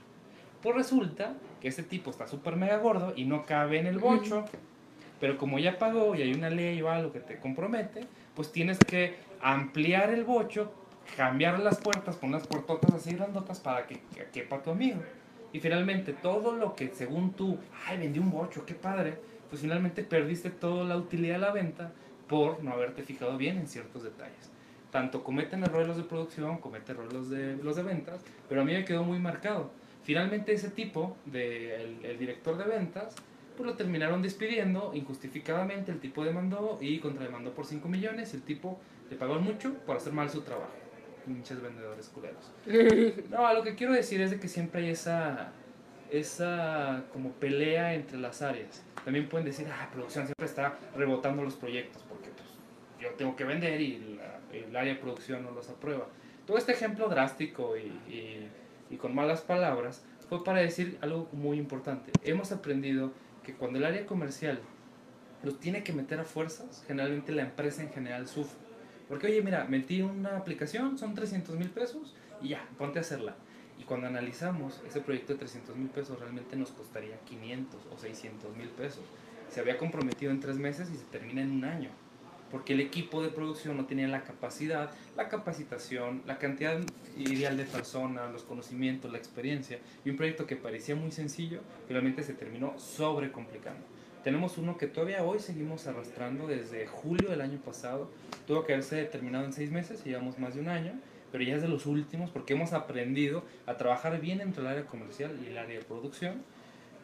Pues 0.62 0.76
resulta 0.76 1.36
que 1.62 1.70
ese 1.70 1.84
tipo 1.84 2.12
está 2.12 2.28
súper 2.28 2.56
mega 2.56 2.78
gordo 2.78 3.14
y 3.16 3.26
no 3.26 3.46
cabe 3.46 3.80
en 3.80 3.88
el 3.88 3.98
bocho. 3.98 4.46
Pero 5.20 5.38
como 5.38 5.60
ya 5.60 5.78
pagó 5.78 6.16
y 6.16 6.22
hay 6.22 6.34
una 6.34 6.50
ley 6.50 6.82
o 6.82 6.90
algo 6.90 7.12
que 7.12 7.20
te 7.20 7.40
compromete, 7.40 8.02
pues 8.36 8.52
tienes 8.52 8.80
que 8.80 9.16
ampliar 9.42 10.12
el 10.12 10.24
bocho, 10.24 10.72
cambiar 11.18 11.60
las 11.60 11.80
puertas, 11.80 12.16
poner 12.16 12.40
las 12.40 12.48
puertotas 12.48 12.94
así 12.94 13.16
grandotas 13.16 13.60
para 13.60 13.86
que, 13.86 14.00
que 14.16 14.26
quepa 14.32 14.62
tu 14.62 14.72
amigo. 14.72 15.02
Y 15.52 15.60
finalmente 15.60 16.14
todo 16.14 16.54
lo 16.54 16.76
que 16.76 16.90
según 16.90 17.34
tú, 17.34 17.58
ay, 17.88 17.98
vendí 17.98 18.20
un 18.20 18.32
bocho, 18.32 18.66
qué 18.66 18.76
padre, 18.76 19.18
pues 19.50 19.62
finalmente 19.62 20.04
perdiste 20.04 20.52
toda 20.52 20.86
la 20.86 20.96
utilidad 20.96 21.36
de 21.36 21.40
la 21.40 21.52
venta 21.52 21.92
por 22.28 22.64
no 22.64 22.72
haberte 22.72 23.04
fijado 23.04 23.36
bien 23.38 23.58
en 23.58 23.68
ciertos 23.68 24.04
detalles. 24.04 24.52
Tanto 24.92 25.24
cometen 25.24 25.64
errores 25.64 25.88
los 25.88 25.98
de 25.98 26.04
producción, 26.04 26.58
cometen 26.58 26.96
errores 26.96 27.14
los 27.14 27.30
de, 27.30 27.58
los 27.58 27.76
de 27.76 27.84
ventas, 27.84 28.22
pero 28.48 28.62
a 28.62 28.64
mí 28.64 28.74
me 28.74 28.86
quedó 28.86 29.04
muy 29.04 29.20
marcado. 29.20 29.72
Finalmente 30.04 30.54
ese 30.54 30.70
tipo, 30.70 31.18
de, 31.26 31.76
el, 31.76 32.06
el 32.06 32.18
director 32.18 32.58
de 32.58 32.64
ventas, 32.66 33.16
pues 33.60 33.68
lo 33.72 33.76
terminaron 33.76 34.22
despidiendo 34.22 34.92
injustificadamente, 34.94 35.92
el 35.92 36.00
tipo 36.00 36.24
demandó 36.24 36.78
y 36.80 37.00
contrademandó 37.00 37.52
por 37.54 37.66
5 37.66 37.90
millones, 37.90 38.34
el 38.34 38.42
tipo 38.42 38.80
le 39.10 39.18
pagó 39.18 39.38
mucho 39.40 39.74
por 39.86 39.98
hacer 39.98 40.14
mal 40.14 40.30
su 40.30 40.42
trabajo. 40.44 40.72
Pinches 41.26 41.62
vendedores 41.62 42.08
culeros. 42.08 42.52
No, 43.30 43.54
lo 43.54 43.62
que 43.62 43.76
quiero 43.76 43.92
decir 43.92 44.22
es 44.22 44.32
de 44.32 44.40
que 44.40 44.48
siempre 44.48 44.82
hay 44.86 44.92
esa, 44.92 45.52
esa 46.10 47.04
como 47.12 47.32
pelea 47.34 47.94
entre 47.96 48.18
las 48.18 48.42
áreas. 48.42 48.82
También 49.04 49.28
pueden 49.28 49.46
decir, 49.46 49.68
ah, 49.70 49.90
producción 49.92 50.26
siempre 50.26 50.46
está 50.46 50.78
rebotando 50.96 51.44
los 51.44 51.56
proyectos 51.56 52.02
porque 52.08 52.30
pues, 52.30 52.48
yo 53.02 53.10
tengo 53.18 53.36
que 53.36 53.44
vender 53.44 53.82
y 53.82 54.16
la- 54.18 54.40
el 54.58 54.74
área 54.76 54.94
de 54.94 55.00
producción 55.00 55.44
no 55.44 55.52
los 55.52 55.70
aprueba. 55.70 56.08
Todo 56.48 56.58
este 56.58 56.72
ejemplo 56.72 57.10
drástico 57.10 57.76
y, 57.78 57.82
y- 58.12 58.50
y 58.90 58.96
con 58.98 59.14
malas 59.14 59.42
palabras 59.42 60.04
fue 60.30 60.44
para 60.44 60.60
decir 60.60 60.98
algo 61.02 61.28
muy 61.32 61.58
importante. 61.58 62.12
Hemos 62.24 62.52
aprendido 62.52 63.12
que 63.44 63.54
cuando 63.54 63.80
el 63.80 63.86
área 63.86 64.06
comercial 64.06 64.60
los 65.44 65.60
tiene 65.60 65.84
que 65.84 65.94
meter 65.94 66.20
a 66.20 66.26
fuerzas, 66.26 66.84
generalmente 66.88 67.32
la 67.32 67.44
empresa 67.44 67.82
en 67.82 67.92
general 67.92 68.28
sufre. 68.28 68.58
Porque, 69.08 69.28
oye, 69.28 69.42
mira, 69.42 69.66
metí 69.66 70.02
una 70.02 70.38
aplicación, 70.38 70.98
son 70.98 71.16
300 71.16 71.56
mil 71.56 71.70
pesos 71.70 72.16
y 72.42 72.50
ya, 72.50 72.68
ponte 72.78 73.00
a 73.00 73.02
hacerla. 73.02 73.36
Y 73.80 73.84
cuando 73.84 74.08
analizamos, 74.08 74.82
ese 74.86 75.02
proyecto 75.02 75.34
de 75.34 75.40
300 75.40 75.76
mil 75.78 75.90
pesos 75.90 76.20
realmente 76.20 76.56
nos 76.56 76.72
costaría 76.72 77.18
500 77.22 77.82
o 77.92 77.98
600 77.98 78.56
mil 78.58 78.70
pesos. 78.70 79.04
Se 79.50 79.62
había 79.62 79.78
comprometido 79.78 80.32
en 80.32 80.42
tres 80.42 80.58
meses 80.58 80.92
y 80.92 80.98
se 80.98 81.06
termina 81.06 81.42
en 81.42 81.52
un 81.52 81.64
año. 81.64 81.90
Porque 82.52 82.74
el 82.74 82.80
equipo 82.80 83.22
de 83.22 83.30
producción 83.30 83.78
no 83.78 83.86
tenía 83.86 84.08
la 84.08 84.24
capacidad, 84.24 84.92
la 85.16 85.30
capacitación, 85.30 86.24
la 86.26 86.38
cantidad 86.40 86.80
ideal 87.18 87.58
de 87.58 87.66
personas, 87.66 88.32
los 88.32 88.44
conocimientos, 88.44 89.12
la 89.12 89.18
experiencia. 89.18 89.80
Y 90.04 90.10
un 90.10 90.18
proyecto 90.18 90.48
que 90.48 90.56
parecía 90.56 90.96
muy 90.96 91.12
sencillo, 91.12 91.62
finalmente 91.88 92.24
se 92.24 92.34
terminó 92.34 92.78
sobrecomplicando. 92.80 93.86
Tenemos 94.24 94.58
uno 94.58 94.78
que 94.78 94.88
todavía 94.88 95.24
hoy 95.24 95.40
seguimos 95.40 95.88
arrastrando 95.88 96.46
desde 96.46 96.88
julio 96.88 97.30
del 97.30 97.40
año 97.40 97.60
pasado. 97.60 98.10
Tuvo 98.46 98.66
que 98.66 98.74
haberse 98.74 99.06
terminado 99.06 99.46
en 99.46 99.54
seis 99.54 99.72
meses, 99.72 100.04
llevamos 100.04 100.38
más 100.40 100.56
de 100.56 100.62
un 100.62 100.68
año, 100.68 100.94
pero 101.32 101.44
ya 101.44 101.56
es 101.56 101.62
de 101.62 101.70
los 101.70 101.86
últimos 101.86 102.30
porque 102.30 102.54
hemos 102.54 102.74
aprendido 102.74 103.44
a 103.66 103.78
trabajar 103.78 104.20
bien 104.20 104.42
entre 104.42 104.62
el 104.62 104.68
área 104.68 104.86
comercial 104.86 105.40
y 105.42 105.48
el 105.48 105.58
área 105.58 105.80
de 105.80 105.86
producción. 105.86 106.44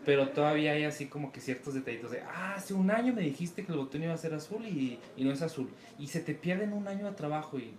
Pero 0.05 0.29
todavía 0.29 0.73
hay 0.73 0.83
así 0.83 1.07
como 1.07 1.31
que 1.31 1.41
ciertos 1.41 1.73
detallitos 1.73 2.11
de, 2.11 2.21
ah, 2.21 2.53
hace 2.55 2.73
un 2.73 2.91
año 2.91 3.13
me 3.13 3.21
dijiste 3.21 3.65
que 3.65 3.71
el 3.71 3.77
botón 3.77 4.03
iba 4.03 4.13
a 4.13 4.17
ser 4.17 4.33
azul 4.33 4.65
y, 4.65 4.99
no 5.17 5.31
es 5.31 5.41
azul. 5.41 5.69
Y 5.97 6.07
se 6.07 6.19
te 6.19 6.35
pierden 6.35 6.73
un 6.73 6.87
año 6.87 7.05
de 7.05 7.11
trabajo 7.13 7.57
y 7.57 7.73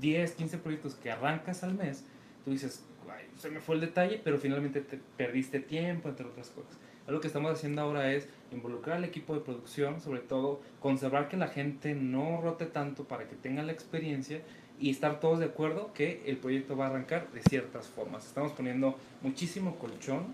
10, 0.00 0.32
15 0.32 0.58
proyectos 0.58 0.94
que 0.94 1.10
arrancas 1.10 1.64
al 1.64 1.74
mes, 1.74 2.04
tú 2.44 2.52
dices, 2.52 2.84
"Ay, 3.10 3.26
se 3.36 3.50
me 3.50 3.60
fue 3.60 3.74
el 3.76 3.80
detalle, 3.80 4.20
pero 4.22 4.38
finalmente 4.38 4.80
te 4.80 5.00
perdiste 5.16 5.60
tiempo, 5.60 6.08
entre 6.08 6.26
otras 6.26 6.48
cosas. 6.50 6.78
Algo 7.06 7.20
que 7.20 7.26
estamos 7.26 7.52
haciendo 7.52 7.82
ahora 7.82 8.12
es 8.12 8.28
involucrar 8.50 8.96
al 8.96 9.04
equipo 9.04 9.34
de 9.34 9.40
producción, 9.40 10.00
sobre 10.00 10.20
todo 10.20 10.60
conservar 10.80 11.28
que 11.28 11.36
la 11.36 11.48
gente 11.48 11.94
no 11.94 12.40
rote 12.40 12.66
tanto 12.66 13.04
para 13.04 13.28
que 13.28 13.36
tengan 13.36 13.66
la 13.66 13.72
experiencia 13.72 14.40
y 14.80 14.90
estar 14.90 15.20
todos 15.20 15.38
de 15.38 15.46
acuerdo 15.46 15.92
que 15.92 16.22
el 16.26 16.38
proyecto 16.38 16.76
va 16.76 16.86
a 16.86 16.90
arrancar 16.90 17.30
de 17.32 17.42
ciertas 17.42 17.88
formas. 17.88 18.26
Estamos 18.26 18.52
poniendo 18.52 18.96
muchísimo 19.22 19.76
colchón. 19.76 20.26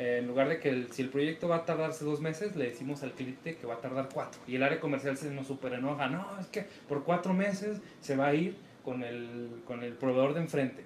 Eh, 0.00 0.16
en 0.20 0.26
lugar 0.28 0.48
de 0.48 0.58
que 0.60 0.70
el- 0.70 0.90
si 0.92 1.02
el 1.02 1.10
proyecto 1.10 1.46
va 1.46 1.56
a 1.56 1.64
tardarse 1.66 2.06
dos 2.06 2.22
meses, 2.22 2.56
le 2.56 2.70
decimos 2.70 3.02
al 3.02 3.12
cliente 3.12 3.56
que 3.56 3.66
va 3.66 3.74
a 3.74 3.80
tardar 3.82 4.08
cuatro. 4.10 4.40
Y 4.46 4.54
el 4.56 4.62
área 4.62 4.80
comercial 4.80 5.18
se 5.18 5.30
nos 5.30 5.46
super 5.46 5.74
enoja. 5.74 6.08
No, 6.08 6.26
es 6.40 6.46
que 6.46 6.64
por 6.88 7.04
cuatro 7.04 7.34
meses 7.34 7.76
se 8.00 8.16
va 8.16 8.28
a 8.28 8.34
ir 8.34 8.56
con 8.82 9.02
el, 9.02 9.60
con 9.66 9.82
el 9.82 9.92
proveedor 9.92 10.32
de 10.32 10.40
enfrente. 10.40 10.84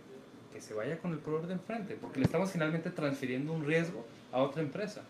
Que 0.53 0.61
se 0.61 0.75
vaya 0.75 0.99
con 0.99 1.13
el 1.13 1.19
proveedor 1.19 1.47
de 1.47 1.53
enfrente, 1.55 1.97
porque 2.01 2.19
le 2.19 2.25
estamos 2.25 2.51
finalmente 2.51 2.91
transfiriendo 2.91 3.53
un 3.53 3.65
riesgo 3.65 4.05
a 4.33 4.43
otra 4.43 4.63
empresa. 4.63 5.03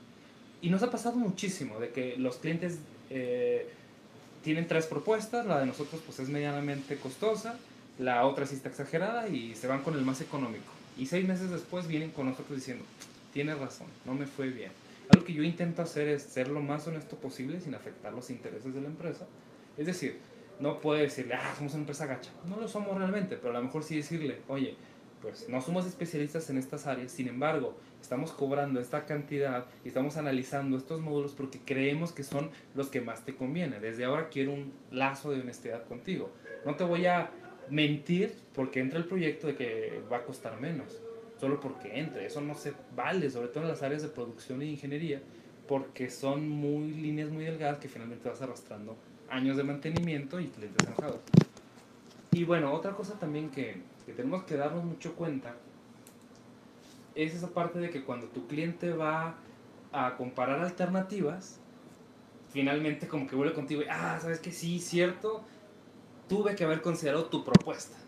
Y 0.60 0.68
nos 0.68 0.82
ha 0.82 0.90
pasado 0.90 1.16
muchísimo 1.16 1.80
de 1.80 1.88
que 1.88 2.16
los 2.18 2.36
clientes 2.36 2.78
eh, 3.08 3.68
tienen 4.42 4.66
tres 4.66 4.84
propuestas, 4.86 5.46
la 5.46 5.60
de 5.60 5.66
nosotros 5.66 6.02
pues 6.04 6.18
es 6.20 6.28
medianamente 6.28 6.96
costosa, 6.96 7.56
la 7.98 8.26
otra 8.26 8.44
sí 8.44 8.54
está 8.54 8.68
exagerada 8.68 9.28
y 9.28 9.54
se 9.54 9.66
van 9.66 9.82
con 9.82 9.94
el 9.94 10.02
más 10.02 10.20
económico. 10.20 10.72
Y 10.98 11.06
seis 11.06 11.26
meses 11.26 11.50
después 11.50 11.86
vienen 11.86 12.10
con 12.10 12.26
nosotros 12.26 12.56
diciendo, 12.56 12.84
tienes 13.34 13.58
razón, 13.58 13.88
no 14.06 14.14
me 14.14 14.26
fue 14.26 14.48
bien. 14.48 14.70
Algo 15.10 15.26
que 15.26 15.34
yo 15.34 15.42
intento 15.42 15.82
hacer 15.82 16.08
es 16.08 16.22
ser 16.22 16.48
lo 16.48 16.60
más 16.60 16.86
honesto 16.86 17.16
posible 17.16 17.60
sin 17.60 17.74
afectar 17.74 18.12
los 18.14 18.30
intereses 18.30 18.72
de 18.72 18.80
la 18.80 18.86
empresa. 18.86 19.26
Es 19.76 19.86
decir, 19.86 20.18
no 20.60 20.80
puedo 20.80 21.00
decirle, 21.00 21.34
ah, 21.34 21.52
somos 21.56 21.72
una 21.72 21.82
empresa 21.82 22.06
gacha. 22.06 22.30
No 22.48 22.56
lo 22.56 22.68
somos 22.68 22.96
realmente, 22.96 23.36
pero 23.36 23.50
a 23.50 23.58
lo 23.58 23.64
mejor 23.64 23.82
sí 23.82 23.96
decirle, 23.96 24.38
oye, 24.46 24.76
pues 25.20 25.48
no 25.48 25.60
somos 25.60 25.84
especialistas 25.84 26.48
en 26.48 26.58
estas 26.58 26.86
áreas, 26.86 27.10
sin 27.10 27.26
embargo, 27.26 27.76
estamos 28.00 28.30
cobrando 28.30 28.78
esta 28.78 29.04
cantidad 29.04 29.66
y 29.84 29.88
estamos 29.88 30.16
analizando 30.16 30.76
estos 30.76 31.00
módulos 31.00 31.32
porque 31.32 31.58
creemos 31.64 32.12
que 32.12 32.22
son 32.22 32.50
los 32.76 32.88
que 32.88 33.00
más 33.00 33.24
te 33.24 33.34
conviene. 33.34 33.80
Desde 33.80 34.04
ahora 34.04 34.28
quiero 34.28 34.52
un 34.52 34.72
lazo 34.92 35.32
de 35.32 35.40
honestidad 35.40 35.84
contigo. 35.86 36.30
No 36.64 36.76
te 36.76 36.84
voy 36.84 37.06
a 37.06 37.30
mentir 37.68 38.32
porque 38.54 38.78
entra 38.78 38.98
el 38.98 39.06
proyecto 39.06 39.48
de 39.48 39.56
que 39.56 40.02
va 40.12 40.18
a 40.18 40.24
costar 40.24 40.60
menos, 40.60 41.00
solo 41.44 41.60
porque 41.60 42.00
entre. 42.00 42.24
Eso 42.24 42.40
no 42.40 42.54
se 42.54 42.72
vale, 42.96 43.28
sobre 43.28 43.48
todo 43.48 43.64
en 43.64 43.68
las 43.68 43.82
áreas 43.82 44.00
de 44.00 44.08
producción 44.08 44.62
e 44.62 44.64
ingeniería, 44.64 45.20
porque 45.68 46.08
son 46.08 46.48
muy 46.48 46.90
líneas 46.90 47.30
muy 47.30 47.44
delgadas 47.44 47.78
que 47.78 47.88
finalmente 47.88 48.30
vas 48.30 48.40
arrastrando 48.40 48.96
años 49.28 49.58
de 49.58 49.62
mantenimiento 49.62 50.40
y 50.40 50.46
clientes 50.46 50.86
enojados. 50.86 51.20
Y 52.32 52.44
bueno, 52.44 52.72
otra 52.72 52.92
cosa 52.92 53.18
también 53.18 53.50
que, 53.50 53.82
que 54.06 54.14
tenemos 54.14 54.44
que 54.44 54.56
darnos 54.56 54.84
mucho 54.84 55.14
cuenta 55.14 55.54
es 57.14 57.34
esa 57.34 57.50
parte 57.50 57.78
de 57.78 57.90
que 57.90 58.04
cuando 58.04 58.26
tu 58.28 58.46
cliente 58.46 58.94
va 58.94 59.34
a 59.92 60.16
comparar 60.16 60.60
alternativas, 60.60 61.60
finalmente 62.48 63.06
como 63.06 63.26
que 63.26 63.36
vuelve 63.36 63.52
contigo 63.52 63.82
y, 63.82 63.86
ah, 63.90 64.18
sabes 64.20 64.40
que 64.40 64.50
sí, 64.50 64.80
cierto, 64.80 65.44
tuve 66.26 66.56
que 66.56 66.64
haber 66.64 66.80
considerado 66.80 67.26
tu 67.26 67.44
propuesta. 67.44 67.98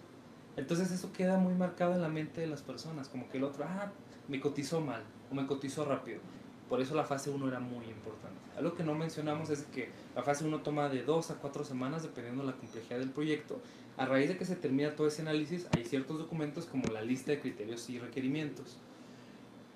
Entonces 0.57 0.90
eso 0.90 1.12
queda 1.12 1.38
muy 1.38 1.55
marcado 1.55 1.95
en 1.95 2.03
la 2.03 2.09
mente 2.09 2.40
de 2.40 2.47
las 2.47 2.62
personas, 2.62 3.09
como 3.09 3.29
que 3.29 3.38
el 3.38 3.45
otro, 3.45 3.64
ah, 3.64 3.92
me 4.29 4.40
cotizó 4.40 4.81
mal 4.81 5.03
o 5.31 5.35
me 5.35 5.47
cotizó 5.47 5.85
rápido. 5.85 6.21
Por 6.69 6.81
eso 6.81 6.95
la 6.95 7.05
fase 7.05 7.31
1 7.31 7.47
era 7.47 7.61
muy 7.61 7.87
importante. 7.87 8.40
Algo 8.57 8.75
que 8.75 8.83
no 8.83 8.95
mencionamos 8.95 9.51
es 9.51 9.62
que 9.64 9.90
la 10.16 10.23
fase 10.23 10.45
1 10.45 10.62
toma 10.62 10.88
de 10.88 11.03
2 11.03 11.31
a 11.31 11.35
4 11.37 11.64
semanas 11.64 12.03
dependiendo 12.03 12.42
de 12.42 12.51
la 12.51 12.57
complejidad 12.57 12.99
del 12.99 13.11
proyecto. 13.11 13.61
A 13.97 14.07
raíz 14.07 14.29
de 14.29 14.37
que 14.37 14.45
se 14.45 14.57
termina 14.57 14.97
todo 14.97 15.07
ese 15.07 15.23
análisis, 15.23 15.69
hay 15.77 15.85
ciertos 15.85 16.19
documentos 16.19 16.66
como 16.66 16.88
la 16.88 17.03
lista 17.03 17.31
de 17.31 17.40
criterios 17.40 17.88
y 17.88 17.99
requerimientos. 17.99 18.79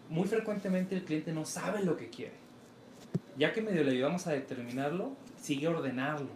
Muy 0.09 0.27
frecuentemente 0.27 0.97
el 0.97 1.05
cliente 1.05 1.33
no 1.33 1.45
sabe 1.45 1.85
lo 1.85 1.97
que 1.97 2.09
quiere. 2.09 2.35
Ya 3.39 3.53
que 3.53 3.63
medio 3.63 3.85
le 3.85 3.93
ayudamos 3.93 4.27
a 4.27 4.33
determinarlo, 4.33 5.13
sigue 5.41 5.69
ordenarlo. 5.69 6.31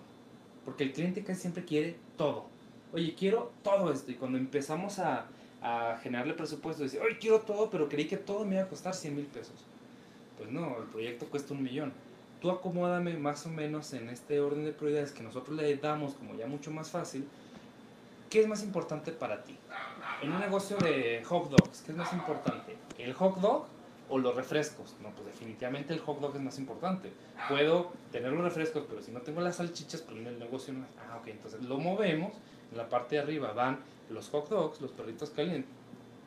Porque 0.64 0.84
el 0.84 0.92
cliente 0.92 1.24
casi 1.24 1.42
siempre 1.42 1.64
quiere 1.64 1.96
todo. 2.16 2.53
Oye, 2.94 3.14
quiero 3.14 3.52
todo 3.64 3.92
esto. 3.92 4.12
Y 4.12 4.14
cuando 4.14 4.38
empezamos 4.38 5.00
a, 5.00 5.26
a 5.60 5.98
generarle 6.02 6.34
presupuesto, 6.34 6.84
dice, 6.84 7.00
oye, 7.00 7.18
quiero 7.18 7.40
todo, 7.40 7.68
pero 7.68 7.88
creí 7.88 8.06
que 8.06 8.16
todo 8.16 8.44
me 8.44 8.54
iba 8.54 8.64
a 8.64 8.68
costar 8.68 8.94
100 8.94 9.16
mil 9.16 9.26
pesos. 9.26 9.64
Pues 10.38 10.50
no, 10.50 10.78
el 10.78 10.84
proyecto 10.84 11.26
cuesta 11.26 11.54
un 11.54 11.62
millón. 11.62 11.92
Tú 12.40 12.50
acomódame 12.50 13.16
más 13.16 13.46
o 13.46 13.48
menos 13.48 13.92
en 13.94 14.08
este 14.10 14.38
orden 14.38 14.64
de 14.64 14.72
prioridades 14.72 15.10
que 15.12 15.22
nosotros 15.22 15.56
le 15.56 15.76
damos 15.76 16.14
como 16.14 16.36
ya 16.36 16.46
mucho 16.46 16.70
más 16.70 16.90
fácil. 16.90 17.26
¿Qué 18.30 18.42
es 18.42 18.46
más 18.46 18.62
importante 18.62 19.12
para 19.12 19.42
ti? 19.42 19.56
En 20.22 20.30
un 20.30 20.40
negocio 20.40 20.76
de 20.76 21.22
hot 21.24 21.50
dogs, 21.50 21.82
¿qué 21.82 21.92
es 21.92 21.98
más 21.98 22.12
importante? 22.12 22.76
¿El 22.98 23.12
hot 23.14 23.40
dog 23.40 23.66
o 24.08 24.18
los 24.18 24.34
refrescos? 24.34 24.94
No, 25.02 25.10
pues 25.10 25.26
definitivamente 25.26 25.94
el 25.94 26.00
hot 26.00 26.20
dog 26.20 26.36
es 26.36 26.42
más 26.42 26.58
importante. 26.58 27.12
Puedo 27.48 27.92
tener 28.12 28.32
los 28.32 28.44
refrescos, 28.44 28.84
pero 28.88 29.02
si 29.02 29.10
no 29.10 29.20
tengo 29.20 29.40
las 29.40 29.56
salchichas, 29.56 30.02
pues 30.02 30.18
el 30.18 30.38
negocio 30.38 30.74
no. 30.74 30.84
Ah, 31.08 31.18
ok, 31.18 31.28
entonces 31.28 31.62
lo 31.62 31.78
movemos. 31.78 32.34
En 32.74 32.78
la 32.78 32.88
parte 32.88 33.14
de 33.14 33.22
arriba 33.22 33.52
van 33.52 33.78
los 34.10 34.28
hot 34.30 34.48
dogs, 34.48 34.80
los 34.80 34.90
perritos 34.90 35.32
calien- 35.32 35.64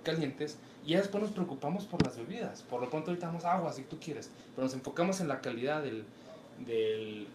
calientes, 0.03 0.57
y 0.85 0.91
ya 0.91 0.99
después 0.99 1.21
nos 1.21 1.33
preocupamos 1.33 1.83
por 1.85 2.01
las 2.05 2.15
bebidas. 2.17 2.61
Por 2.63 2.79
lo 2.81 2.89
pronto 2.89 3.11
ahorita 3.11 3.27
damos 3.27 3.43
agua 3.43 3.73
si 3.73 3.81
tú 3.83 3.97
quieres, 3.99 4.31
pero 4.55 4.63
nos 4.65 4.73
enfocamos 4.73 5.19
en 5.19 5.27
la 5.27 5.41
calidad 5.41 5.83
del, 5.83 6.05
del, 6.65 7.27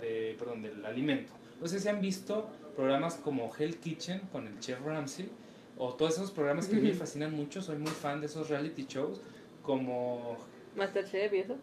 de- 0.00 0.34
perdón, 0.38 0.62
del 0.62 0.84
alimento. 0.86 1.32
No 1.60 1.68
sé 1.68 1.80
si 1.80 1.88
han 1.88 2.00
visto 2.00 2.48
programas 2.74 3.16
como 3.16 3.52
Hell 3.58 3.76
Kitchen 3.76 4.20
con 4.32 4.46
el 4.46 4.58
chef 4.60 4.80
Ramsay, 4.82 5.28
o 5.76 5.92
todos 5.92 6.14
esos 6.14 6.30
programas 6.30 6.66
que 6.68 6.76
a 6.76 6.78
mí 6.78 6.88
me 6.88 6.94
fascinan 6.94 7.34
mucho, 7.34 7.60
soy 7.60 7.76
muy 7.76 7.90
fan 7.92 8.20
de 8.20 8.26
esos 8.26 8.48
reality 8.48 8.86
shows, 8.88 9.20
como 9.62 10.38
Masterchef 10.76 11.32
y 11.34 11.38
eso. 11.38 11.56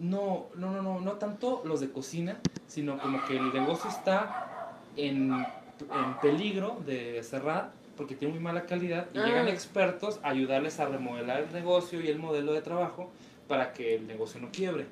no, 0.00 0.46
no, 0.54 0.70
no, 0.70 0.82
no, 0.82 1.00
no 1.00 1.12
tanto 1.14 1.62
los 1.64 1.80
de 1.80 1.90
cocina, 1.90 2.38
sino 2.68 2.96
como 2.98 3.24
que 3.26 3.36
el 3.36 3.52
negocio 3.52 3.90
está 3.90 4.76
en, 4.96 5.32
en 5.82 6.18
peligro 6.20 6.80
de 6.86 7.22
cerrar 7.22 7.72
porque 7.96 8.14
tiene 8.14 8.32
muy 8.34 8.42
mala 8.42 8.64
calidad 8.66 9.08
y 9.12 9.18
Ah. 9.18 9.26
llegan 9.26 9.48
expertos 9.48 10.20
a 10.22 10.30
ayudarles 10.30 10.80
a 10.80 10.86
remodelar 10.86 11.40
el 11.42 11.52
negocio 11.52 12.00
y 12.00 12.08
el 12.08 12.18
modelo 12.18 12.52
de 12.52 12.62
trabajo 12.62 13.10
para 13.48 13.72
que 13.72 13.94
el 13.96 14.06
negocio 14.06 14.40
no 14.40 14.50
quiebre. 14.50 14.86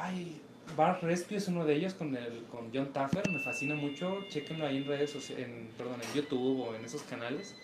Ay, 0.00 0.40
Bar 0.76 1.02
Rescue 1.02 1.36
es 1.36 1.48
uno 1.48 1.64
de 1.64 1.74
ellos 1.74 1.94
con, 1.94 2.14
el, 2.16 2.42
con 2.50 2.70
John 2.74 2.92
Taffer, 2.92 3.28
me 3.30 3.38
fascina 3.40 3.74
mucho, 3.74 4.18
chequenlo 4.28 4.66
ahí 4.66 4.78
en 4.78 4.86
redes 4.86 5.10
sociales, 5.10 5.46
en, 5.48 5.68
perdón, 5.78 5.96
en 6.02 6.12
YouTube 6.14 6.60
o 6.60 6.74
en 6.74 6.84
esos 6.84 7.02
canales. 7.02 7.56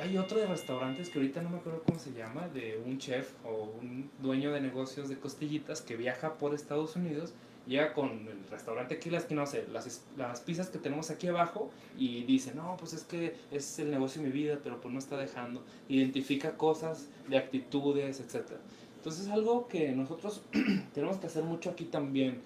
Hay 0.00 0.16
otro 0.16 0.38
de 0.38 0.46
restaurantes 0.46 1.10
que 1.10 1.18
ahorita 1.18 1.42
no 1.42 1.50
me 1.50 1.58
acuerdo 1.58 1.82
cómo 1.84 1.98
se 1.98 2.12
llama, 2.12 2.48
de 2.48 2.80
un 2.86 2.98
chef 2.98 3.32
o 3.44 3.64
un 3.80 4.10
dueño 4.20 4.50
de 4.52 4.60
negocios 4.60 5.08
de 5.08 5.18
costillitas 5.18 5.82
que 5.82 5.96
viaja 5.96 6.34
por 6.34 6.54
Estados 6.54 6.96
Unidos, 6.96 7.34
llega 7.70 7.92
con 7.92 8.26
el 8.26 8.48
restaurante 8.50 8.96
aquí, 8.96 9.10
las 9.10 9.30
no 9.30 9.46
sé, 9.46 9.64
las, 9.72 10.02
las 10.16 10.40
pizzas 10.40 10.70
que 10.70 10.78
tenemos 10.78 11.10
aquí 11.10 11.28
abajo 11.28 11.70
y 11.96 12.24
dice, 12.24 12.52
no, 12.52 12.76
pues 12.76 12.92
es 12.92 13.04
que 13.04 13.36
es 13.52 13.78
el 13.78 13.92
negocio 13.92 14.20
de 14.20 14.28
mi 14.28 14.34
vida, 14.34 14.58
pero 14.62 14.80
pues 14.80 14.92
no 14.92 14.98
está 14.98 15.16
dejando. 15.16 15.64
Identifica 15.88 16.56
cosas 16.56 17.08
de 17.28 17.38
actitudes, 17.38 18.18
etc. 18.18 18.56
Entonces 18.96 19.26
es 19.26 19.32
algo 19.32 19.68
que 19.68 19.92
nosotros 19.92 20.42
tenemos 20.94 21.18
que 21.18 21.28
hacer 21.28 21.44
mucho 21.44 21.70
aquí 21.70 21.84
también. 21.84 22.42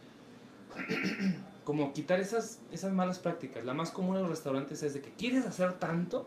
Como 1.65 1.95
quitar 1.95 2.21
esas, 2.21 2.61
esas 2.71 2.93
malas 2.93 3.19
prácticas. 3.19 3.65
La 3.65 3.73
más 3.73 3.91
común 3.91 4.17
en 4.17 4.23
los 4.23 4.31
restaurantes 4.31 4.83
es 4.83 4.93
de 4.93 5.01
que 5.01 5.11
quieres 5.13 5.47
hacer 5.47 5.73
tanto 5.79 6.27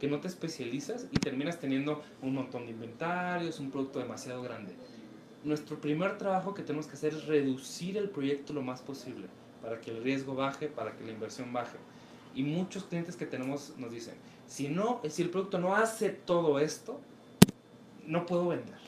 que 0.00 0.08
no 0.08 0.18
te 0.18 0.26
especializas 0.26 1.06
y 1.12 1.18
terminas 1.18 1.60
teniendo 1.60 2.02
un 2.20 2.34
montón 2.34 2.66
de 2.66 2.72
inventarios, 2.72 3.60
un 3.60 3.70
producto 3.70 4.00
demasiado 4.00 4.42
grande. 4.42 4.74
Nuestro 5.44 5.78
primer 5.78 6.16
trabajo 6.18 6.54
que 6.54 6.62
tenemos 6.62 6.86
que 6.86 6.94
hacer 6.94 7.12
es 7.14 7.26
reducir 7.26 7.96
el 7.98 8.08
proyecto 8.08 8.52
lo 8.54 8.62
más 8.62 8.80
posible 8.80 9.26
para 9.62 9.80
que 9.80 9.90
el 9.90 10.02
riesgo 10.02 10.34
baje, 10.34 10.68
para 10.68 10.92
que 10.96 11.04
la 11.04 11.12
inversión 11.12 11.52
baje. 11.52 11.76
Y 12.34 12.42
muchos 12.42 12.84
clientes 12.84 13.14
que 13.16 13.26
tenemos 13.26 13.74
nos 13.76 13.92
dicen, 13.92 14.14
si 14.48 14.68
no, 14.68 15.00
si 15.08 15.22
el 15.22 15.30
producto 15.30 15.58
no 15.58 15.76
hace 15.76 16.10
todo 16.10 16.58
esto, 16.58 16.98
no 18.06 18.26
puedo 18.26 18.48
vender. 18.48 18.78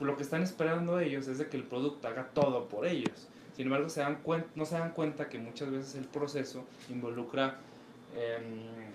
Lo 0.00 0.16
que 0.16 0.22
están 0.22 0.42
esperando 0.42 0.98
ellos 0.98 1.28
es 1.28 1.38
de 1.38 1.48
que 1.48 1.56
el 1.58 1.64
producto 1.64 2.08
haga 2.08 2.28
todo 2.32 2.68
por 2.68 2.86
ellos. 2.86 3.28
Sin 3.54 3.66
embargo, 3.66 3.90
se 3.90 4.00
dan 4.00 4.22
cuen- 4.24 4.46
no 4.54 4.64
se 4.64 4.78
dan 4.78 4.92
cuenta 4.92 5.28
que 5.28 5.38
muchas 5.38 5.70
veces 5.70 5.94
el 5.94 6.06
proceso 6.06 6.64
involucra 6.88 7.58
em, 8.16 8.89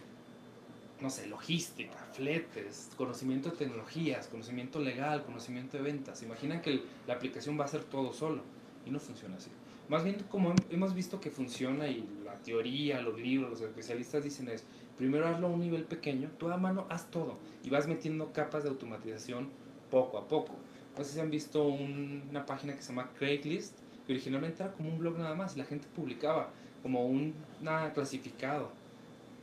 no 1.01 1.09
sé, 1.09 1.27
logística, 1.27 1.97
fletes, 2.13 2.89
conocimiento 2.97 3.49
de 3.49 3.57
tecnologías, 3.57 4.27
conocimiento 4.27 4.79
legal, 4.79 5.23
conocimiento 5.23 5.77
de 5.77 5.83
ventas. 5.83 6.23
Imaginan 6.23 6.61
que 6.61 6.81
la 7.07 7.15
aplicación 7.15 7.57
va 7.59 7.63
a 7.63 7.65
hacer 7.65 7.83
todo 7.83 8.13
solo 8.13 8.41
y 8.85 8.91
no 8.91 8.99
funciona 8.99 9.35
así. 9.35 9.49
Más 9.89 10.03
bien 10.03 10.15
como 10.29 10.51
hem- 10.53 10.63
hemos 10.71 10.93
visto 10.95 11.19
que 11.19 11.29
funciona 11.29 11.87
y 11.87 12.07
la 12.23 12.33
teoría, 12.35 13.01
los 13.01 13.19
libros, 13.19 13.51
los 13.51 13.61
especialistas 13.61 14.23
dicen 14.23 14.49
es, 14.49 14.63
primero 14.97 15.27
hazlo 15.27 15.47
a 15.47 15.49
un 15.51 15.59
nivel 15.59 15.83
pequeño, 15.83 16.29
tú 16.39 16.49
a 16.49 16.57
mano 16.57 16.87
haz 16.89 17.11
todo 17.11 17.37
y 17.63 17.69
vas 17.69 17.87
metiendo 17.87 18.31
capas 18.31 18.63
de 18.63 18.69
automatización 18.69 19.49
poco 19.91 20.17
a 20.17 20.27
poco. 20.27 20.55
No 20.97 21.03
sé 21.03 21.13
si 21.13 21.19
han 21.19 21.29
visto 21.29 21.67
un- 21.67 22.23
una 22.29 22.45
página 22.45 22.73
que 22.75 22.81
se 22.81 22.89
llama 22.89 23.11
Craigslist, 23.19 23.77
que 24.07 24.13
originalmente 24.13 24.63
era 24.63 24.71
como 24.71 24.89
un 24.89 24.97
blog 24.97 25.17
nada 25.17 25.35
más 25.35 25.55
y 25.55 25.59
la 25.59 25.65
gente 25.65 25.87
publicaba 25.93 26.49
como 26.81 27.05
un 27.05 27.33
una 27.61 27.91
clasificado. 27.93 28.71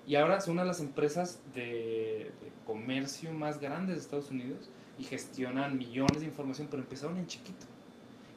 Y 0.07 0.17
ahora 0.17 0.39
es 0.39 0.49
una 0.49 0.63
de 0.63 0.69
las 0.69 0.81
empresas 0.81 1.41
de, 1.55 2.33
de 2.41 2.53
comercio 2.67 3.33
más 3.33 3.61
grandes 3.61 3.97
de 3.97 4.03
Estados 4.03 4.31
Unidos 4.31 4.69
y 4.99 5.05
gestionan 5.05 5.79
millones 5.79 6.21
de 6.21 6.27
información, 6.27 6.69
pero 6.71 6.83
empezaron 6.83 7.17
en 7.19 7.27
chiquito. 7.27 7.67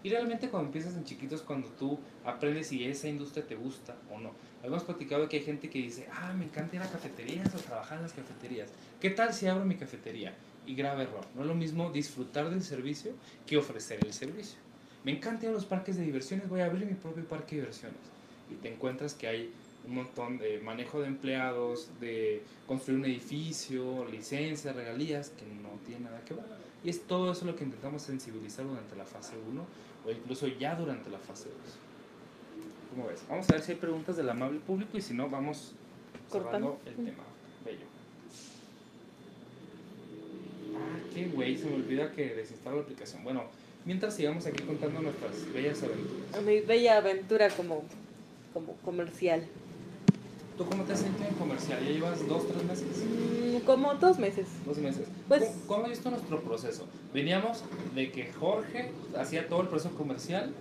Y 0.05 0.09
realmente 0.09 0.49
cuando 0.49 0.67
empiezas 0.67 0.95
en 0.95 1.03
chiquito 1.03 1.33
es 1.33 1.41
cuando 1.41 1.67
tú 1.69 1.97
aprendes 2.23 2.67
si 2.67 2.85
esa 2.85 3.07
industria 3.07 3.43
te 3.47 3.55
gusta 3.55 3.95
o 4.13 4.19
no. 4.19 4.33
Habíamos 4.59 4.83
platicado 4.83 5.27
que 5.27 5.37
hay 5.37 5.43
gente 5.43 5.67
que 5.67 5.79
dice, 5.79 6.07
ah, 6.13 6.31
me 6.37 6.45
encanta 6.45 6.75
ir 6.75 6.83
a 6.83 6.87
cafeterías 6.87 7.55
o 7.55 7.57
trabajar 7.57 7.97
en 7.97 8.03
las 8.03 8.13
cafeterías. 8.13 8.69
¿Qué 9.01 9.09
tal 9.09 9.33
si 9.33 9.47
abro 9.47 9.65
mi 9.65 9.77
cafetería? 9.77 10.35
Y 10.67 10.75
grave 10.75 11.05
error. 11.05 11.25
No 11.33 11.41
es 11.41 11.47
lo 11.47 11.55
mismo 11.55 11.89
disfrutar 11.91 12.51
del 12.51 12.61
servicio 12.61 13.13
que 13.47 13.57
ofrecer 13.57 13.97
el 14.05 14.13
servicio. 14.13 14.59
Me 15.03 15.11
encanta 15.11 15.45
ir 15.45 15.49
a 15.49 15.53
los 15.53 15.65
parques 15.65 15.97
de 15.97 16.03
diversiones, 16.03 16.49
voy 16.49 16.61
a 16.61 16.65
abrir 16.65 16.85
mi 16.85 16.93
propio 16.93 17.27
parque 17.27 17.55
de 17.55 17.61
diversiones. 17.61 17.97
Y 18.51 18.55
te 18.55 18.71
encuentras 18.71 19.15
que 19.15 19.27
hay 19.27 19.53
un 19.87 19.95
montón 19.95 20.37
de 20.37 20.59
manejo 20.59 21.01
de 21.01 21.07
empleados, 21.07 21.89
de 21.99 22.41
construir 22.67 22.99
un 22.99 23.05
edificio, 23.05 24.05
licencias, 24.05 24.75
regalías, 24.75 25.29
que 25.29 25.45
no 25.45 25.69
tiene 25.85 26.05
nada 26.05 26.21
que 26.25 26.33
ver. 26.33 26.45
Y 26.83 26.89
es 26.89 27.01
todo 27.01 27.31
eso 27.31 27.45
lo 27.45 27.55
que 27.55 27.63
intentamos 27.63 28.01
sensibilizar 28.01 28.65
durante 28.65 28.95
la 28.95 29.05
fase 29.05 29.33
1 29.49 29.65
o 30.05 30.11
incluso 30.11 30.47
ya 30.47 30.75
durante 30.75 31.09
la 31.09 31.19
fase 31.19 31.49
2. 31.49 31.55
¿Cómo 32.91 33.07
ves? 33.07 33.23
Vamos 33.27 33.49
a 33.49 33.53
ver 33.53 33.61
si 33.61 33.71
hay 33.71 33.77
preguntas 33.77 34.15
del 34.15 34.29
amable 34.29 34.59
público 34.59 34.97
y 34.97 35.01
si 35.01 35.13
no, 35.13 35.29
vamos 35.29 35.73
cortando 36.29 36.79
el 36.85 36.95
tema. 36.95 37.23
Bello. 37.65 37.85
Ah, 40.75 40.99
qué 41.13 41.27
güey, 41.27 41.57
se 41.57 41.65
me 41.65 41.75
olvida 41.75 42.11
que 42.11 42.35
desinstalo 42.35 42.77
la 42.77 42.83
aplicación. 42.83 43.23
Bueno, 43.23 43.43
mientras 43.83 44.15
sigamos 44.15 44.45
aquí 44.45 44.63
contando 44.63 45.01
nuestras 45.01 45.51
bellas 45.51 45.81
aventuras. 45.83 46.43
Mi 46.43 46.59
bella 46.61 46.97
aventura 46.97 47.49
como, 47.49 47.83
como 48.53 48.73
comercial. 48.77 49.45
¿Tú 50.57 50.65
cómo 50.65 50.83
te 50.83 50.93
has 50.93 50.99
sentido 50.99 51.27
en 51.27 51.35
comercial? 51.35 51.83
¿Ya 51.83 51.91
llevas 51.91 52.25
dos, 52.27 52.47
tres 52.47 52.63
meses? 52.63 52.87
Mm, 53.03 53.65
como 53.65 53.93
dos 53.95 54.17
meses. 54.19 54.47
Dos 54.65 54.77
meses. 54.77 55.07
Pues, 55.27 55.43
¿Cómo, 55.43 55.67
¿Cómo 55.67 55.83
has 55.83 55.89
visto 55.89 56.09
nuestro 56.09 56.41
proceso? 56.41 56.87
Veníamos 57.13 57.63
de 57.93 58.11
que 58.11 58.31
Jorge 58.31 58.91
hacía 59.17 59.49
todo 59.49 59.61
el 59.61 59.67
proceso 59.67 59.93
comercial, 59.95 60.53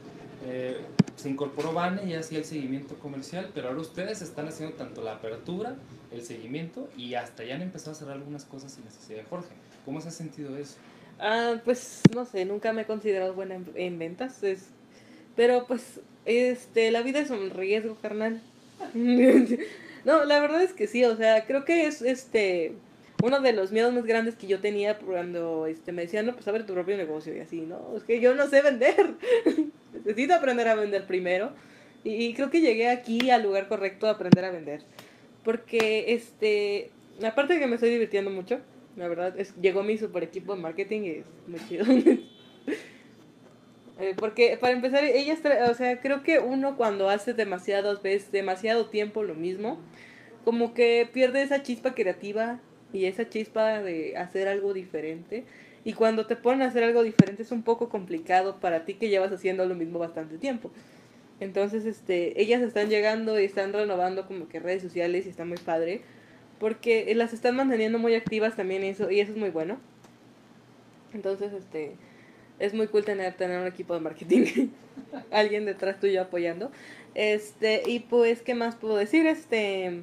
eh, 0.46 0.78
se 1.16 1.30
incorporó 1.30 1.72
Vane 1.72 2.04
y 2.06 2.14
hacía 2.14 2.38
el 2.38 2.44
seguimiento 2.44 2.96
comercial, 2.96 3.50
pero 3.54 3.68
ahora 3.68 3.80
ustedes 3.80 4.20
están 4.20 4.48
haciendo 4.48 4.74
tanto 4.74 5.02
la 5.02 5.12
apertura, 5.12 5.76
el 6.10 6.22
seguimiento 6.22 6.88
y 6.96 7.14
hasta 7.14 7.44
ya 7.44 7.54
han 7.54 7.62
empezado 7.62 7.92
a 7.92 7.94
hacer 7.94 8.08
algunas 8.10 8.44
cosas 8.44 8.72
sin 8.72 8.84
necesidad 8.84 9.18
de 9.18 9.24
Jorge. 9.24 9.54
¿Cómo 9.84 10.00
se 10.00 10.08
ha 10.08 10.10
sentido 10.10 10.56
eso? 10.56 10.74
Ah, 11.20 11.54
pues 11.64 12.00
no 12.12 12.24
sé, 12.24 12.44
nunca 12.44 12.72
me 12.72 12.82
he 12.82 12.86
considerado 12.86 13.32
buena 13.32 13.54
en, 13.54 13.70
en 13.76 13.98
ventas, 13.98 14.42
es, 14.42 14.66
pero 15.36 15.66
pues 15.66 16.00
este, 16.24 16.90
la 16.90 17.02
vida 17.02 17.20
es 17.20 17.30
un 17.30 17.50
riesgo, 17.50 17.96
carnal. 18.02 18.42
no, 20.04 20.24
la 20.24 20.40
verdad 20.40 20.62
es 20.62 20.72
que 20.72 20.86
sí, 20.86 21.04
o 21.04 21.16
sea, 21.16 21.46
creo 21.46 21.64
que 21.64 21.86
es 21.86 22.02
este 22.02 22.74
uno 23.24 23.40
de 23.40 23.52
los 23.52 23.72
miedos 23.72 23.92
más 23.94 24.04
grandes 24.04 24.34
que 24.34 24.46
yo 24.46 24.60
tenía 24.60 24.98
cuando 24.98 25.66
este, 25.66 25.92
me 25.92 26.02
decían, 26.02 26.26
no, 26.26 26.34
pues 26.34 26.46
abre 26.46 26.64
tu 26.64 26.74
propio 26.74 26.96
negocio 26.96 27.34
y 27.34 27.40
así, 27.40 27.62
¿no? 27.62 27.96
Es 27.96 28.04
que 28.04 28.20
yo 28.20 28.34
no 28.34 28.48
sé 28.48 28.60
vender. 28.60 29.14
Necesito 29.94 30.34
aprender 30.34 30.68
a 30.68 30.74
vender 30.74 31.06
primero. 31.06 31.52
Y, 32.02 32.34
creo 32.34 32.50
que 32.50 32.60
llegué 32.60 32.90
aquí 32.90 33.30
al 33.30 33.42
lugar 33.42 33.66
correcto 33.66 34.06
a 34.06 34.10
aprender 34.10 34.44
a 34.44 34.50
vender. 34.50 34.82
Porque, 35.42 36.12
este, 36.12 36.90
aparte 37.26 37.54
de 37.54 37.60
que 37.60 37.66
me 37.66 37.76
estoy 37.76 37.88
divirtiendo 37.88 38.30
mucho, 38.30 38.60
la 38.96 39.08
verdad, 39.08 39.40
es, 39.40 39.56
llegó 39.56 39.82
mi 39.82 39.96
super 39.96 40.22
equipo 40.22 40.54
de 40.54 40.60
marketing 40.60 41.00
y 41.00 41.10
es 41.10 41.26
muy 41.46 41.60
chido. 41.66 41.86
Eh, 43.98 44.14
porque 44.16 44.58
para 44.60 44.72
empezar, 44.72 45.04
ella 45.04 45.32
está, 45.32 45.70
o 45.70 45.74
sea, 45.74 46.00
creo 46.00 46.22
que 46.22 46.40
uno 46.40 46.76
cuando 46.76 47.08
hace 47.08 47.32
demasiadas 47.32 48.02
veces, 48.02 48.32
demasiado 48.32 48.86
tiempo 48.86 49.22
lo 49.22 49.34
mismo, 49.34 49.78
como 50.44 50.74
que 50.74 51.08
pierde 51.12 51.42
esa 51.42 51.62
chispa 51.62 51.94
creativa 51.94 52.60
y 52.92 53.06
esa 53.06 53.28
chispa 53.28 53.80
de 53.82 54.16
hacer 54.16 54.48
algo 54.48 54.72
diferente. 54.72 55.44
Y 55.84 55.92
cuando 55.92 56.26
te 56.26 56.36
ponen 56.36 56.62
a 56.62 56.66
hacer 56.66 56.82
algo 56.82 57.02
diferente 57.02 57.42
es 57.42 57.52
un 57.52 57.62
poco 57.62 57.88
complicado 57.88 58.58
para 58.58 58.84
ti 58.84 58.94
que 58.94 59.10
llevas 59.10 59.32
haciendo 59.32 59.66
lo 59.66 59.74
mismo 59.74 59.98
bastante 59.98 60.38
tiempo. 60.38 60.70
Entonces, 61.40 61.84
este, 61.84 62.40
ellas 62.40 62.62
están 62.62 62.88
llegando 62.88 63.38
y 63.38 63.44
están 63.44 63.72
renovando 63.72 64.26
como 64.26 64.48
que 64.48 64.60
redes 64.60 64.82
sociales 64.82 65.26
y 65.26 65.28
está 65.28 65.44
muy 65.44 65.58
padre. 65.58 66.00
Porque 66.58 67.12
las 67.14 67.32
están 67.32 67.56
manteniendo 67.56 67.98
muy 67.98 68.14
activas 68.14 68.56
también 68.56 68.84
eso, 68.84 69.10
y 69.10 69.20
eso 69.20 69.32
es 69.32 69.38
muy 69.38 69.50
bueno. 69.50 69.78
Entonces, 71.12 71.52
este, 71.52 71.96
es 72.58 72.74
muy 72.74 72.86
cool 72.88 73.04
tener, 73.04 73.34
tener 73.34 73.60
un 73.60 73.66
equipo 73.66 73.94
de 73.94 74.00
marketing. 74.00 74.70
Alguien 75.30 75.64
detrás 75.64 76.00
tuyo 76.00 76.22
apoyando. 76.22 76.70
Este, 77.14 77.82
y 77.86 78.00
pues, 78.00 78.42
¿qué 78.42 78.54
más 78.54 78.76
puedo 78.76 78.96
decir? 78.96 79.26
Este, 79.26 80.02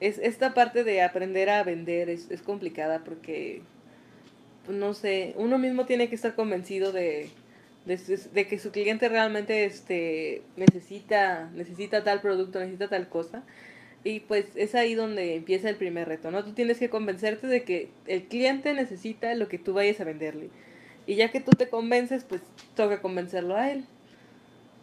es, 0.00 0.18
esta 0.18 0.54
parte 0.54 0.84
de 0.84 1.02
aprender 1.02 1.50
a 1.50 1.62
vender 1.62 2.10
es, 2.10 2.30
es 2.30 2.42
complicada 2.42 3.04
porque, 3.04 3.62
no 4.68 4.94
sé, 4.94 5.34
uno 5.36 5.58
mismo 5.58 5.86
tiene 5.86 6.08
que 6.08 6.14
estar 6.14 6.34
convencido 6.34 6.92
de, 6.92 7.30
de 7.86 8.46
que 8.46 8.58
su 8.58 8.72
cliente 8.72 9.08
realmente 9.08 9.64
este, 9.64 10.42
necesita, 10.56 11.50
necesita 11.54 12.02
tal 12.04 12.20
producto, 12.20 12.58
necesita 12.58 12.88
tal 12.88 13.08
cosa. 13.08 13.44
Y 14.04 14.20
pues 14.20 14.46
es 14.54 14.74
ahí 14.74 14.94
donde 14.94 15.34
empieza 15.34 15.68
el 15.68 15.76
primer 15.76 16.06
reto, 16.06 16.30
¿no? 16.30 16.44
Tú 16.44 16.52
tienes 16.52 16.78
que 16.78 16.90
convencerte 16.90 17.46
de 17.48 17.64
que 17.64 17.88
el 18.06 18.24
cliente 18.24 18.72
necesita 18.74 19.34
lo 19.34 19.48
que 19.48 19.58
tú 19.58 19.72
vayas 19.72 20.00
a 20.00 20.04
venderle. 20.04 20.50
Y 21.06 21.16
ya 21.16 21.30
que 21.30 21.40
tú 21.40 21.54
te 21.56 21.68
convences, 21.68 22.24
pues 22.24 22.42
toca 22.74 23.00
convencerlo 23.00 23.56
a 23.56 23.70
él. 23.70 23.86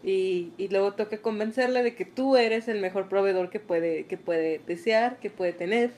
Y, 0.03 0.53
y 0.57 0.67
luego 0.67 0.93
toca 0.93 1.21
convencerle 1.21 1.83
de 1.83 1.95
que 1.95 2.05
tú 2.05 2.35
eres 2.35 2.67
el 2.67 2.81
mejor 2.81 3.07
proveedor 3.09 3.49
que 3.49 3.59
puede, 3.59 4.05
que 4.07 4.17
puede 4.17 4.59
desear, 4.59 5.19
que 5.19 5.29
puede 5.29 5.53
tener. 5.53 5.91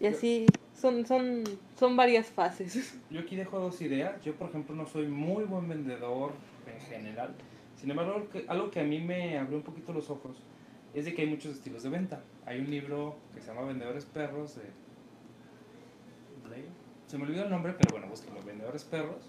Y 0.00 0.06
así 0.06 0.46
son, 0.74 1.06
son, 1.06 1.44
son 1.78 1.96
varias 1.96 2.26
fases. 2.28 2.98
Yo 3.10 3.20
aquí 3.20 3.36
dejo 3.36 3.58
dos 3.60 3.80
ideas. 3.82 4.22
Yo, 4.24 4.34
por 4.36 4.48
ejemplo, 4.48 4.74
no 4.74 4.86
soy 4.86 5.06
muy 5.06 5.44
buen 5.44 5.68
vendedor 5.68 6.32
en 6.66 6.80
general. 6.80 7.34
Sin 7.76 7.90
embargo, 7.90 8.14
algo 8.14 8.28
que, 8.28 8.44
algo 8.48 8.70
que 8.70 8.80
a 8.80 8.84
mí 8.84 9.00
me 9.00 9.38
abrió 9.38 9.58
un 9.58 9.64
poquito 9.64 9.92
los 9.92 10.10
ojos 10.10 10.42
es 10.94 11.04
de 11.04 11.14
que 11.14 11.22
hay 11.22 11.28
muchos 11.28 11.52
estilos 11.54 11.82
de 11.82 11.90
venta. 11.90 12.24
Hay 12.46 12.60
un 12.60 12.70
libro 12.70 13.16
que 13.34 13.40
se 13.40 13.48
llama 13.48 13.66
Vendedores 13.66 14.04
Perros 14.06 14.56
de 14.56 14.62
Blair. 16.48 16.81
Se 17.12 17.18
me 17.18 17.24
olvidó 17.24 17.44
el 17.44 17.50
nombre, 17.50 17.74
pero 17.76 17.90
bueno, 17.90 18.06
búsquenlo, 18.06 18.42
Vendedores 18.42 18.84
Perros. 18.84 19.28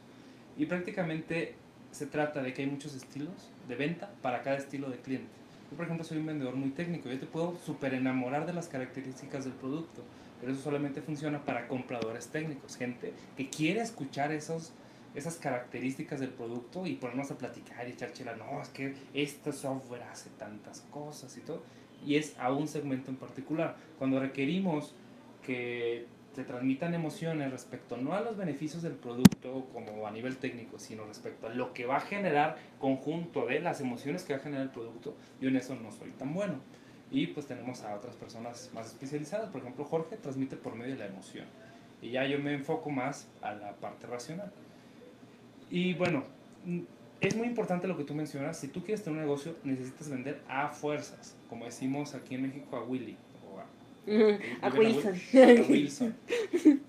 Y 0.58 0.68
prácticamente 0.68 1.56
se 1.92 2.06
trata 2.06 2.42
de 2.42 2.54
que 2.54 2.62
hay 2.62 2.70
muchos 2.70 2.96
estilos 2.96 3.52
de 3.68 3.76
venta 3.76 4.10
para 4.22 4.42
cada 4.42 4.56
estilo 4.56 4.90
de 4.90 5.00
cliente. 5.00 5.28
Yo, 5.70 5.76
por 5.76 5.84
ejemplo, 5.84 6.06
soy 6.06 6.20
un 6.20 6.28
vendedor 6.28 6.56
muy 6.56 6.70
técnico. 6.70 7.10
Yo 7.10 7.20
te 7.20 7.26
puedo 7.26 7.58
súper 7.58 7.94
enamorar 7.94 8.46
de 8.46 8.54
las 8.54 8.70
características 8.70 9.44
del 9.44 9.56
producto, 9.56 10.02
pero 10.40 10.54
eso 10.54 10.62
solamente 10.62 11.02
funciona 11.02 11.44
para 11.44 11.68
compradores 11.68 12.28
técnicos, 12.28 12.78
gente 12.78 13.12
que 13.36 13.50
quiere 13.50 13.82
escuchar 13.82 14.32
esos, 14.32 14.72
esas 15.14 15.36
características 15.36 16.22
del 16.22 16.30
producto 16.30 16.88
y 16.88 16.96
ponernos 16.96 17.32
a 17.32 17.38
platicar 17.38 17.86
y 17.90 17.92
echar 17.92 18.14
chela. 18.14 18.34
No, 18.38 18.62
es 18.62 18.70
que 18.70 18.96
este 19.14 19.52
software 19.52 20.04
hace 20.04 20.30
tantas 20.40 20.80
cosas 20.90 21.36
y 21.36 21.42
todo. 21.42 21.62
Y 22.06 22.16
es 22.16 22.34
a 22.40 22.54
un 22.54 22.70
segmento 22.70 23.12
en 23.12 23.18
particular. 23.18 23.76
Cuando 24.00 24.22
requerimos 24.22 24.96
que 25.46 26.08
se 26.34 26.44
transmitan 26.44 26.94
emociones 26.94 27.52
respecto 27.52 27.98
no 27.98 28.14
a 28.14 28.22
los 28.22 28.38
beneficios 28.38 28.82
del 28.82 28.94
producto 28.94 29.68
como 29.72 30.08
a 30.08 30.12
nivel 30.12 30.38
técnico, 30.38 30.80
sino 30.80 31.06
respecto 31.06 31.48
a 31.48 31.50
lo 31.50 31.74
que 31.74 31.86
va 31.86 31.98
a 31.98 32.02
generar 32.02 32.58
conjunto 32.80 33.46
de 33.46 33.60
las 33.60 33.82
emociones 33.82 34.24
que 34.24 34.34
va 34.34 34.40
a 34.40 34.44
generar 34.44 34.64
el 34.64 34.72
producto, 34.72 35.16
yo 35.40 35.50
en 35.50 35.56
eso 35.56 35.76
no 35.76 35.92
soy 35.92 36.12
tan 36.12 36.34
bueno. 36.34 36.56
Y 37.12 37.28
pues 37.28 37.46
tenemos 37.46 37.84
a 37.84 37.94
otras 37.96 38.16
personas 38.16 38.72
más 38.74 38.88
especializadas, 38.88 39.50
por 39.50 39.62
ejemplo 39.62 39.86
Jorge 39.86 40.18
transmite 40.18 40.56
por 40.56 40.76
medio 40.76 40.94
de 40.94 41.00
la 41.00 41.06
emoción 41.06 41.46
y 42.02 42.12
ya 42.12 42.26
yo 42.26 42.38
me 42.40 42.54
enfoco 42.54 42.90
más 42.90 43.28
a 43.42 43.54
la 43.54 43.74
parte 43.74 44.08
racional. 44.08 44.52
Y 45.70 45.94
bueno, 45.94 46.24
es 47.22 47.36
muy 47.36 47.48
importante 47.48 47.88
lo 47.88 47.96
que 47.96 48.04
tú 48.04 48.14
mencionas, 48.14 48.60
si 48.60 48.68
tú 48.68 48.84
quieres 48.84 49.04
tener 49.04 49.20
un 49.20 49.26
negocio 49.26 49.56
necesitas 49.64 50.10
vender 50.10 50.42
a 50.50 50.70
fuerzas, 50.70 51.36
como 51.50 51.66
decimos 51.66 52.14
aquí 52.14 52.36
en 52.36 52.44
México 52.44 52.76
a 52.76 52.84
Willy. 52.84 53.18
A 54.62 54.70
Wilson. 54.70 55.14
Wil- 55.34 55.60
a 55.60 55.62
Wilson. 55.70 56.16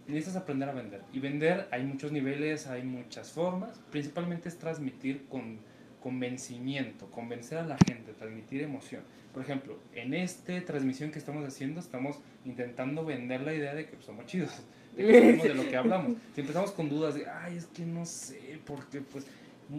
Necesitas 0.07 0.37
aprender 0.37 0.69
a 0.69 0.73
vender. 0.73 1.03
Y 1.12 1.21
vender 1.21 1.69
hay 1.71 1.85
muchos 1.85 2.12
niveles, 2.12 2.67
hay 2.67 2.83
muchas 2.83 3.31
formas. 3.33 3.81
Principalmente 3.91 4.49
es 4.49 4.59
transmitir 4.59 5.27
con 5.29 5.59
convencimiento, 6.03 7.11
convencer 7.11 7.59
a 7.59 7.67
la 7.67 7.79
gente, 7.87 8.12
transmitir 8.12 8.62
emoción. 8.62 9.03
Por 9.33 9.43
ejemplo, 9.43 9.79
en 9.95 10.15
esta 10.15 10.61
transmisión 10.65 11.11
que 11.11 11.19
estamos 11.19 11.45
haciendo, 11.47 11.81
estamos 11.81 12.19
intentando 12.45 13.05
vender 13.05 13.41
la 13.41 13.55
idea 13.55 13.75
de 13.75 13.87
que 13.87 13.93
pues, 13.95 14.05
somos 14.05 14.27
chidos, 14.27 14.51
de 14.97 15.07
que 15.07 15.12
sabemos 15.21 15.43
de 15.45 15.55
lo 15.55 15.69
que 15.69 15.77
hablamos. 15.77 16.12
Si 16.35 16.43
empezamos 16.43 16.73
con 16.73 16.89
dudas 16.89 17.15
de, 17.15 17.27
ay, 17.29 17.57
es 17.57 17.67
que 17.67 17.85
no 17.87 18.05
sé, 18.05 18.59
porque 18.67 19.01
pues... 19.01 19.27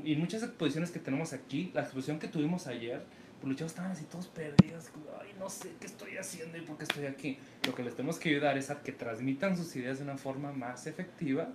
Y 0.03 0.15
muchas 0.15 0.41
exposiciones 0.41 0.89
que 0.89 0.99
tenemos 0.99 1.31
aquí, 1.31 1.69
la 1.75 1.81
exposición 1.81 2.17
que 2.17 2.27
tuvimos 2.27 2.65
ayer, 2.65 3.03
pues 3.45 3.51
los 3.51 3.59
chavos 3.59 3.71
estaban 3.73 3.91
así 3.91 4.05
todos 4.05 4.25
perdidos, 4.25 4.89
ay, 5.21 5.35
no 5.37 5.51
sé 5.51 5.73
qué 5.79 5.85
estoy 5.85 6.17
haciendo 6.17 6.57
y 6.57 6.61
por 6.61 6.79
qué 6.79 6.85
estoy 6.85 7.05
aquí. 7.05 7.37
Lo 7.67 7.75
que 7.75 7.83
les 7.83 7.95
tenemos 7.95 8.17
que 8.17 8.29
ayudar 8.29 8.57
es 8.57 8.71
a 8.71 8.81
que 8.81 8.91
transmitan 8.91 9.55
sus 9.55 9.75
ideas 9.75 9.99
de 9.99 10.03
una 10.03 10.17
forma 10.17 10.51
más 10.51 10.87
efectiva 10.87 11.49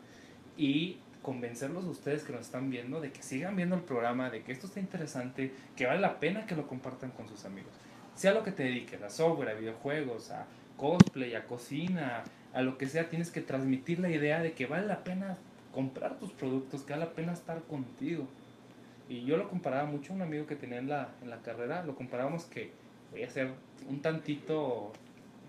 y 0.57 0.99
convencerlos 1.21 1.85
a 1.87 1.89
ustedes 1.89 2.23
que 2.23 2.31
nos 2.31 2.43
están 2.43 2.71
viendo 2.71 3.01
de 3.01 3.11
que 3.11 3.25
sigan 3.25 3.57
viendo 3.57 3.75
el 3.75 3.83
programa, 3.83 4.31
de 4.31 4.45
que 4.45 4.53
esto 4.53 4.69
está 4.69 4.79
interesante, 4.79 5.53
que 5.75 5.87
vale 5.87 6.01
la 6.01 6.21
pena 6.21 6.47
que 6.47 6.55
lo 6.55 6.69
compartan 6.69 7.11
con 7.11 7.29
sus 7.29 7.45
amigos. 7.45 7.73
Sea 8.15 8.35
lo 8.35 8.45
que 8.45 8.53
te 8.53 8.63
dediques, 8.63 9.03
a 9.03 9.11
software, 9.11 9.49
a 9.49 9.55
videojuegos, 9.55 10.31
a 10.31 10.47
cosplay, 10.77 11.35
a 11.35 11.45
cocina, 11.49 12.23
a 12.53 12.63
lo 12.63 12.79
que 12.79 12.87
sea, 12.87 13.11
tienes 13.11 13.33
que 13.33 13.41
transmitir 13.41 13.99
la 13.99 14.11
idea 14.11 14.41
de 14.41 14.53
que 14.53 14.67
vale 14.67 14.87
la 14.87 15.03
pena 15.03 15.39
comprar 15.73 16.21
tus 16.21 16.31
productos, 16.31 16.83
que 16.83 16.93
vale 16.93 17.07
la 17.07 17.13
pena 17.15 17.33
estar 17.33 17.63
contigo. 17.65 18.29
Y 19.11 19.25
yo 19.25 19.37
lo 19.37 19.49
comparaba 19.49 19.87
mucho, 19.87 20.13
un 20.13 20.23
amigo 20.23 20.47
que 20.47 20.55
tenía 20.55 20.79
en 20.79 20.89
la, 20.89 21.09
en 21.21 21.31
la 21.31 21.43
carrera, 21.43 21.83
lo 21.83 21.97
comparábamos 21.97 22.45
que 22.45 22.71
voy 23.11 23.25
a 23.25 23.29
ser 23.29 23.51
un 23.89 24.01
tantito 24.01 24.93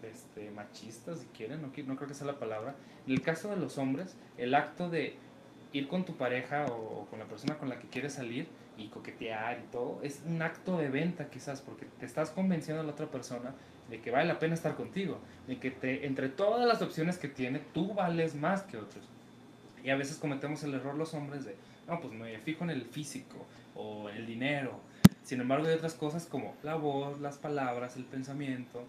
este, 0.02 0.50
machista, 0.50 1.16
si 1.16 1.28
quieren, 1.28 1.62
no, 1.62 1.68
no 1.68 1.96
creo 1.96 2.08
que 2.08 2.16
sea 2.16 2.26
la 2.26 2.40
palabra. 2.40 2.74
En 3.06 3.14
el 3.14 3.22
caso 3.22 3.52
de 3.52 3.58
los 3.58 3.78
hombres, 3.78 4.16
el 4.40 4.56
acto 4.56 4.90
de 4.90 5.16
ir 5.74 5.88
con 5.88 6.06
tu 6.06 6.16
pareja 6.16 6.66
o, 6.66 7.06
con 7.12 7.20
la 7.20 7.26
persona 7.26 7.60
con 7.60 7.70
la 7.70 7.78
que 7.78 7.88
quieres 7.88 8.14
salir 8.14 8.48
y 8.80 8.88
coquetear 8.88 9.60
y 9.60 9.72
todo, 9.72 10.00
es 10.02 10.24
un 10.26 10.42
acto 10.42 10.80
de 10.80 10.90
venta 10.90 11.30
quizás, 11.30 11.62
porque 11.62 11.86
te 12.00 12.08
estás 12.08 12.32
convenciendo 12.32 12.82
a 12.82 12.84
la 12.84 12.94
otra 12.94 13.12
persona 13.12 13.54
de 13.92 14.02
que 14.02 14.10
vale 14.10 14.26
la 14.26 14.40
pena 14.40 14.56
estar 14.56 14.76
contigo, 14.76 15.20
de 15.46 15.60
que 15.60 15.70
te, 15.70 16.08
entre 16.08 16.30
todas 16.30 16.68
las 16.68 16.82
opciones 16.82 17.20
que 17.20 17.28
tiene, 17.28 17.60
tú 17.76 17.94
vales 17.94 18.34
más 18.34 18.64
que 18.64 18.78
otros. 18.78 19.06
Y 19.84 19.92
a 19.92 19.96
veces 19.96 20.18
cometemos 20.18 20.64
el 20.64 20.74
error 20.74 20.96
los 20.96 21.14
hombres 21.14 21.46
de, 21.46 21.56
no, 21.88 22.00
pues 22.00 22.14
me 22.14 22.38
fijo 22.40 22.64
en 22.64 22.70
el 22.70 22.84
físico 22.84 23.46
o 23.76 24.10
en 24.10 24.18
el 24.18 24.26
dinero. 24.26 24.80
Sin 25.24 25.42
embargo, 25.42 25.68
hay 25.68 25.74
otras 25.74 25.94
cosas 25.94 26.26
como 26.26 26.56
la 26.64 26.76
voz, 26.76 27.20
las 27.20 27.38
palabras, 27.38 27.96
el 27.96 28.06
pensamiento, 28.06 28.84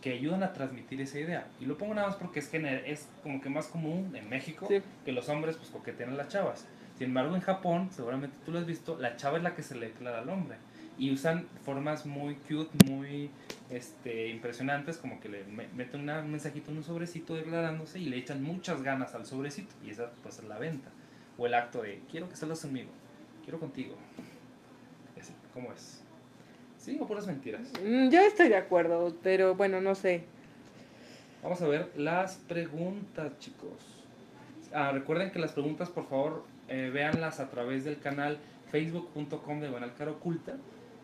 que 0.00 0.12
ayudan 0.12 0.42
a 0.42 0.52
transmitir 0.52 1.00
esa 1.00 1.18
idea. 1.18 1.46
Y 1.60 1.66
lo 1.66 1.76
pongo 1.76 1.94
nada 1.94 2.08
más 2.08 2.16
porque 2.16 2.40
es, 2.40 2.48
que 2.48 2.82
es 2.86 3.08
como 3.22 3.40
que 3.40 3.48
más 3.48 3.66
común 3.66 4.14
en 4.14 4.28
México 4.28 4.68
que 5.04 5.12
los 5.12 5.28
hombres 5.28 5.56
pues 5.56 5.70
coquetean 5.70 6.10
a 6.10 6.14
las 6.14 6.28
chavas. 6.28 6.66
Sin 6.96 7.08
embargo, 7.08 7.36
en 7.36 7.42
Japón, 7.42 7.90
seguramente 7.92 8.36
tú 8.44 8.50
lo 8.50 8.58
has 8.58 8.66
visto, 8.66 8.98
la 8.98 9.16
chava 9.16 9.38
es 9.38 9.44
la 9.44 9.54
que 9.54 9.62
se 9.62 9.76
le 9.76 9.86
declara 9.88 10.18
al 10.18 10.28
hombre. 10.28 10.56
Y 10.98 11.12
usan 11.12 11.46
formas 11.64 12.06
muy 12.06 12.34
cute, 12.34 12.70
muy 12.90 13.30
este, 13.70 14.30
impresionantes, 14.30 14.98
como 14.98 15.20
que 15.20 15.28
le 15.28 15.44
meten 15.44 16.08
un 16.08 16.30
mensajito 16.30 16.72
en 16.72 16.78
un 16.78 16.82
sobrecito 16.82 17.36
declarándose 17.36 18.00
y 18.00 18.06
le 18.06 18.16
echan 18.16 18.42
muchas 18.42 18.82
ganas 18.82 19.14
al 19.14 19.26
sobrecito. 19.26 19.72
Y 19.86 19.90
esa 19.90 20.10
pues 20.24 20.38
es 20.38 20.44
la 20.44 20.58
venta. 20.58 20.90
O 21.38 21.46
el 21.46 21.54
acto 21.54 21.82
de, 21.82 22.02
quiero 22.10 22.28
que 22.28 22.36
salgas 22.36 22.60
conmigo, 22.60 22.90
quiero 23.44 23.58
contigo. 23.58 23.94
¿Cómo 25.54 25.72
es? 25.72 26.02
¿Sí 26.76 26.98
o 27.00 27.06
puras 27.06 27.26
mentiras? 27.26 27.72
Mm, 27.82 28.10
yo 28.10 28.20
estoy 28.20 28.48
de 28.48 28.56
acuerdo, 28.56 29.16
pero 29.22 29.54
bueno, 29.54 29.80
no 29.80 29.94
sé. 29.94 30.24
Vamos 31.42 31.62
a 31.62 31.68
ver 31.68 31.90
las 31.96 32.36
preguntas, 32.36 33.38
chicos. 33.38 34.04
Ah, 34.72 34.92
recuerden 34.92 35.30
que 35.30 35.38
las 35.38 35.52
preguntas, 35.52 35.88
por 35.88 36.08
favor, 36.08 36.44
eh, 36.68 36.90
véanlas 36.92 37.40
a 37.40 37.50
través 37.50 37.84
del 37.84 37.98
canal 37.98 38.38
facebook.com 38.70 39.60
de 39.60 39.70
Banalcar 39.70 40.08
Oculta 40.08 40.56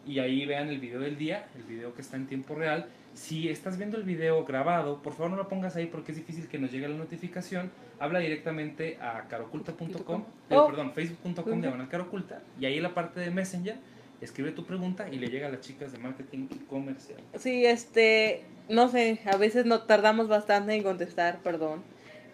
y 0.06 0.18
ahí 0.18 0.44
vean 0.44 0.68
el 0.68 0.80
video 0.80 1.00
del 1.00 1.16
día, 1.16 1.48
el 1.56 1.62
video 1.62 1.94
que 1.94 2.02
está 2.02 2.16
en 2.16 2.26
tiempo 2.26 2.54
real. 2.54 2.86
Si 3.14 3.48
estás 3.48 3.78
viendo 3.78 3.96
el 3.96 4.02
video 4.02 4.44
grabado, 4.44 5.00
por 5.00 5.12
favor 5.12 5.30
no 5.30 5.36
lo 5.36 5.48
pongas 5.48 5.76
ahí 5.76 5.86
porque 5.86 6.12
es 6.12 6.18
difícil 6.18 6.48
que 6.48 6.58
nos 6.58 6.72
llegue 6.72 6.88
la 6.88 6.96
notificación. 6.96 7.70
Habla 8.00 8.18
directamente 8.18 8.98
a 9.00 9.28
caroculta.com, 9.28 10.24
eh, 10.50 10.56
oh. 10.56 10.66
perdón, 10.66 10.92
facebook.com 10.92 11.60
de 11.60 11.68
Banalcar 11.68 12.00
Oculta 12.00 12.42
y 12.58 12.66
ahí 12.66 12.76
en 12.76 12.82
la 12.82 12.92
parte 12.92 13.20
de 13.20 13.30
Messenger 13.30 13.76
escribe 14.20 14.50
tu 14.52 14.64
pregunta 14.64 15.08
y 15.10 15.18
le 15.18 15.28
llega 15.28 15.46
a 15.46 15.50
las 15.50 15.60
chicas 15.60 15.92
de 15.92 15.98
marketing 15.98 16.48
y 16.50 16.58
comercial. 16.64 17.20
Sí, 17.38 17.64
este, 17.64 18.42
no 18.68 18.88
sé, 18.88 19.20
a 19.26 19.36
veces 19.36 19.64
no 19.64 19.82
tardamos 19.82 20.28
bastante 20.28 20.74
en 20.74 20.82
contestar, 20.82 21.38
perdón. 21.42 21.82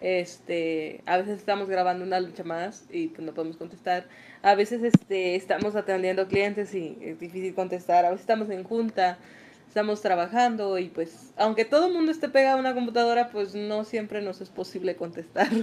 Este, 0.01 1.01
a 1.05 1.17
veces 1.17 1.37
estamos 1.37 1.69
grabando 1.69 2.03
una 2.03 2.19
lucha 2.19 2.43
más 2.43 2.85
y 2.91 3.09
pues 3.09 3.21
no 3.21 3.33
podemos 3.33 3.57
contestar. 3.57 4.07
A 4.41 4.55
veces 4.55 4.81
este, 4.81 5.35
estamos 5.35 5.75
atendiendo 5.75 6.27
clientes 6.27 6.73
y 6.73 6.97
es 7.01 7.19
difícil 7.19 7.53
contestar. 7.53 8.05
A 8.05 8.09
veces 8.09 8.21
estamos 8.21 8.49
en 8.49 8.63
junta, 8.63 9.19
estamos 9.71 10.01
trabajando 10.01 10.77
y 10.79 10.89
pues 10.89 11.31
aunque 11.37 11.63
todo 11.63 11.87
el 11.87 11.93
mundo 11.93 12.11
esté 12.11 12.27
pegado 12.27 12.57
a 12.57 12.59
una 12.59 12.73
computadora, 12.73 13.29
pues 13.29 13.55
no 13.55 13.85
siempre 13.85 14.21
nos 14.21 14.41
es 14.41 14.49
posible 14.49 14.95
contestar. 14.95 15.47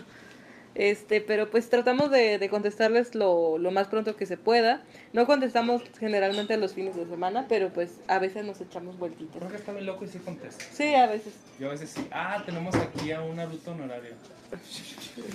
Este, 0.75 1.21
pero 1.21 1.51
pues 1.51 1.69
tratamos 1.71 2.09
de, 2.13 2.39
de 2.39 2.49
contestarles 2.49 3.17
lo, 3.17 3.59
lo, 3.59 3.73
más 3.73 3.89
pronto 3.89 4.15
que 4.15 4.27
se 4.27 4.37
pueda. 4.37 4.83
No 5.13 5.27
contestamos 5.27 5.83
generalmente 5.99 6.57
los 6.57 6.73
fines 6.75 6.95
de 6.95 7.05
semana, 7.07 7.47
pero 7.49 7.71
pues 7.71 7.99
a 8.07 8.21
veces 8.21 8.45
nos 8.45 8.61
echamos 8.61 8.97
vueltitas. 8.97 9.39
Creo 9.39 9.51
que 9.51 9.57
está 9.57 9.73
muy 9.73 9.83
loco 9.83 10.05
y 10.05 10.09
sí 10.09 10.19
contesta. 10.21 10.65
Sí, 10.71 10.95
a 10.95 11.09
veces. 11.09 11.33
Yo 11.59 11.67
a 11.67 11.71
veces 11.73 11.91
sí. 11.91 12.07
Ah, 12.13 12.45
tenemos 12.47 12.77
aquí 12.77 13.11
a 13.11 13.23
un 13.23 13.37
Naruto 13.37 13.73
honorario. 13.73 14.13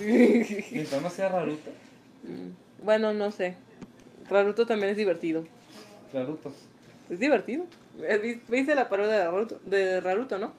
¿Y 0.00 0.86
no 1.02 1.10
sea 1.10 1.28
Raruto? 1.28 1.70
Mm, 2.22 2.82
bueno, 2.82 3.12
no 3.12 3.30
sé. 3.30 3.56
Raruto 4.30 4.64
también 4.64 4.92
es 4.92 4.96
divertido. 4.96 5.44
Raruto. 6.10 6.54
Es 7.10 7.18
divertido. 7.18 7.66
¿Viste 8.48 8.74
la 8.74 8.88
parodia 8.88 9.18
de 9.18 9.24
Raruto, 9.24 9.60
de 9.64 10.00
Raruto, 10.00 10.38
no? 10.38 10.52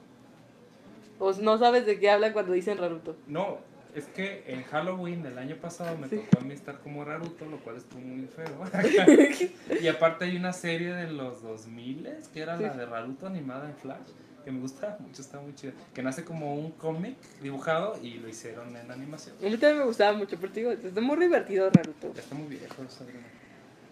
¿O 1.18 1.32
no 1.32 1.58
sabes 1.58 1.86
de 1.86 1.98
qué 1.98 2.10
hablan 2.10 2.32
cuando 2.32 2.52
dicen 2.52 2.78
Raruto? 2.78 3.16
No, 3.26 3.58
es 3.94 4.04
que 4.06 4.44
en 4.46 4.62
Halloween 4.64 5.22
del 5.22 5.38
año 5.38 5.56
pasado 5.56 5.96
me 5.96 6.08
tocó 6.08 6.38
a 6.38 6.44
mí 6.44 6.52
estar 6.52 6.78
como 6.80 7.04
Raruto, 7.04 7.46
lo 7.46 7.58
cual 7.60 7.76
estuvo 7.76 8.00
muy 8.00 8.26
feo. 8.26 8.46
y 9.80 9.88
aparte 9.88 10.26
hay 10.26 10.36
una 10.36 10.52
serie 10.52 10.92
de 10.92 11.10
los 11.10 11.42
2000 11.42 12.08
que 12.32 12.42
era 12.42 12.56
la 12.56 12.74
de 12.74 12.84
Raruto 12.84 13.26
animada 13.26 13.66
en 13.66 13.74
Flash, 13.74 14.08
que 14.44 14.52
me 14.52 14.60
gusta 14.60 14.98
mucho, 15.00 15.22
está 15.22 15.40
muy 15.40 15.54
chida. 15.54 15.72
Que 15.94 16.02
nace 16.02 16.24
como 16.24 16.54
un 16.54 16.72
cómic 16.72 17.16
dibujado 17.42 17.98
y 18.02 18.18
lo 18.18 18.28
hicieron 18.28 18.76
en 18.76 18.90
animación. 18.90 19.34
A 19.40 19.44
mí 19.44 19.56
también 19.56 19.78
me 19.78 19.84
gustaba 19.86 20.16
mucho, 20.16 20.36
pero 20.38 20.52
digo, 20.52 20.72
está 20.72 21.00
muy 21.00 21.16
divertido 21.16 21.70
Raruto. 21.70 22.12
está 22.14 22.34
muy 22.34 22.48
viejo, 22.48 22.82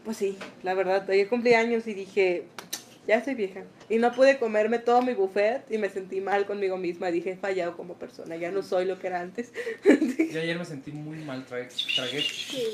Pues 0.04 0.18
sí, 0.18 0.36
la 0.62 0.74
verdad, 0.74 1.08
ayer 1.10 1.28
cumplí 1.28 1.54
años 1.54 1.86
y 1.86 1.94
dije, 1.94 2.44
ya 3.06 3.24
soy 3.24 3.34
vieja. 3.34 3.64
Y 3.88 3.98
no 3.98 4.12
pude 4.12 4.38
comerme 4.38 4.78
todo 4.78 5.02
mi 5.02 5.14
buffet 5.14 5.70
y 5.70 5.78
me 5.78 5.88
sentí 5.88 6.20
mal 6.20 6.46
conmigo 6.46 6.76
misma. 6.76 7.10
Dije, 7.10 7.32
he 7.32 7.36
fallado 7.36 7.76
como 7.76 7.94
persona, 7.94 8.36
ya 8.36 8.50
no 8.50 8.62
soy 8.62 8.84
lo 8.84 8.98
que 8.98 9.06
era 9.06 9.20
antes. 9.20 9.52
Yo 9.84 10.40
ayer 10.40 10.58
me 10.58 10.64
sentí 10.64 10.92
muy 10.92 11.18
mal, 11.18 11.44
tragué, 11.44 11.68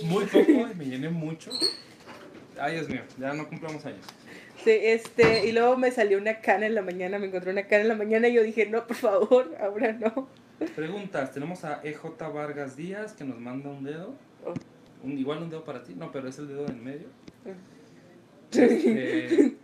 muy 0.03 0.25
poco 0.27 0.69
y 0.73 0.75
me 0.77 0.87
llené 0.87 1.09
mucho. 1.09 1.51
Ay, 2.59 2.75
Dios 2.75 2.89
mío, 2.89 3.03
ya 3.19 3.33
no 3.33 3.49
cumplamos 3.49 3.85
años. 3.87 4.05
Sí, 4.65 4.73
este, 4.73 5.47
y 5.47 5.53
luego 5.53 5.77
me 5.77 5.91
salió 5.91 6.19
una 6.19 6.41
cana 6.41 6.67
en 6.67 6.75
la 6.75 6.83
mañana, 6.83 7.19
me 7.19 7.27
encontré 7.27 7.53
una 7.53 7.63
cana 7.63 7.83
en 7.83 7.89
la 7.89 7.95
mañana 7.95 8.29
y 8.29 8.35
yo 8.35 8.43
dije, 8.43 8.67
no, 8.67 8.87
por 8.87 8.97
favor, 8.97 9.57
ahora 9.61 9.93
no. 9.93 10.29
Preguntas, 10.77 11.33
tenemos 11.33 11.65
a 11.65 11.81
EJ 11.83 12.19
Vargas 12.35 12.77
Díaz 12.77 13.15
que 13.15 13.25
nos 13.25 13.39
manda 13.41 13.71
un 13.71 13.83
dedo. 13.83 14.15
Oh. 14.45 14.53
Un, 15.03 15.19
igual 15.19 15.43
un 15.43 15.51
dedo 15.51 15.65
para 15.65 15.83
ti, 15.83 15.95
no, 15.95 16.13
pero 16.13 16.29
es 16.29 16.39
el 16.39 16.49
dedo 16.49 16.67
en 16.67 16.85
medio. 16.85 17.07
Este, 18.51 19.57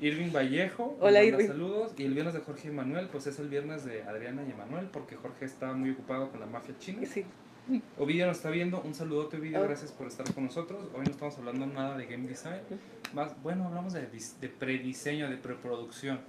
Irving 0.00 0.32
Vallejo, 0.32 0.96
Hola 1.00 1.22
Irving. 1.24 1.46
Saludos. 1.46 1.92
Y 1.96 2.04
el 2.04 2.14
viernes 2.14 2.34
de 2.34 2.40
Jorge 2.40 2.68
y 2.68 2.70
Manuel, 2.70 3.08
pues 3.08 3.26
es 3.26 3.38
el 3.38 3.48
viernes 3.48 3.84
de 3.84 4.02
Adriana 4.02 4.42
y 4.46 4.50
Emanuel, 4.50 4.86
porque 4.92 5.16
Jorge 5.16 5.44
está 5.44 5.72
muy 5.72 5.90
ocupado 5.90 6.30
con 6.30 6.40
la 6.40 6.46
mafia 6.46 6.74
china. 6.78 7.06
Sí. 7.06 7.24
Ovidio 7.98 8.26
nos 8.26 8.38
está 8.38 8.48
viendo, 8.48 8.80
un 8.80 8.94
saludote 8.94 9.36
Ovidio, 9.36 9.60
oh. 9.60 9.64
gracias 9.64 9.92
por 9.92 10.06
estar 10.06 10.32
con 10.32 10.44
nosotros. 10.44 10.88
Hoy 10.94 11.04
no 11.04 11.10
estamos 11.10 11.36
hablando 11.36 11.66
nada 11.66 11.98
de 11.98 12.06
game 12.06 12.26
design, 12.26 12.60
más, 13.12 13.40
bueno, 13.42 13.66
hablamos 13.66 13.92
de, 13.92 14.06
de 14.06 14.48
prediseño, 14.48 15.28
de 15.28 15.36
preproducción. 15.36 16.20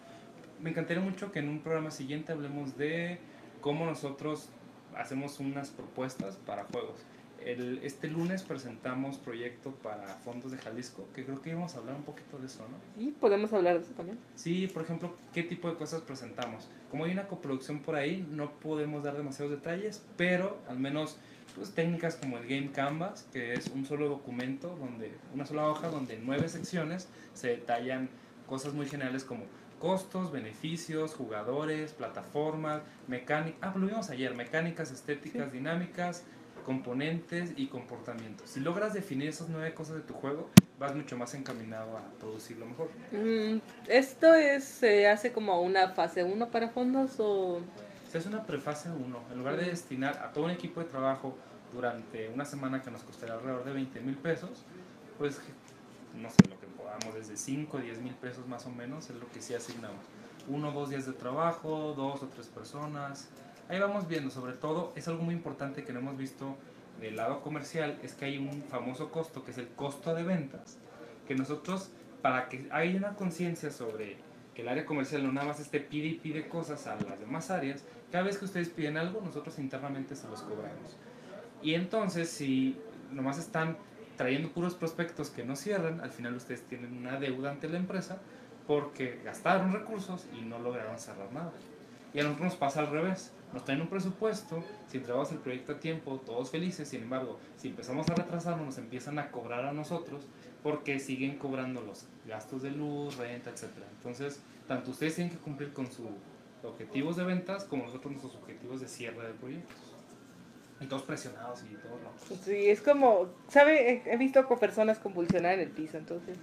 Me 0.61 0.71
encantaría 0.71 1.01
mucho 1.01 1.31
que 1.31 1.39
en 1.39 1.47
un 1.47 1.59
programa 1.61 1.91
siguiente 1.91 2.33
hablemos 2.33 2.77
de 2.77 3.19
cómo 3.61 3.85
nosotros 3.85 4.49
hacemos 4.97 5.39
unas 5.39 5.69
propuestas 5.69 6.35
para 6.45 6.65
juegos. 6.65 6.99
El, 7.45 7.79
este 7.83 8.07
lunes 8.07 8.43
presentamos 8.43 9.17
proyecto 9.17 9.71
para 9.71 10.07
fondos 10.15 10.51
de 10.51 10.57
Jalisco, 10.57 11.07
que 11.13 11.25
creo 11.25 11.41
que 11.41 11.51
íbamos 11.51 11.75
a 11.75 11.79
hablar 11.79 11.95
un 11.95 12.03
poquito 12.03 12.37
de 12.37 12.47
eso, 12.47 12.65
¿no? 12.69 13.03
Y 13.03 13.11
podemos 13.11 13.53
hablar 13.53 13.77
de 13.77 13.83
eso 13.83 13.93
también. 13.93 14.17
Sí, 14.35 14.67
por 14.67 14.83
ejemplo, 14.83 15.15
¿qué 15.33 15.43
tipo 15.43 15.69
de 15.69 15.75
cosas 15.75 16.01
presentamos? 16.01 16.69
Como 16.91 17.05
hay 17.05 17.11
una 17.11 17.27
coproducción 17.27 17.79
por 17.79 17.95
ahí, 17.95 18.27
no 18.29 18.51
podemos 18.59 19.03
dar 19.03 19.17
demasiados 19.17 19.51
detalles, 19.51 20.03
pero 20.17 20.57
al 20.67 20.79
menos 20.79 21.17
pues, 21.55 21.71
técnicas 21.71 22.15
como 22.15 22.37
el 22.37 22.47
Game 22.47 22.71
Canvas, 22.71 23.27
que 23.33 23.53
es 23.53 23.67
un 23.67 23.85
solo 23.85 24.07
documento, 24.07 24.75
donde 24.75 25.11
una 25.33 25.45
sola 25.45 25.67
hoja 25.67 25.89
donde 25.89 26.15
en 26.15 26.25
nueve 26.25 26.49
secciones 26.49 27.07
se 27.33 27.49
detallan 27.49 28.09
cosas 28.47 28.73
muy 28.73 28.87
generales 28.87 29.23
como 29.23 29.43
costos, 29.79 30.31
beneficios, 30.31 31.15
jugadores, 31.15 31.93
plataformas, 31.93 32.81
mecánicas, 33.07 33.59
ah, 33.61 33.73
lo 33.75 33.87
vimos 33.87 34.09
ayer, 34.09 34.35
mecánicas, 34.35 34.91
estéticas, 34.91 35.51
dinámicas, 35.51 36.25
componentes 36.63 37.53
y 37.55 37.67
comportamientos. 37.67 38.49
Si 38.49 38.59
logras 38.59 38.93
definir 38.93 39.29
esas 39.29 39.49
nueve 39.49 39.73
cosas 39.73 39.95
de 39.95 40.01
tu 40.01 40.13
juego, 40.13 40.49
vas 40.79 40.95
mucho 40.95 41.17
más 41.17 41.33
encaminado 41.33 41.97
a 41.97 42.01
producirlo 42.19 42.65
mejor. 42.65 42.89
Mm, 43.11 43.59
¿Esto 43.87 44.33
es, 44.33 44.63
se 44.63 45.07
hace 45.07 45.31
como 45.31 45.61
una 45.61 45.89
fase 45.89 46.23
1 46.23 46.49
para 46.49 46.69
fondos 46.69 47.15
o...? 47.19 47.61
Se 48.09 48.17
hace 48.17 48.27
una 48.29 48.43
prefase 48.43 48.89
1. 48.89 49.19
En 49.31 49.37
lugar 49.37 49.57
de 49.57 49.65
destinar 49.65 50.17
a 50.17 50.31
todo 50.31 50.45
un 50.45 50.51
equipo 50.51 50.79
de 50.79 50.87
trabajo 50.87 51.37
durante 51.73 52.29
una 52.29 52.45
semana 52.45 52.81
que 52.81 52.89
nos 52.89 53.03
costaría 53.03 53.35
alrededor 53.35 53.63
de 53.65 53.73
20 53.73 53.99
mil 54.01 54.15
pesos, 54.15 54.63
pues 55.17 55.39
no 56.15 56.29
sé, 56.29 56.37
lo 56.49 56.59
que 56.59 56.67
podamos, 56.67 57.13
desde 57.13 57.37
5 57.37 57.77
o 57.77 57.79
10 57.79 57.99
mil 57.99 58.13
pesos 58.15 58.47
más 58.47 58.65
o 58.65 58.71
menos, 58.71 59.09
es 59.09 59.15
lo 59.15 59.29
que 59.31 59.41
sí 59.41 59.53
asignamos. 59.53 60.03
Uno 60.47 60.69
o 60.69 60.71
dos 60.71 60.89
días 60.89 61.05
de 61.05 61.13
trabajo, 61.13 61.93
dos 61.95 62.23
o 62.23 62.27
tres 62.27 62.47
personas, 62.47 63.29
ahí 63.69 63.79
vamos 63.79 64.07
viendo, 64.07 64.31
sobre 64.31 64.53
todo 64.53 64.91
es 64.95 65.07
algo 65.07 65.23
muy 65.23 65.33
importante 65.33 65.83
que 65.83 65.93
no 65.93 65.99
hemos 65.99 66.17
visto 66.17 66.57
del 66.99 67.15
lado 67.15 67.41
comercial, 67.41 67.97
es 68.03 68.13
que 68.13 68.25
hay 68.25 68.37
un 68.37 68.63
famoso 68.63 69.11
costo 69.11 69.45
que 69.45 69.51
es 69.51 69.57
el 69.57 69.69
costo 69.69 70.13
de 70.13 70.23
ventas, 70.23 70.77
que 71.27 71.35
nosotros, 71.35 71.91
para 72.21 72.49
que 72.49 72.67
haya 72.71 72.97
una 72.97 73.15
conciencia 73.15 73.71
sobre 73.71 74.17
que 74.53 74.63
el 74.63 74.67
área 74.67 74.85
comercial 74.85 75.23
no 75.23 75.31
nada 75.31 75.47
más 75.47 75.59
esté 75.59 75.79
pide 75.79 76.07
y 76.07 76.15
pide 76.15 76.49
cosas 76.49 76.87
a 76.87 76.95
las 76.95 77.19
demás 77.19 77.51
áreas, 77.51 77.85
cada 78.11 78.25
vez 78.25 78.37
que 78.37 78.45
ustedes 78.45 78.69
piden 78.69 78.97
algo, 78.97 79.21
nosotros 79.21 79.59
internamente 79.59 80.15
se 80.15 80.27
los 80.27 80.41
cobramos. 80.41 80.97
Y 81.61 81.75
entonces, 81.75 82.29
si 82.29 82.77
nomás 83.11 83.37
están 83.37 83.77
trayendo 84.17 84.49
puros 84.49 84.73
prospectos 84.73 85.29
que 85.29 85.45
no 85.45 85.55
cierran, 85.55 86.01
al 86.01 86.11
final 86.11 86.35
ustedes 86.35 86.63
tienen 86.63 86.97
una 86.97 87.19
deuda 87.19 87.51
ante 87.51 87.69
la 87.69 87.77
empresa 87.77 88.19
porque 88.67 89.21
gastaron 89.23 89.71
recursos 89.71 90.27
y 90.37 90.41
no 90.41 90.59
lograron 90.59 90.99
cerrar 90.99 91.31
nada. 91.31 91.51
Y 92.13 92.19
a 92.19 92.23
nosotros 92.23 92.45
nos 92.45 92.55
pasa 92.55 92.79
al 92.81 92.87
revés. 92.91 93.31
Nos 93.53 93.65
traen 93.65 93.81
un 93.81 93.87
presupuesto, 93.87 94.63
si 94.87 94.97
entregamos 94.97 95.31
el 95.31 95.39
proyecto 95.39 95.71
a 95.73 95.79
tiempo, 95.79 96.21
todos 96.23 96.51
felices, 96.51 96.87
sin 96.87 97.01
embargo, 97.03 97.39
si 97.57 97.69
empezamos 97.69 98.07
a 98.09 98.13
retrasarnos, 98.13 98.63
nos 98.65 98.77
empiezan 98.77 99.17
a 99.17 99.31
cobrar 99.31 99.65
a 99.65 99.71
nosotros 99.73 100.27
porque 100.61 100.99
siguen 100.99 101.37
cobrando 101.37 101.81
los 101.81 102.05
gastos 102.27 102.61
de 102.61 102.69
luz, 102.71 103.17
renta, 103.17 103.49
etc. 103.49 103.63
Entonces, 103.97 104.39
tanto 104.67 104.91
ustedes 104.91 105.15
tienen 105.15 105.33
que 105.33 105.39
cumplir 105.39 105.73
con 105.73 105.87
sus 105.91 106.05
objetivos 106.63 107.15
de 107.15 107.23
ventas 107.23 107.63
como 107.63 107.85
nosotros 107.85 108.11
nuestros 108.11 108.35
objetivos 108.35 108.81
de 108.81 108.87
cierre 108.87 109.25
de 109.27 109.33
proyectos. 109.33 109.77
Y 110.81 110.85
todos 110.85 111.01
presionados 111.03 111.63
y 111.63 111.73
todo. 111.75 111.97
¿no? 112.03 112.35
Sí, 112.43 112.69
es 112.69 112.81
como, 112.81 113.27
¿sabe? 113.49 114.03
He- 114.05 114.17
visto 114.17 114.45
con 114.45 114.59
personas 114.59 114.97
convulsionar 114.99 115.55
en 115.55 115.61
el 115.61 115.69
piso, 115.71 115.97
entonces. 115.97 116.37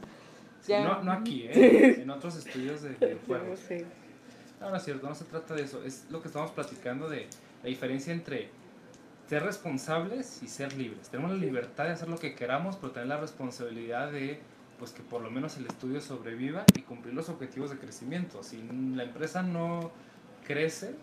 Sí, 0.60 0.72
Ya. 0.72 0.82
no, 0.84 1.02
no 1.04 1.12
aquí, 1.12 1.44
¿eh? 1.48 2.00
en 2.02 2.10
otros 2.10 2.36
estudios 2.36 2.82
de 2.82 2.90
No 2.90 2.96
videojuegos. 2.98 3.60
sé. 3.60 3.86
No, 4.60 4.70
no 4.70 4.76
es 4.76 4.84
cierto, 4.84 5.08
no 5.08 5.14
se 5.14 5.24
trata 5.24 5.54
de 5.54 5.62
eso. 5.62 5.82
Es 5.84 6.06
lo 6.10 6.22
que 6.22 6.28
estamos 6.28 6.50
platicando 6.50 7.08
de 7.08 7.28
la 7.62 7.68
diferencia 7.68 8.12
entre 8.12 8.50
ser 9.28 9.42
responsables 9.42 10.42
y 10.42 10.48
ser 10.48 10.72
libres. 10.76 11.08
Tenemos 11.08 11.32
la 11.32 11.38
libertad 11.38 11.84
de 11.84 11.90
hacer 11.90 12.08
lo 12.08 12.18
que 12.18 12.34
queramos, 12.34 12.76
pero 12.76 12.92
tener 12.92 13.08
la 13.08 13.18
responsabilidad 13.18 14.12
de 14.12 14.40
pues 14.78 14.90
que 14.92 15.02
por 15.02 15.22
lo 15.22 15.30
menos 15.30 15.56
el 15.56 15.66
estudio 15.66 16.00
sobreviva 16.02 16.64
y 16.74 16.82
cumplir 16.82 17.14
los 17.14 17.28
objetivos 17.30 17.70
de 17.70 17.78
crecimiento. 17.78 18.42
Si 18.42 18.62
la 18.94 19.04
empresa 19.04 19.42
no 19.42 19.90
crece, 20.46 20.94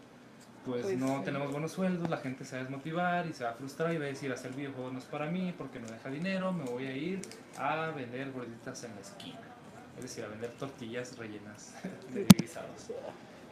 pues, 0.64 0.84
Pues, 0.84 0.98
no 0.98 1.18
sí. 1.20 1.26
tenemos 1.26 1.52
buenos 1.52 1.72
sueldos, 1.72 2.08
la 2.10 2.18
gente 2.18 2.46
se 2.46 2.56
va 2.56 2.62
a 2.62 2.64
desmotivar 2.66 3.28
y 3.28 3.34
se 3.34 3.44
va 3.44 3.50
a 3.50 3.54
frustrar 3.54 3.92
y 3.94 3.98
va 3.98 4.06
a 4.06 4.08
decir 4.08 4.32
hacer 4.32 4.54
videojuegos 4.54 4.94
no 4.94 5.00
es 5.00 5.06
para 5.06 5.26
mí 5.30 5.54
porque 5.58 5.80
no 5.80 5.88
deja 5.88 6.10
dinero, 6.10 6.54
me 6.54 6.64
voy 6.66 6.86
a 6.86 6.96
ir 6.96 7.20
a 7.58 7.88
vender 7.88 8.32
gorditas 8.32 8.84
en 8.84 8.94
la 8.96 9.02
esquina. 9.02 9.40
Es 9.98 10.04
decir, 10.04 10.24
a 10.24 10.28
vender 10.28 10.52
tortillas 10.52 11.18
rellenas 11.18 11.74
de 12.14 12.26
guisados. 12.40 12.92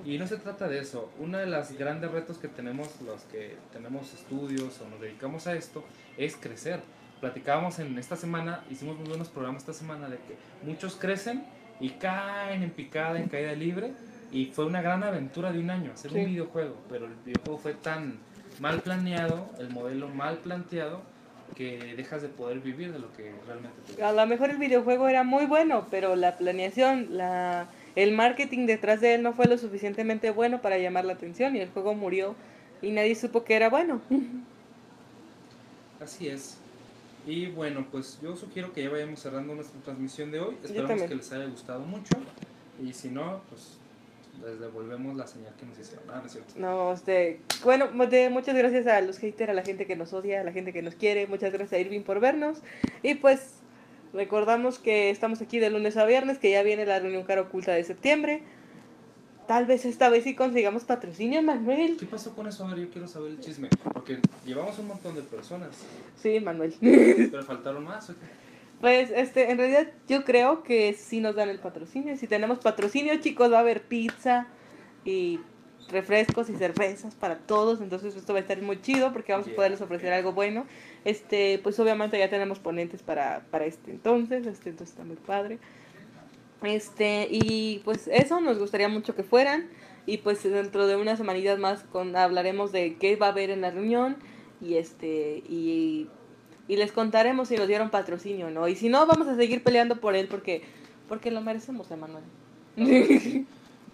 Y 0.06 0.18
no 0.18 0.28
se 0.28 0.38
trata 0.38 0.68
de 0.68 0.80
eso. 0.80 1.12
Uno 1.20 1.38
de 1.38 1.46
los 1.46 1.72
grandes 1.74 2.12
retos 2.12 2.38
que 2.38 2.48
tenemos 2.48 2.90
los 3.02 3.22
que 3.24 3.56
tenemos 3.72 4.14
estudios 4.14 4.80
o 4.82 4.90
nos 4.90 5.00
dedicamos 5.00 5.48
a 5.48 5.54
esto 5.54 5.84
es 6.18 6.36
crecer. 6.36 6.80
Platicábamos 7.20 7.80
en 7.80 7.98
esta 8.00 8.16
semana, 8.16 8.64
hicimos 8.70 8.98
muy 8.98 9.08
buenos 9.08 9.30
programas 9.30 9.62
esta 9.62 9.74
semana 9.74 10.10
de 10.10 10.18
que 10.18 10.36
muchos 10.64 10.96
crecen 10.96 11.44
y 11.80 11.92
caen 11.92 12.64
en 12.64 12.72
picada, 12.72 13.20
en 13.20 13.28
caída 13.30 13.54
libre. 13.54 13.94
Y 14.32 14.46
fue 14.48 14.66
una 14.66 14.82
gran 14.82 15.04
aventura 15.04 15.52
de 15.52 15.60
un 15.60 15.70
año 15.70 15.92
hacer 15.92 16.12
Sí. 16.12 16.20
un 16.20 16.26
videojuego. 16.26 16.78
Pero 16.90 17.06
el 17.06 17.16
videojuego 17.26 17.60
fue 17.60 17.74
tan 17.74 18.20
mal 18.60 18.82
planeado, 18.82 19.50
el 19.60 19.70
modelo 19.70 20.08
mal 20.08 20.38
planteado, 20.38 21.02
que 21.56 21.96
dejas 21.98 22.22
de 22.22 22.30
poder 22.30 22.60
vivir 22.60 22.94
de 22.94 23.00
lo 23.00 23.12
que 23.12 23.34
realmente 23.46 23.76
te 23.96 24.02
A 24.02 24.14
lo 24.14 24.26
mejor 24.26 24.52
el 24.52 24.58
videojuego 24.58 25.10
era 25.10 25.24
muy 25.24 25.46
bueno, 25.46 25.88
pero 25.92 26.16
la 26.16 26.38
planeación, 26.38 27.18
la, 27.18 27.68
el 27.96 28.12
marketing 28.12 28.66
detrás 28.66 29.02
de 29.02 29.16
él 29.16 29.24
no 29.24 29.34
fue 29.34 29.46
lo 29.48 29.58
suficientemente 29.58 30.32
bueno 30.32 30.62
para 30.62 30.78
llamar 30.78 31.06
la 31.06 31.14
atención 31.14 31.56
y 31.56 31.60
el 31.60 31.70
juego 31.70 31.94
murió 31.94 32.36
y 32.82 32.92
nadie 32.92 33.16
supo 33.16 33.44
que 33.44 33.56
era 33.56 33.70
bueno. 33.70 34.02
Así 36.02 36.28
es. 36.28 36.58
Y 37.28 37.48
bueno, 37.48 37.86
pues 37.92 38.20
yo 38.22 38.36
sugiero 38.36 38.74
que 38.74 38.84
ya 38.84 38.90
vayamos 38.90 39.20
cerrando 39.20 39.54
nuestra 39.54 39.80
transmisión 39.82 40.32
de 40.32 40.40
hoy. 40.40 40.58
Esperamos 40.64 41.04
que 41.04 41.16
les 41.16 41.32
haya 41.32 41.46
gustado 41.46 41.82
mucho. 41.82 42.16
Y 42.84 42.94
si 42.94 43.10
no, 43.10 43.42
pues 43.50 43.78
les 44.44 44.60
devolvemos 44.60 45.16
la 45.16 45.28
señal 45.28 45.54
que 45.60 45.66
nos 45.68 45.78
hicieron. 45.78 46.06
Ah, 46.10 46.20
no 46.20 46.26
es 46.26 46.32
cierto. 46.32 46.54
No, 46.58 46.94
este, 46.94 47.40
bueno, 47.64 47.88
de, 48.08 48.30
muchas 48.30 48.56
gracias 48.56 48.88
a 48.88 49.02
los 49.02 49.20
haters, 49.20 49.52
a 49.52 49.54
la 49.54 49.64
gente 49.64 49.86
que 49.86 49.96
nos 49.96 50.14
odia, 50.14 50.42
a 50.42 50.44
la 50.44 50.52
gente 50.52 50.74
que 50.74 50.82
nos 50.82 50.96
quiere, 50.96 51.28
muchas 51.28 51.52
gracias 51.52 51.74
a 51.74 51.80
Irving 51.80 52.02
por 52.02 52.20
vernos. 52.20 52.60
Y 53.04 53.16
pues 53.16 53.61
recordamos 54.14 54.80
que 54.80 55.10
estamos 55.10 55.42
aquí 55.42 55.60
de 55.60 55.70
lunes 55.70 55.98
a 55.98 56.06
viernes, 56.06 56.38
que 56.38 56.52
ya 56.52 56.64
viene 56.64 56.86
la 56.86 57.00
reunión 57.00 57.24
cara 57.24 57.42
oculta 57.42 57.72
de 57.74 57.84
septiembre. 57.84 58.44
Tal 59.48 59.66
vez 59.66 59.86
esta 59.86 60.10
vez 60.10 60.24
sí 60.24 60.36
consigamos 60.36 60.84
patrocinio, 60.84 61.42
Manuel. 61.42 61.98
¿Qué 61.98 62.06
pasó 62.06 62.34
con 62.36 62.48
eso? 62.48 62.66
A 62.66 62.70
ver, 62.70 62.86
yo 62.86 62.90
quiero 62.90 63.08
saber 63.08 63.32
el 63.32 63.40
chisme. 63.40 63.70
Porque 63.92 64.20
llevamos 64.46 64.80
un 64.80 64.88
montón 64.88 65.16
de 65.16 65.22
personas. 65.24 65.70
Sí, 66.16 66.40
Manuel. 66.40 66.74
Pero 66.82 67.44
faltaron 67.44 67.84
más. 67.84 68.10
¿o 68.10 68.14
qué? 68.14 68.42
Pues, 68.82 69.12
este, 69.12 69.52
en 69.52 69.58
realidad 69.60 69.88
yo 70.08 70.24
creo 70.24 70.64
que 70.64 70.94
sí 70.94 71.20
nos 71.20 71.36
dan 71.36 71.50
el 71.50 71.60
patrocinio. 71.60 72.18
Si 72.18 72.28
tenemos 72.28 72.60
patrocinio, 72.60 73.16
chicos, 73.20 73.52
va 73.52 73.58
a 73.58 73.62
haber 73.62 73.84
pizza 73.84 74.48
y 75.06 75.40
refrescos 75.90 76.50
y 76.50 76.56
cervezas 76.56 77.16
para 77.16 77.38
todos. 77.38 77.82
Entonces 77.82 78.16
esto 78.16 78.34
va 78.34 78.40
a 78.40 78.42
estar 78.42 78.62
muy 78.62 78.82
chido 78.82 79.12
porque 79.14 79.32
vamos 79.32 79.48
a 79.48 79.50
Yeah. 79.50 79.56
poderles 79.56 79.82
ofrecer 79.82 80.14
algo 80.14 80.34
bueno. 80.34 80.66
Este, 81.06 81.60
pues 81.64 81.80
obviamente 81.80 82.18
ya 82.18 82.30
tenemos 82.30 82.60
ponentes 82.60 83.02
para, 83.04 83.46
para 83.52 83.66
este 83.66 83.92
entonces. 83.92 84.46
Este 84.46 84.70
entonces 84.70 84.94
está 84.94 85.04
muy 85.04 85.18
padre. 85.18 85.60
Este, 86.64 87.28
y 87.30 87.82
pues 87.84 88.08
eso 88.08 88.40
nos 88.40 88.60
gustaría 88.60 88.88
mucho 88.88 89.16
que 89.16 89.24
fueran. 89.24 89.68
Y 90.06 90.18
pues 90.18 90.44
dentro 90.44 90.88
de 90.88 90.96
unas 90.96 91.18
semanitas 91.18 91.60
más 91.60 91.84
con, 91.84 92.16
hablaremos 92.16 92.72
de 92.72 92.96
qué 92.96 93.16
va 93.16 93.28
a 93.28 93.30
haber 93.30 93.50
en 93.50 93.62
la 93.62 93.72
reunión. 93.72 94.18
Y 94.62 94.76
este, 94.76 95.44
y 95.48 96.08
y 96.68 96.78
les 96.78 96.94
contaremos 96.94 97.50
si 97.50 97.58
nos 97.58 97.68
dieron 97.68 97.90
patrocinio 97.90 98.48
o 98.48 98.50
no. 98.50 98.66
Y 98.70 98.76
si 98.76 98.88
no, 98.88 99.06
vamos 99.06 99.28
a 99.28 99.36
seguir 99.36 99.62
peleando 99.62 99.98
por 100.00 100.16
él 100.16 100.28
porque, 100.30 100.62
porque 101.10 101.30
lo 101.30 101.42
merecemos, 101.42 101.92
Emanuel. 101.92 102.24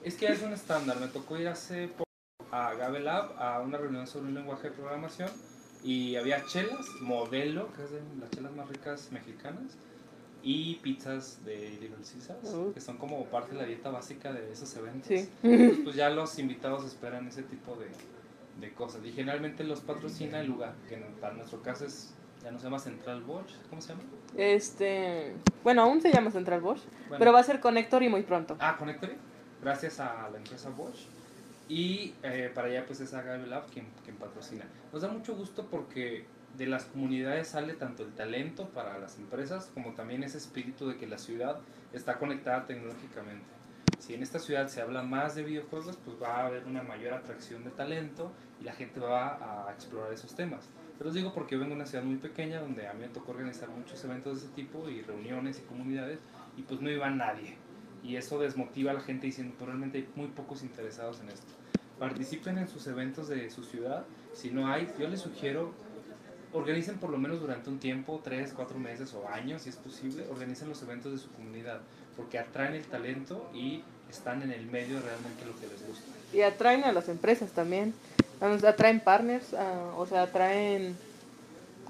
Es 0.07 0.15
que 0.15 0.27
es 0.27 0.41
un 0.41 0.53
estándar. 0.53 0.99
Me 0.99 1.07
tocó 1.07 1.37
ir 1.37 1.47
hace 1.47 1.87
poco 1.89 2.03
a 2.51 2.73
Gabe 2.75 2.99
Lab 3.01 3.33
a 3.41 3.59
una 3.59 3.77
reunión 3.77 4.07
sobre 4.07 4.27
un 4.27 4.35
lenguaje 4.35 4.69
de 4.69 4.75
programación 4.75 5.29
y 5.83 6.15
había 6.15 6.43
chelas, 6.45 6.85
modelo, 7.01 7.71
que 7.73 7.83
es 7.83 7.91
de 7.91 8.01
las 8.19 8.29
chelas 8.31 8.51
más 8.53 8.67
ricas 8.69 9.09
mexicanas, 9.11 9.77
y 10.43 10.75
pizzas 10.75 11.43
de 11.45 11.71
Little 11.81 11.97
Caesars, 11.97 12.53
Uh. 12.53 12.73
que 12.73 12.79
son 12.79 12.97
como 12.97 13.25
parte 13.25 13.53
de 13.55 13.61
la 13.61 13.67
dieta 13.67 13.89
básica 13.89 14.31
de 14.31 14.51
esos 14.51 14.73
eventos. 14.77 15.07
Sí. 15.07 15.29
Entonces, 15.43 15.79
pues 15.83 15.95
ya 15.95 16.09
los 16.09 16.37
invitados 16.39 16.85
esperan 16.85 17.27
ese 17.27 17.43
tipo 17.43 17.75
de, 17.75 17.87
de 18.65 18.73
cosas. 18.73 19.03
Y 19.03 19.11
generalmente 19.11 19.63
los 19.65 19.81
patrocina 19.81 20.39
el 20.39 20.47
lugar, 20.47 20.73
que 20.87 20.97
para 21.19 21.33
nuestro 21.33 21.61
caso 21.61 21.85
es, 21.85 22.13
ya 22.43 22.51
no 22.51 22.57
se 22.59 22.63
llama 22.65 22.79
Central 22.79 23.21
Bosch, 23.23 23.51
¿cómo 23.69 23.81
se 23.81 23.89
llama? 23.89 24.03
Este, 24.37 25.33
bueno, 25.63 25.81
aún 25.83 26.01
se 26.01 26.11
llama 26.11 26.31
Central 26.31 26.61
Bosch, 26.61 26.81
Bueno. 27.09 27.17
pero 27.19 27.33
va 27.33 27.39
a 27.39 27.43
ser 27.43 27.59
Connector 27.59 28.03
y 28.03 28.09
muy 28.09 28.23
pronto. 28.23 28.55
Ah, 28.59 28.77
Connectory, 28.79 29.13
gracias 29.61 29.99
a 29.99 30.29
la 30.29 30.37
empresa 30.37 30.69
Bosch. 30.69 31.05
Y 31.69 32.13
eh, 32.23 32.49
para 32.53 32.67
allá 32.67 32.85
pues 32.85 33.01
es 33.01 33.13
Agave 33.13 33.45
Lab 33.47 33.67
quien, 33.69 33.87
quien 34.03 34.15
patrocina. 34.15 34.65
Nos 34.93 35.01
da 35.01 35.09
mucho 35.09 35.35
gusto 35.35 35.67
porque 35.69 36.25
de 36.57 36.65
las 36.65 36.85
comunidades 36.85 37.49
sale 37.49 37.73
tanto 37.73 38.03
el 38.03 38.13
talento 38.13 38.69
para 38.69 38.97
las 38.97 39.17
empresas 39.17 39.69
como 39.73 39.93
también 39.93 40.23
ese 40.23 40.37
espíritu 40.37 40.87
de 40.87 40.97
que 40.97 41.07
la 41.07 41.17
ciudad 41.17 41.59
está 41.93 42.17
conectada 42.17 42.65
tecnológicamente. 42.65 43.45
Si 43.99 44.13
en 44.13 44.23
esta 44.23 44.39
ciudad 44.39 44.67
se 44.67 44.81
habla 44.81 45.01
más 45.03 45.35
de 45.35 45.43
videojuegos, 45.43 45.97
pues 45.97 46.21
va 46.21 46.37
a 46.37 46.45
haber 46.47 46.65
una 46.65 46.83
mayor 46.83 47.13
atracción 47.13 47.63
de 47.63 47.71
talento 47.71 48.31
y 48.61 48.63
la 48.63 48.73
gente 48.73 48.99
va 48.99 49.67
a 49.67 49.73
explorar 49.73 50.13
esos 50.13 50.35
temas. 50.35 50.69
Pero 50.97 51.09
os 51.09 51.15
digo 51.15 51.33
porque 51.33 51.57
vengo 51.57 51.69
de 51.69 51.75
una 51.75 51.85
ciudad 51.85 52.03
muy 52.03 52.17
pequeña 52.17 52.59
donde 52.59 52.87
a 52.87 52.93
mí 52.93 53.01
me 53.01 53.09
tocó 53.09 53.31
organizar 53.31 53.69
muchos 53.69 54.03
eventos 54.03 54.41
de 54.41 54.45
ese 54.45 54.55
tipo 54.55 54.89
y 54.89 55.01
reuniones 55.01 55.59
y 55.59 55.61
comunidades 55.63 56.19
y 56.55 56.63
pues 56.63 56.81
no 56.81 56.89
iba 56.89 57.09
nadie. 57.09 57.57
Y 58.03 58.15
eso 58.15 58.39
desmotiva 58.39 58.91
a 58.91 58.93
la 58.93 59.01
gente 59.01 59.27
diciendo, 59.27 59.53
pero 59.57 59.71
realmente 59.71 59.97
hay 59.97 60.09
muy 60.15 60.27
pocos 60.27 60.63
interesados 60.63 61.19
en 61.21 61.29
esto. 61.29 61.47
Participen 61.99 62.57
en 62.57 62.67
sus 62.67 62.85
eventos 62.87 63.27
de 63.27 63.49
su 63.49 63.63
ciudad. 63.63 64.05
Si 64.33 64.51
no 64.51 64.67
hay, 64.67 64.87
yo 64.99 65.07
les 65.07 65.21
sugiero, 65.21 65.73
organicen 66.53 66.97
por 66.97 67.09
lo 67.09 67.17
menos 67.17 67.41
durante 67.41 67.69
un 67.69 67.79
tiempo, 67.79 68.21
tres, 68.23 68.53
cuatro 68.55 68.77
meses 68.77 69.13
o 69.13 69.27
años, 69.29 69.63
si 69.63 69.69
es 69.69 69.75
posible, 69.75 70.25
organicen 70.29 70.69
los 70.69 70.81
eventos 70.83 71.11
de 71.11 71.17
su 71.17 71.29
comunidad, 71.31 71.81
porque 72.15 72.39
atraen 72.39 72.75
el 72.75 72.85
talento 72.85 73.49
y 73.53 73.83
están 74.09 74.41
en 74.41 74.51
el 74.51 74.65
medio 74.67 74.99
realmente 75.01 75.45
lo 75.45 75.55
que 75.59 75.67
les 75.67 75.85
gusta. 75.85 76.05
Y 76.33 76.41
atraen 76.41 76.83
a 76.83 76.91
las 76.91 77.09
empresas 77.09 77.51
también. 77.51 77.93
Atraen 78.39 78.99
partners, 78.99 79.53
ah, 79.55 79.93
o 79.97 80.05
sea, 80.05 80.23
atraen, 80.23 80.95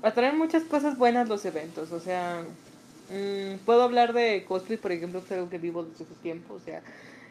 atraen 0.01 0.38
muchas 0.38 0.64
cosas 0.64 0.97
buenas 0.97 1.28
los 1.28 1.43
eventos. 1.43 1.91
O 1.91 1.99
sea, 1.99 2.43
mm, 3.10 3.66
puedo 3.66 3.84
hablar 3.84 4.14
de 4.14 4.45
cosplay, 4.45 4.78
por 4.78 4.91
ejemplo, 4.91 5.20
es 5.20 5.32
algo 5.32 5.49
que 5.49 5.58
vivo 5.58 5.84
desde 5.84 6.05
hace 6.05 6.14
tiempo. 6.22 6.53
O 6.55 6.60
sea, 6.60 6.82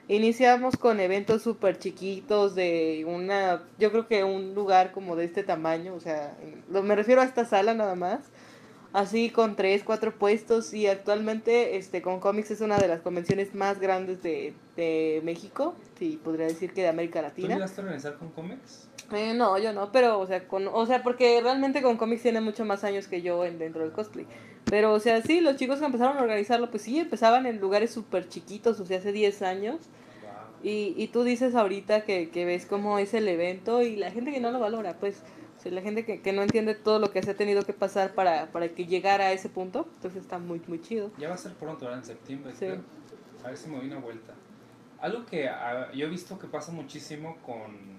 iniciamos 0.09 0.77
con 0.77 1.01
eventos 1.01 1.43
súper 1.43 1.79
chiquitos 1.79 2.55
de 2.55 3.05
una, 3.07 3.63
yo 3.79 3.91
creo 3.91 4.07
que 4.09 4.25
un 4.25 4.55
lugar 4.55 4.93
como 4.93 5.17
de 5.17 5.25
este 5.25 5.43
tamaño. 5.43 5.95
O 5.95 6.01
sea, 6.01 6.37
lo, 6.71 6.83
me 6.83 6.97
refiero 6.97 7.21
a 7.21 7.25
esta 7.25 7.45
sala 7.45 7.75
nada 7.75 7.95
más. 7.95 8.21
Así 8.93 9.31
con 9.31 9.57
tres, 9.57 9.85
cuatro 9.85 10.15
puestos 10.19 10.73
y 10.73 10.87
actualmente 10.87 11.77
este 11.77 12.01
con 12.01 12.19
cómics 12.19 12.51
es 12.51 12.63
una 12.63 12.79
de 12.79 12.89
las 12.89 13.03
convenciones 13.03 13.55
más 13.55 13.79
grandes 13.79 14.23
de, 14.23 14.55
de 14.75 15.21
México, 15.23 15.75
sí, 15.99 16.19
podría 16.23 16.47
decir 16.47 16.73
que 16.73 16.81
de 16.83 16.89
América 16.89 17.21
¿Tú 17.21 17.27
Latina. 17.27 17.55
llegaste 17.57 17.81
a 17.81 17.85
organizar 17.85 18.17
con 18.17 18.31
cómics? 18.31 18.86
Eh, 19.13 19.35
no, 19.35 19.57
yo 19.59 19.73
no, 19.73 19.93
pero, 19.93 20.19
o 20.19 20.27
sea, 20.27 20.49
con, 20.49 20.67
o 20.67 20.87
sea, 20.87 21.03
porque 21.03 21.41
realmente 21.41 21.81
con 21.81 21.97
cómics 21.97 22.23
tiene 22.23 22.41
mucho 22.41 22.65
más 22.65 22.83
años 22.83 23.07
que 23.07 23.23
yo 23.23 23.45
en, 23.45 23.59
dentro 23.59 23.83
del 23.83 23.93
cosplay. 23.93 24.27
Pero, 24.65 24.93
o 24.93 25.01
sea, 25.01 25.23
sí, 25.23 25.41
los 25.41 25.57
chicos 25.57 25.79
que 25.79 25.87
empezaron 25.87 26.19
a 26.19 26.23
organizarlo, 26.23 26.71
pues 26.71 26.83
sí, 26.83 26.99
empezaban 26.99 27.47
en 27.47 27.61
lugares 27.61 27.93
súper 27.93 28.29
chiquitos, 28.29 28.81
o 28.81 28.87
sea, 28.87 28.99
hace 28.99 29.13
10 29.13 29.43
años. 29.43 29.77
Y, 30.63 30.95
y 30.97 31.09
tú 31.09 31.23
dices 31.23 31.55
ahorita 31.55 32.05
que, 32.05 32.31
que 32.31 32.45
ves 32.45 32.67
cómo 32.67 32.99
es 32.99 33.15
el 33.15 33.29
evento 33.29 33.83
y 33.83 33.95
la 33.95 34.11
gente 34.11 34.33
que 34.33 34.41
no 34.41 34.51
lo 34.51 34.59
valora, 34.59 34.95
pues 34.95 35.23
o 35.57 35.61
sea, 35.61 35.71
la 35.71 35.81
gente 35.81 36.05
que, 36.05 36.21
que 36.21 36.33
no 36.33 36.43
entiende 36.43 36.75
todo 36.75 36.99
lo 36.99 37.11
que 37.13 37.23
se 37.23 37.31
ha 37.31 37.37
tenido 37.37 37.63
que 37.63 37.73
pasar 37.73 38.15
para, 38.15 38.47
para 38.51 38.69
que 38.69 38.87
llegara 38.87 39.27
a 39.27 39.33
ese 39.33 39.49
punto, 39.49 39.87
entonces 39.95 40.23
está 40.23 40.39
muy, 40.39 40.61
muy 40.67 40.81
chido. 40.81 41.11
Ya 41.19 41.29
va 41.29 41.35
a 41.35 41.39
ser 41.39 41.53
pronto, 41.55 41.85
¿verdad? 41.85 42.01
En 42.01 42.05
septiembre. 42.05 42.53
Sí. 42.53 42.67
creo. 42.67 42.81
A 43.45 43.49
ver 43.49 43.57
si 43.57 43.69
me 43.69 43.77
doy 43.77 43.87
una 43.87 44.01
vuelta. 44.01 44.35
Algo 45.01 45.25
que 45.27 45.49
ah, 45.49 45.91
yo 45.93 46.07
he 46.07 46.09
visto 46.09 46.39
que 46.39 46.47
pasa 46.47 46.73
muchísimo 46.73 47.37
con 47.45 47.97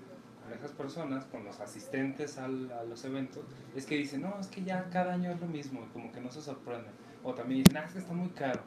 esas 0.53 0.71
personas, 0.71 1.25
con 1.25 1.43
los 1.43 1.59
asistentes 1.59 2.37
al- 2.37 2.71
a 2.71 2.83
los 2.83 3.03
eventos, 3.05 3.43
es 3.75 3.85
que 3.85 3.95
dicen, 3.95 4.21
no, 4.21 4.39
es 4.39 4.47
que 4.47 4.63
ya 4.63 4.89
cada 4.89 5.13
año 5.13 5.31
es 5.31 5.39
lo 5.39 5.47
mismo, 5.47 5.87
como 5.93 6.11
que 6.11 6.21
no 6.21 6.31
se 6.31 6.41
sorprenden. 6.41 6.91
O 7.23 7.33
también 7.33 7.63
dicen, 7.63 7.77
ah, 7.77 7.85
es 7.85 7.93
que 7.93 7.99
está 7.99 8.13
muy 8.13 8.29
caro. 8.29 8.61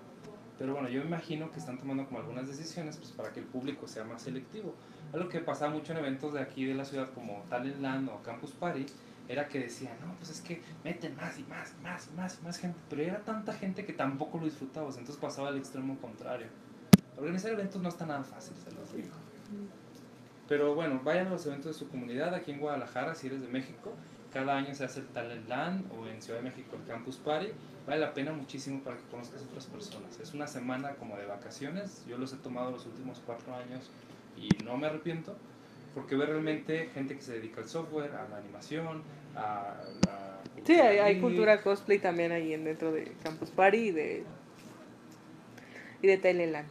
Pero 0.58 0.74
bueno, 0.74 0.88
yo 0.90 1.00
imagino 1.02 1.50
que 1.50 1.58
están 1.58 1.78
tomando 1.78 2.04
como 2.06 2.18
algunas 2.20 2.46
decisiones 2.46 2.96
pues, 2.98 3.12
para 3.12 3.32
que 3.32 3.40
el 3.40 3.46
público 3.46 3.88
sea 3.88 4.04
más 4.04 4.22
selectivo. 4.22 4.74
Algo 5.12 5.28
que 5.28 5.40
pasaba 5.40 5.72
mucho 5.72 5.92
en 5.92 5.98
eventos 5.98 6.34
de 6.34 6.40
aquí 6.40 6.66
de 6.66 6.74
la 6.74 6.84
ciudad 6.84 7.08
como 7.14 7.44
Talentland 7.48 8.08
o 8.10 8.22
Campus 8.22 8.52
Party 8.52 8.84
era 9.26 9.48
que 9.48 9.60
decían, 9.60 9.94
no, 10.04 10.12
pues 10.16 10.28
es 10.30 10.40
que 10.42 10.60
meten 10.84 11.16
más 11.16 11.38
y 11.38 11.44
más, 11.44 11.72
más 11.82 12.08
y 12.12 12.16
más 12.16 12.38
y 12.40 12.44
más 12.44 12.58
gente. 12.58 12.78
Pero 12.90 13.02
era 13.02 13.20
tanta 13.24 13.52
gente 13.54 13.86
que 13.86 13.92
tampoco 13.94 14.38
lo 14.38 14.44
disfrutabas, 14.44 14.98
entonces 14.98 15.20
pasaba 15.20 15.48
al 15.48 15.56
extremo 15.56 15.96
contrario. 15.98 16.48
Organizar 17.16 17.52
eventos 17.52 17.80
no 17.80 17.88
está 17.88 18.04
nada 18.06 18.22
fácil, 18.24 18.54
se 18.56 18.70
los 18.72 18.92
digo. 18.94 19.14
Pero 20.50 20.74
bueno, 20.74 21.00
vayan 21.04 21.28
a 21.28 21.30
los 21.30 21.46
eventos 21.46 21.66
de 21.66 21.78
su 21.78 21.88
comunidad 21.88 22.34
aquí 22.34 22.50
en 22.50 22.58
Guadalajara, 22.58 23.14
si 23.14 23.28
eres 23.28 23.40
de 23.40 23.46
México. 23.46 23.92
Cada 24.34 24.56
año 24.56 24.74
se 24.74 24.84
hace 24.84 24.98
el 24.98 25.06
Talentland 25.06 25.84
o 25.92 26.08
en 26.08 26.20
Ciudad 26.20 26.40
de 26.40 26.50
México 26.50 26.76
el 26.76 26.84
Campus 26.88 27.18
Party. 27.18 27.52
Vale 27.86 28.00
la 28.00 28.12
pena 28.12 28.32
muchísimo 28.32 28.80
para 28.80 28.96
que 28.96 29.04
conozcas 29.12 29.42
a 29.42 29.44
otras 29.44 29.66
personas. 29.66 30.18
Es 30.18 30.34
una 30.34 30.48
semana 30.48 30.90
como 30.96 31.16
de 31.16 31.24
vacaciones. 31.24 32.04
Yo 32.08 32.18
los 32.18 32.32
he 32.32 32.36
tomado 32.38 32.72
los 32.72 32.84
últimos 32.84 33.20
cuatro 33.24 33.54
años 33.54 33.88
y 34.36 34.48
no 34.64 34.76
me 34.76 34.88
arrepiento 34.88 35.36
porque 35.94 36.16
ve 36.16 36.26
realmente 36.26 36.88
gente 36.94 37.14
que 37.14 37.22
se 37.22 37.34
dedica 37.34 37.60
al 37.60 37.68
software, 37.68 38.10
a 38.16 38.28
la 38.28 38.38
animación, 38.38 39.02
a 39.36 39.76
la 40.04 40.40
Sí, 40.66 40.72
hay, 40.72 41.20
cultura 41.20 41.62
cosplay 41.62 42.00
también 42.00 42.32
ahí 42.32 42.54
en- 42.54 42.64
dentro 42.64 42.90
de 42.90 43.04
Campus 43.22 43.50
Party 43.50 43.78
y 43.78 43.90
de, 43.92 44.24
y 46.02 46.06
de 46.08 46.16
Teleland. 46.16 46.66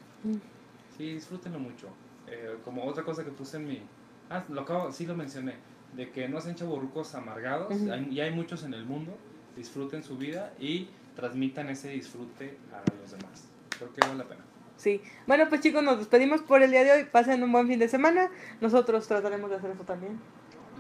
Sí, 0.98 1.14
disfrútenlo 1.14 1.60
mucho. 1.60 1.88
Eh, 2.32 2.58
como 2.64 2.86
otra 2.86 3.04
cosa 3.04 3.24
que 3.24 3.32
puse 3.32 3.58
en 3.58 3.68
mi... 3.68 3.82
Ah, 4.30 4.44
lo 4.50 4.62
acabo, 4.62 4.92
sí 4.92 5.06
lo 5.06 5.16
mencioné. 5.16 5.56
De 5.96 6.12
que 6.12 6.28
no 6.28 6.40
sean 6.40 6.56
chaburrucos 6.56 7.16
amargados. 7.16 7.72
Hay, 7.72 8.10
y 8.12 8.20
hay 8.22 8.32
muchos 8.32 8.64
en 8.64 8.74
el 8.74 8.86
mundo. 8.86 9.18
Disfruten 9.56 10.04
su 10.04 10.18
vida 10.18 10.54
y 10.60 10.90
transmitan 11.16 11.70
ese 11.70 11.90
disfrute 11.90 12.58
a 12.72 12.78
los 13.02 13.12
demás. 13.12 13.50
Creo 13.78 13.94
que 13.94 14.02
vale 14.02 14.16
la 14.16 14.24
pena. 14.26 14.42
Sí. 14.78 15.02
Bueno, 15.28 15.50
pues 15.50 15.62
chicos, 15.62 15.84
nos 15.84 15.98
despedimos 15.98 16.42
por 16.42 16.64
el 16.64 16.72
día 16.72 16.84
de 16.84 16.92
hoy. 16.92 17.04
Pasen 17.04 17.44
un 17.44 17.52
buen 17.52 17.68
fin 17.68 17.80
de 17.80 17.90
semana. 17.90 18.30
Nosotros 18.62 19.08
trataremos 19.08 19.50
de 19.50 19.58
hacer 19.58 19.72
eso 19.72 19.84
también. 19.84 20.20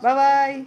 Bye 0.01 0.65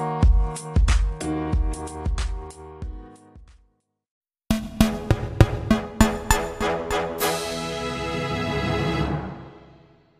bye. 0.00 0.23